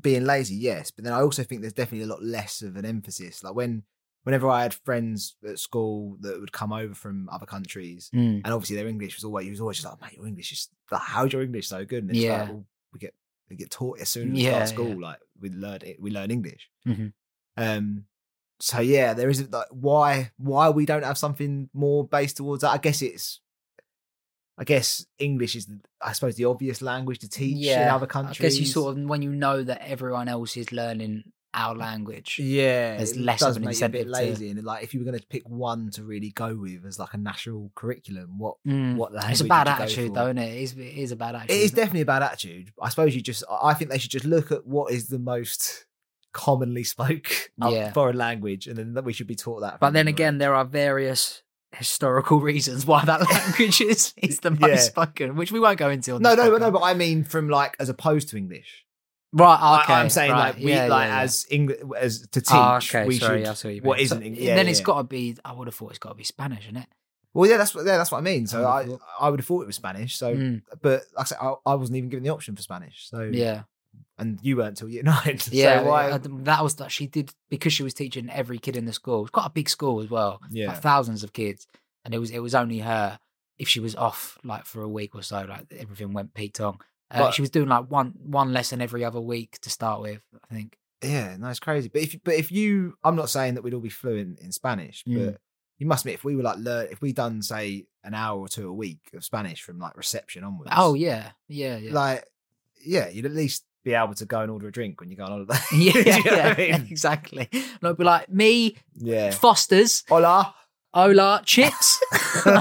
being 0.00 0.24
lazy, 0.24 0.54
yes, 0.54 0.90
but 0.90 1.04
then 1.04 1.12
I 1.12 1.20
also 1.20 1.42
think 1.42 1.60
there's 1.60 1.72
definitely 1.72 2.04
a 2.04 2.08
lot 2.12 2.22
less 2.22 2.62
of 2.62 2.76
an 2.76 2.84
emphasis. 2.84 3.42
Like 3.42 3.54
when, 3.54 3.82
whenever 4.24 4.48
I 4.48 4.62
had 4.62 4.74
friends 4.74 5.36
at 5.48 5.58
school 5.58 6.16
that 6.20 6.38
would 6.38 6.52
come 6.52 6.72
over 6.72 6.94
from 6.94 7.28
other 7.30 7.46
countries, 7.46 8.10
Mm. 8.14 8.42
and 8.44 8.54
obviously 8.54 8.76
their 8.76 8.88
English 8.88 9.16
was 9.16 9.24
always, 9.24 9.44
he 9.44 9.50
was 9.50 9.60
always 9.60 9.78
just 9.78 9.88
like, 9.88 10.00
"Mate, 10.00 10.16
your 10.16 10.26
English 10.26 10.52
is 10.52 10.68
like, 10.90 11.00
how's 11.02 11.32
your 11.32 11.42
English 11.42 11.66
so 11.68 11.84
good?" 11.84 12.02
And 12.04 12.10
it's 12.10 12.20
Yeah. 12.20 12.40
like, 12.40 12.48
well, 12.48 12.66
we 12.92 12.98
get 12.98 13.14
we 13.48 13.56
get 13.56 13.70
taught 13.70 14.00
as 14.00 14.08
soon 14.08 14.28
as 14.28 14.34
we 14.34 14.42
Yeah, 14.44 14.50
start 14.54 14.68
school, 14.68 15.00
yeah. 15.00 15.06
like 15.08 15.18
we 15.40 15.50
learn 15.50 15.78
it, 15.82 16.00
we 16.00 16.10
learn 16.10 16.30
English. 16.30 16.68
Mhm. 16.86 17.12
Um, 17.56 18.04
so 18.60 18.80
yeah, 18.80 19.14
there 19.14 19.28
isn't 19.30 19.52
like 19.52 19.66
why 19.70 20.30
why 20.38 20.70
we 20.70 20.86
don't 20.86 21.04
have 21.04 21.18
something 21.18 21.68
more 21.74 22.06
based 22.06 22.36
towards 22.38 22.62
that. 22.62 22.70
I 22.70 22.78
guess 22.78 23.02
it's. 23.02 23.40
I 24.58 24.64
guess 24.64 25.04
English 25.18 25.54
is, 25.54 25.68
I 26.00 26.12
suppose, 26.14 26.36
the 26.36 26.46
obvious 26.46 26.80
language 26.80 27.18
to 27.18 27.28
teach 27.28 27.66
in 27.66 27.88
other 27.88 28.06
countries. 28.06 28.40
I 28.40 28.42
guess 28.42 28.58
you 28.58 28.64
sort 28.64 28.96
of 28.96 29.04
when 29.04 29.20
you 29.20 29.30
know 29.30 29.62
that 29.62 29.82
everyone 29.86 30.28
else 30.28 30.56
is 30.56 30.72
learning 30.72 31.24
our 31.52 31.74
language. 31.74 32.38
yeah, 32.38 32.96
there's 32.96 33.16
less 33.16 33.40
of 33.42 33.56
an 33.56 33.62
you 33.64 33.68
a 33.68 33.70
bit 33.70 33.74
incentive 33.76 34.06
to- 34.06 34.12
lazy. 34.12 34.50
And 34.50 34.62
like, 34.64 34.82
if 34.82 34.92
you 34.94 35.00
were 35.00 35.04
going 35.04 35.18
to 35.18 35.26
pick 35.26 35.46
one 35.48 35.90
to 35.92 36.04
really 36.04 36.30
go 36.30 36.54
with 36.54 36.84
as 36.86 36.98
like 36.98 37.12
a 37.14 37.18
national 37.18 37.70
curriculum, 37.74 38.38
what 38.38 38.56
Mm. 38.66 38.96
what 38.96 39.12
language 39.12 39.32
It's 39.32 39.40
a 39.42 39.44
bad 39.44 39.66
would 39.66 39.72
you 39.72 39.76
go 39.78 39.82
attitude, 39.84 40.14
though, 40.14 40.24
isn't 40.26 40.38
it? 40.38 40.54
It 40.54 40.62
is, 40.62 40.72
it 40.72 40.80
is 40.80 41.12
a 41.12 41.16
bad 41.16 41.34
attitude. 41.34 41.56
It 41.56 41.62
is 41.62 41.70
definitely 41.72 42.00
a 42.02 42.06
bad 42.06 42.22
attitude. 42.22 42.72
I 42.80 42.88
suppose 42.90 43.14
you 43.14 43.20
just, 43.22 43.42
I 43.50 43.72
think 43.74 43.90
they 43.90 43.98
should 43.98 44.10
just 44.10 44.24
look 44.26 44.52
at 44.52 44.66
what 44.66 44.92
is 44.92 45.08
the 45.08 45.18
most 45.18 45.85
commonly 46.36 46.84
spoke 46.84 47.50
Yeah. 47.58 47.92
foreign 47.92 48.18
language, 48.18 48.66
and 48.68 48.76
then 48.76 48.92
that 48.94 49.04
we 49.04 49.12
should 49.12 49.26
be 49.26 49.34
taught 49.34 49.60
that. 49.60 49.80
But 49.80 49.92
then 49.94 50.06
again, 50.06 50.38
there 50.38 50.54
are 50.54 50.64
various 50.64 51.42
historical 51.74 52.40
reasons 52.52 52.84
why 52.86 53.04
that 53.04 53.20
language 53.30 53.80
is, 53.80 54.12
is 54.18 54.40
the 54.40 54.50
most 54.50 54.62
Yeah. 54.70 54.76
spoken, 54.78 55.36
which 55.36 55.50
we 55.50 55.58
won't 55.60 55.78
go 55.78 55.88
into. 55.90 56.14
On 56.14 56.22
No, 56.22 56.34
no, 56.34 56.50
but 56.50 56.60
no, 56.60 56.70
but 56.70 56.82
I 56.82 56.94
mean 56.94 57.24
from 57.24 57.48
like 57.48 57.74
as 57.80 57.88
opposed 57.88 58.28
to 58.30 58.36
English. 58.36 58.84
right, 59.32 59.80
okay. 59.82 59.92
I, 59.94 60.00
am 60.00 60.08
saying 60.10 60.32
right, 60.32 60.54
like 60.54 60.64
we 60.64 60.72
yeah, 60.72 60.86
like 60.86 61.08
yeah, 61.08 61.20
as 61.20 61.46
English 61.50 61.78
as 61.98 62.26
to 62.32 62.40
teach. 62.40 62.52
Oh, 62.54 62.76
okay, 62.76 63.06
we 63.06 63.18
sorry, 63.18 63.42
should. 63.44 63.50
I 63.50 63.54
see 63.54 63.68
what 63.68 63.74
you 63.74 63.82
what 63.82 64.00
isn't 64.00 64.18
So, 64.20 64.24
English? 64.24 64.44
Yeah, 64.44 64.54
then 64.56 64.68
it's 64.68 64.80
got 64.80 64.98
to 64.98 65.04
be. 65.04 65.36
I 65.44 65.52
would 65.52 65.66
have 65.68 65.74
thought 65.74 65.90
it's 65.90 65.98
got 65.98 66.10
to 66.10 66.14
be 66.14 66.24
Spanish, 66.24 66.64
isn't 66.64 66.76
it? 66.76 66.88
Well, 67.34 67.50
yeah, 67.50 67.58
that's 67.58 67.74
what 67.74 67.84
yeah, 67.84 67.98
that's 67.98 68.10
what 68.12 68.18
I 68.18 68.22
mean. 68.22 68.46
So 68.46 68.64
I 68.64 68.82
I, 68.82 68.86
I 69.20 69.28
would 69.30 69.40
have 69.40 69.46
thought 69.46 69.60
it 69.62 69.66
was 69.66 69.76
Spanish. 69.76 70.16
So, 70.16 70.34
Mm, 70.34 70.62
but 70.80 71.02
like 71.16 71.18
I 71.18 71.24
said, 71.24 71.38
I, 71.40 71.54
I 71.66 71.74
wasn't 71.74 71.96
even 71.98 72.08
given 72.08 72.24
the 72.24 72.30
option 72.30 72.56
for 72.56 72.62
Spanish. 72.62 73.08
So 73.10 73.28
yeah, 73.30 73.64
and 74.18 74.38
you 74.42 74.56
weren't 74.56 74.76
till 74.76 74.88
year 74.88 75.02
nine. 75.14 75.38
So 75.38 75.50
yeah. 75.52 75.82
why? 75.82 76.10
uh, 76.10 76.18
that 76.22 76.62
was 76.62 76.76
that 76.76 76.90
she 76.90 77.06
did 77.06 77.32
because 77.50 77.72
she 77.72 77.82
was 77.82 77.94
teaching 77.94 78.30
every 78.30 78.58
kid 78.58 78.76
in 78.76 78.84
the 78.86 78.92
school. 78.92 79.22
It's 79.22 79.30
quite 79.30 79.46
a 79.46 79.50
big 79.50 79.68
school 79.68 80.00
as 80.00 80.10
well. 80.10 80.40
Yeah. 80.50 80.68
like 80.68 80.80
thousands 80.80 81.22
of 81.24 81.32
kids, 81.32 81.66
and 82.04 82.14
it 82.14 82.18
was 82.18 82.30
it 82.30 82.40
was 82.40 82.54
only 82.54 82.78
her. 82.80 83.18
If 83.58 83.68
she 83.68 83.80
was 83.80 83.94
off 83.96 84.36
like 84.44 84.66
for 84.66 84.82
a 84.82 84.88
week 84.88 85.14
or 85.14 85.22
so, 85.22 85.46
like 85.48 85.66
everything 85.78 86.12
went 86.12 86.34
peaked 86.34 86.60
on. 86.60 86.76
Uh, 87.10 87.20
But- 87.20 87.34
she 87.34 87.40
was 87.42 87.50
doing 87.50 87.68
like 87.68 87.90
one 87.90 88.12
one 88.22 88.52
lesson 88.52 88.80
every 88.82 89.04
other 89.04 89.20
week 89.20 89.58
to 89.62 89.70
start 89.70 90.00
with. 90.02 90.20
I 90.50 90.54
think. 90.54 90.76
Yeah, 91.02 91.36
no, 91.38 91.48
it's 91.48 91.60
crazy. 91.60 91.88
But 91.88 92.02
if 92.02 92.14
you- 92.14 92.20
but 92.24 92.34
if 92.34 92.50
you, 92.50 92.96
I'm 93.04 93.16
not 93.16 93.30
saying 93.30 93.54
that 93.54 93.62
we'd 93.62 93.74
all 93.74 93.80
be 93.80 93.88
fluent 93.90 94.40
in 94.40 94.50
Spanish, 94.52 95.04
Mm. 95.04 95.26
but 95.26 95.40
you 95.78 95.86
must 95.86 96.04
admit 96.04 96.14
if 96.14 96.24
we 96.24 96.34
were 96.36 96.42
like 96.42 96.58
learn, 96.58 96.88
if 96.90 97.00
we 97.02 97.12
done 97.12 97.42
say 97.42 97.86
an 98.02 98.14
hour 98.14 98.38
or 98.40 98.48
two 98.48 98.68
a 98.68 98.72
week 98.72 99.10
of 99.14 99.24
Spanish 99.24 99.62
from 99.62 99.78
like 99.78 99.96
reception 99.96 100.42
onwards. 100.44 100.70
Oh 100.74 100.94
yeah, 100.94 101.32
yeah, 101.48 101.76
yeah. 101.76 101.92
like 101.92 102.24
yeah, 102.84 103.08
you'd 103.08 103.26
at 103.26 103.32
least 103.32 103.64
be 103.86 103.94
able 103.94 104.14
to 104.14 104.26
go 104.26 104.40
and 104.40 104.50
order 104.50 104.66
a 104.66 104.72
drink 104.72 105.00
when 105.00 105.10
you 105.10 105.16
go 105.16 105.24
on 105.24 105.30
holiday. 105.30 105.54
yeah, 105.72 105.98
you 106.16 106.24
know 106.24 106.36
yeah, 106.36 106.48
I 106.48 106.56
mean? 106.56 106.88
exactly. 106.90 107.48
And 107.52 107.84
I'd 107.84 107.96
be 107.96 108.02
like, 108.02 108.28
me, 108.28 108.76
yeah. 108.96 109.30
Foster's, 109.30 110.02
Hola. 110.08 110.52
hola, 110.92 111.40
chips. 111.44 112.00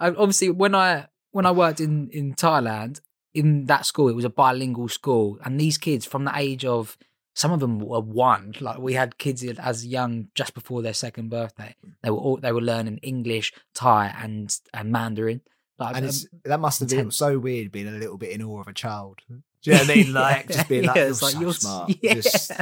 Obviously, 0.00 0.50
when 0.50 0.76
I 0.76 1.08
when 1.32 1.44
I 1.44 1.50
worked 1.50 1.80
in 1.80 2.08
in 2.10 2.34
Thailand, 2.34 3.00
in 3.34 3.66
that 3.66 3.84
school, 3.84 4.08
it 4.08 4.14
was 4.14 4.24
a 4.24 4.30
bilingual 4.30 4.88
school, 4.88 5.38
and 5.44 5.60
these 5.60 5.76
kids 5.76 6.06
from 6.06 6.24
the 6.24 6.32
age 6.36 6.64
of 6.64 6.96
some 7.34 7.50
of 7.50 7.58
them 7.58 7.80
were 7.80 8.00
one. 8.00 8.54
Like 8.60 8.78
we 8.78 8.94
had 8.94 9.18
kids 9.18 9.42
as 9.42 9.84
young, 9.84 10.28
just 10.36 10.54
before 10.54 10.82
their 10.82 10.94
second 10.94 11.30
birthday. 11.30 11.74
They 12.04 12.10
were 12.10 12.18
all 12.18 12.36
they 12.36 12.52
were 12.52 12.60
learning 12.60 12.98
English, 12.98 13.52
Thai, 13.74 14.14
and 14.22 14.56
and 14.72 14.92
Mandarin. 14.92 15.40
Like, 15.80 15.96
and 15.96 16.04
um, 16.04 16.08
it's, 16.08 16.26
that 16.44 16.60
must 16.60 16.80
have 16.80 16.90
been 16.90 17.10
so 17.10 17.38
weird 17.38 17.72
being 17.72 17.88
a 17.88 17.92
little 17.92 18.18
bit 18.18 18.30
in 18.32 18.42
awe 18.42 18.60
of 18.60 18.68
a 18.68 18.72
child. 18.72 19.20
Do 19.28 19.40
you 19.62 19.72
know 19.72 19.78
what 19.80 19.90
I 19.90 19.94
mean? 19.94 20.12
Like 20.12 20.48
just 20.48 20.68
being 20.68 20.84
like, 20.84 20.96
Yeah, 20.96 21.02
you're 21.04 21.10
like, 21.12 21.18
so 21.32 21.40
you're 21.40 21.52
smart. 21.54 21.92
yeah. 22.02 22.14
Just 22.14 22.52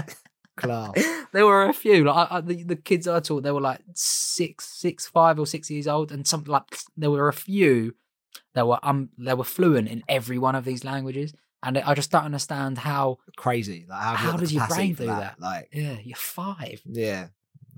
class. 0.57 0.93
there 1.33 1.47
were 1.47 1.65
a 1.65 1.73
few 1.73 2.05
like 2.05 2.31
I, 2.31 2.37
I, 2.37 2.41
the, 2.41 2.63
the 2.65 2.77
kids 2.77 3.07
I 3.07 3.21
taught 3.21 3.43
they 3.43 3.53
were 3.53 3.61
like 3.61 3.81
six 3.95 4.67
six 4.69 5.07
five 5.07 5.39
or 5.39 5.47
six 5.47 5.71
years 5.71 5.87
old 5.87 6.11
and 6.13 6.27
something 6.27 6.51
like 6.51 6.65
there 6.97 7.11
were 7.11 7.29
a 7.29 7.33
few 7.33 7.95
that 8.55 8.67
were 8.67 8.79
um 8.83 9.11
they 9.17 9.35
were 9.35 9.45
fluent 9.45 9.89
in 9.89 10.03
every 10.09 10.39
one 10.39 10.55
of 10.55 10.65
these 10.65 10.85
languages 10.85 11.33
and 11.63 11.79
I 11.79 11.95
just 11.95 12.11
don't 12.11 12.25
understand 12.25 12.79
how 12.79 13.19
Crazy. 13.37 13.87
Like 13.89 14.01
how, 14.01 14.15
How 14.15 14.37
does 14.37 14.53
your 14.53 14.67
brain 14.69 14.95
do 14.95 15.07
that? 15.07 15.21
that? 15.21 15.41
Like 15.41 15.69
yeah 15.73 15.97
you're 16.03 16.17
five 16.17 16.83
yeah. 16.87 17.29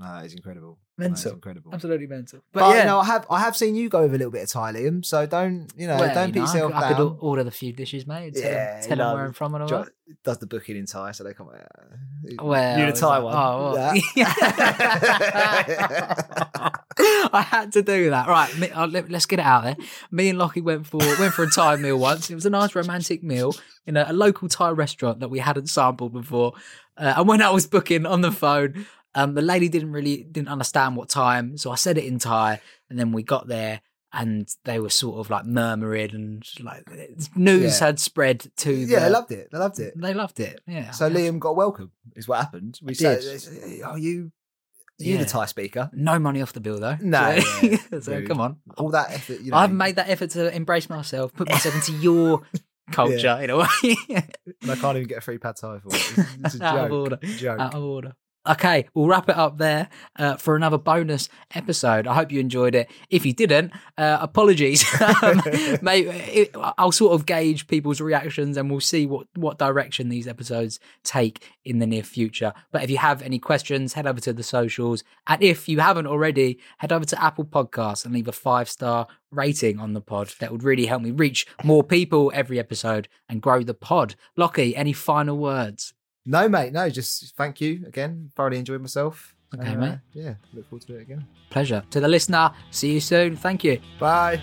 No, 0.00 0.20
it's 0.24 0.34
incredible. 0.34 0.78
No, 0.96 1.06
it's 1.06 1.24
mental 1.24 1.32
incredible. 1.34 1.74
absolutely 1.74 2.06
mental 2.06 2.40
But, 2.52 2.60
but, 2.60 2.76
yeah 2.76 2.84
no, 2.84 3.00
I 3.00 3.04
have 3.04 3.26
I 3.30 3.40
have 3.40 3.56
seen 3.56 3.74
you 3.74 3.88
go 3.88 4.02
with 4.02 4.14
a 4.14 4.18
little 4.18 4.30
bit 4.30 4.42
of 4.44 4.48
Thai, 4.50 4.72
Liam. 4.72 5.04
So 5.04 5.26
don't 5.26 5.70
you 5.76 5.86
know? 5.86 5.96
well, 5.98 6.14
don't 6.14 6.28
you 6.28 6.32
beat 6.34 6.40
know, 6.40 6.44
I 6.44 6.46
yourself 6.54 6.72
could- 6.72 6.82
I, 6.82 6.94
could 6.94 7.16
order 7.20 7.44
the 7.44 7.50
few 7.50 7.72
dishes 7.72 8.06
mate 8.06 8.34
tell, 8.34 8.42
Yeah, 8.50 8.80
them, 8.80 8.88
tell 8.88 8.96
them 8.98 9.14
where 9.16 9.26
I'm 9.26 9.32
from 9.34 9.54
and 9.54 9.62
all 9.62 9.68
Jo- 9.68 9.84
that 9.84 9.92
does 10.24 10.38
the 10.38 10.46
booking 10.46 10.76
in 10.76 10.86
Thai, 10.86 11.12
so 11.12 11.24
they 11.24 11.34
come. 11.34 11.48
Uh, 11.48 12.42
Well, 12.44 12.78
you 12.78 12.86
the 12.86 12.92
Thai 12.92 13.18
one. 13.20 13.34
oh, 13.36 13.72
well. 13.74 13.94
Yeah. 14.16 14.32
I 17.32 17.42
had 17.42 17.72
to 17.72 17.82
do 17.82 18.10
that. 18.10 18.28
Right, 18.28 18.56
me, 18.58 18.70
uh, 18.70 18.86
let, 18.86 19.12
us 19.12 19.26
get 19.26 19.38
it 19.38 19.44
out 19.44 19.64
there. 19.64 19.76
Me 20.10 20.28
and 20.30 20.38
Lockie 20.38 20.60
went 20.60 20.86
for 20.86 20.98
went 20.98 21.34
for 21.34 21.44
a 21.44 21.50
Thai 21.50 21.76
meal 21.76 21.98
once. 21.98 22.30
It 22.30 22.34
was 22.34 22.46
a 22.46 22.50
nice 22.50 22.74
romantic 22.74 23.22
meal 23.22 23.54
in 23.86 23.96
a, 23.96 24.06
a 24.08 24.12
local 24.12 24.48
Thai 24.48 24.70
restaurant 24.70 25.20
that 25.20 25.30
we 25.30 25.38
hadn't 25.38 25.68
sampled 25.68 26.12
before. 26.12 26.52
Uh, 26.96 27.14
and 27.16 27.28
when 27.28 27.40
I 27.40 27.50
was 27.50 27.66
booking 27.66 28.04
on 28.06 28.20
the 28.20 28.32
phone, 28.32 28.86
um, 29.14 29.34
the 29.34 29.42
lady 29.42 29.68
didn't 29.68 29.92
really 29.92 30.22
didn't 30.22 30.48
understand 30.48 30.96
what 30.96 31.08
time, 31.08 31.56
so 31.58 31.70
I 31.70 31.74
said 31.76 31.98
it 31.98 32.04
in 32.04 32.18
Thai, 32.18 32.60
and 32.88 32.98
then 32.98 33.12
we 33.12 33.22
got 33.22 33.48
there. 33.48 33.80
and 34.12 34.48
they 34.64 34.80
were 34.80 34.90
sort 34.90 35.20
of 35.20 35.30
like 35.30 35.44
murmuring 35.46 36.10
and 36.12 36.42
like 36.64 36.82
news 37.36 37.78
Yeah. 37.80 37.86
had 37.86 38.00
spread 38.00 38.40
to 38.56 38.72
Yeah, 38.72 38.98
the, 38.98 39.04
they 39.04 39.10
loved 39.10 39.30
it. 39.30 39.48
They 39.52 39.58
loved 39.58 39.78
it. 39.78 39.92
they 39.96 40.14
loved 40.14 40.40
it. 40.40 40.60
Yeah. 40.66 40.90
So 40.90 41.08
Liam 41.08 41.38
got 41.38 41.54
welcome, 41.54 41.92
is 42.16 42.26
what 42.26 42.40
happened. 42.40 42.80
We 42.82 42.94
did. 42.94 43.22
said, 43.22 43.32
they 43.34 43.38
said, 43.38 43.62
"Are 43.62 43.68
you, 43.68 43.84
are 43.84 43.98
you 43.98 44.32
Yeah. 44.98 45.18
the 45.18 45.26
Thai 45.26 45.46
speaker?" 45.46 45.90
no 45.92 46.18
money 46.18 46.42
off 46.42 46.52
the 46.52 46.60
bill 46.60 46.80
though. 46.80 46.96
No, 47.00 47.38
So, 47.38 47.66
yeah, 47.66 48.00
so 48.00 48.26
come 48.26 48.40
on. 48.40 48.56
All 48.78 48.90
that 48.90 49.12
effort. 49.12 49.40
You 49.42 49.52
know, 49.52 49.58
I 49.58 49.60
haven't 49.62 49.76
made 49.76 49.94
that 49.94 50.08
effort 50.08 50.30
to 50.30 50.52
embrace 50.52 50.90
myself, 50.90 51.32
put 51.32 51.48
myself 51.48 51.76
into 51.76 51.92
your 52.06 52.42
culture 52.90 53.38
in 53.40 53.50
a 53.50 53.58
way. 53.58 53.96
and 54.60 54.70
I 54.72 54.74
can't 54.74 54.96
even 54.96 55.06
get 55.06 55.18
a 55.18 55.20
free 55.20 55.38
pad 55.38 55.54
thai 55.54 55.78
for 55.78 55.88
it. 55.88 55.94
It's, 55.94 56.54
it's 56.54 56.60
a 56.60 56.64
Out 56.64 56.86
of 56.86 56.92
order. 56.92 57.18
Joke. 57.22 57.60
Out 57.60 57.74
of 57.76 57.82
order. 57.84 58.12
Okay, 58.48 58.86
we'll 58.94 59.06
wrap 59.06 59.28
it 59.28 59.36
up 59.36 59.58
there 59.58 59.90
uh, 60.18 60.36
for 60.36 60.56
another 60.56 60.78
bonus 60.78 61.28
episode. 61.54 62.06
I 62.06 62.14
hope 62.14 62.32
you 62.32 62.40
enjoyed 62.40 62.74
it. 62.74 62.90
If 63.10 63.26
you 63.26 63.34
didn't, 63.34 63.72
uh, 63.98 64.16
apologies. 64.20 64.82
um, 65.22 65.42
mate, 65.82 66.06
it, 66.06 66.50
I'll 66.78 66.90
sort 66.90 67.12
of 67.12 67.26
gauge 67.26 67.66
people's 67.66 68.00
reactions 68.00 68.56
and 68.56 68.70
we'll 68.70 68.80
see 68.80 69.04
what, 69.06 69.26
what 69.36 69.58
direction 69.58 70.08
these 70.08 70.26
episodes 70.26 70.80
take 71.04 71.52
in 71.66 71.80
the 71.80 71.86
near 71.86 72.02
future. 72.02 72.54
But 72.72 72.82
if 72.82 72.88
you 72.88 72.96
have 72.96 73.20
any 73.20 73.38
questions, 73.38 73.92
head 73.92 74.06
over 74.06 74.20
to 74.20 74.32
the 74.32 74.42
socials. 74.42 75.04
And 75.26 75.42
if 75.42 75.68
you 75.68 75.80
haven't 75.80 76.06
already, 76.06 76.60
head 76.78 76.92
over 76.92 77.04
to 77.04 77.22
Apple 77.22 77.44
Podcasts 77.44 78.06
and 78.06 78.14
leave 78.14 78.28
a 78.28 78.32
five 78.32 78.70
star 78.70 79.06
rating 79.30 79.78
on 79.78 79.92
the 79.92 80.00
pod. 80.00 80.32
That 80.40 80.50
would 80.50 80.64
really 80.64 80.86
help 80.86 81.02
me 81.02 81.10
reach 81.10 81.46
more 81.62 81.84
people 81.84 82.32
every 82.34 82.58
episode 82.58 83.06
and 83.28 83.42
grow 83.42 83.62
the 83.62 83.74
pod. 83.74 84.14
Lockie, 84.34 84.74
any 84.74 84.94
final 84.94 85.36
words? 85.36 85.92
No, 86.26 86.48
mate. 86.48 86.72
No, 86.72 86.88
just 86.88 87.34
thank 87.36 87.60
you 87.60 87.84
again. 87.86 88.30
Thoroughly 88.36 88.58
enjoyed 88.58 88.80
myself. 88.80 89.34
Okay, 89.54 89.66
And, 89.66 89.82
uh, 89.82 89.86
mate. 89.86 89.98
Yeah, 90.12 90.34
look 90.54 90.68
forward 90.68 90.86
to 90.86 90.96
it 90.96 91.02
again. 91.02 91.26
Pleasure. 91.50 91.82
To 91.90 92.00
the 92.00 92.08
listener, 92.08 92.52
see 92.70 92.92
you 92.92 93.00
soon. 93.00 93.36
Thank 93.36 93.64
you. 93.64 93.78
Bye. 93.98 94.40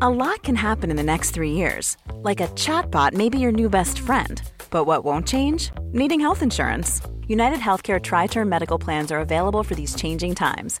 A 0.00 0.08
lot 0.08 0.44
can 0.44 0.54
happen 0.54 0.90
in 0.90 0.96
the 0.96 1.02
next 1.02 1.32
three 1.32 1.50
years. 1.50 1.96
Like 2.22 2.40
a 2.40 2.46
chatbot 2.48 3.14
may 3.14 3.28
be 3.28 3.38
your 3.40 3.50
new 3.50 3.68
best 3.68 3.98
friend. 3.98 4.40
But 4.70 4.84
what 4.84 5.04
won't 5.04 5.26
change? 5.26 5.72
Needing 5.92 6.20
health 6.20 6.40
insurance. 6.42 7.00
UnitedHealthcare 7.28 8.00
TriTerm 8.00 8.46
Medical 8.48 8.78
Plans 8.78 9.10
are 9.10 9.18
available 9.18 9.64
for 9.64 9.74
these 9.74 9.96
changing 9.96 10.36
times. 10.36 10.80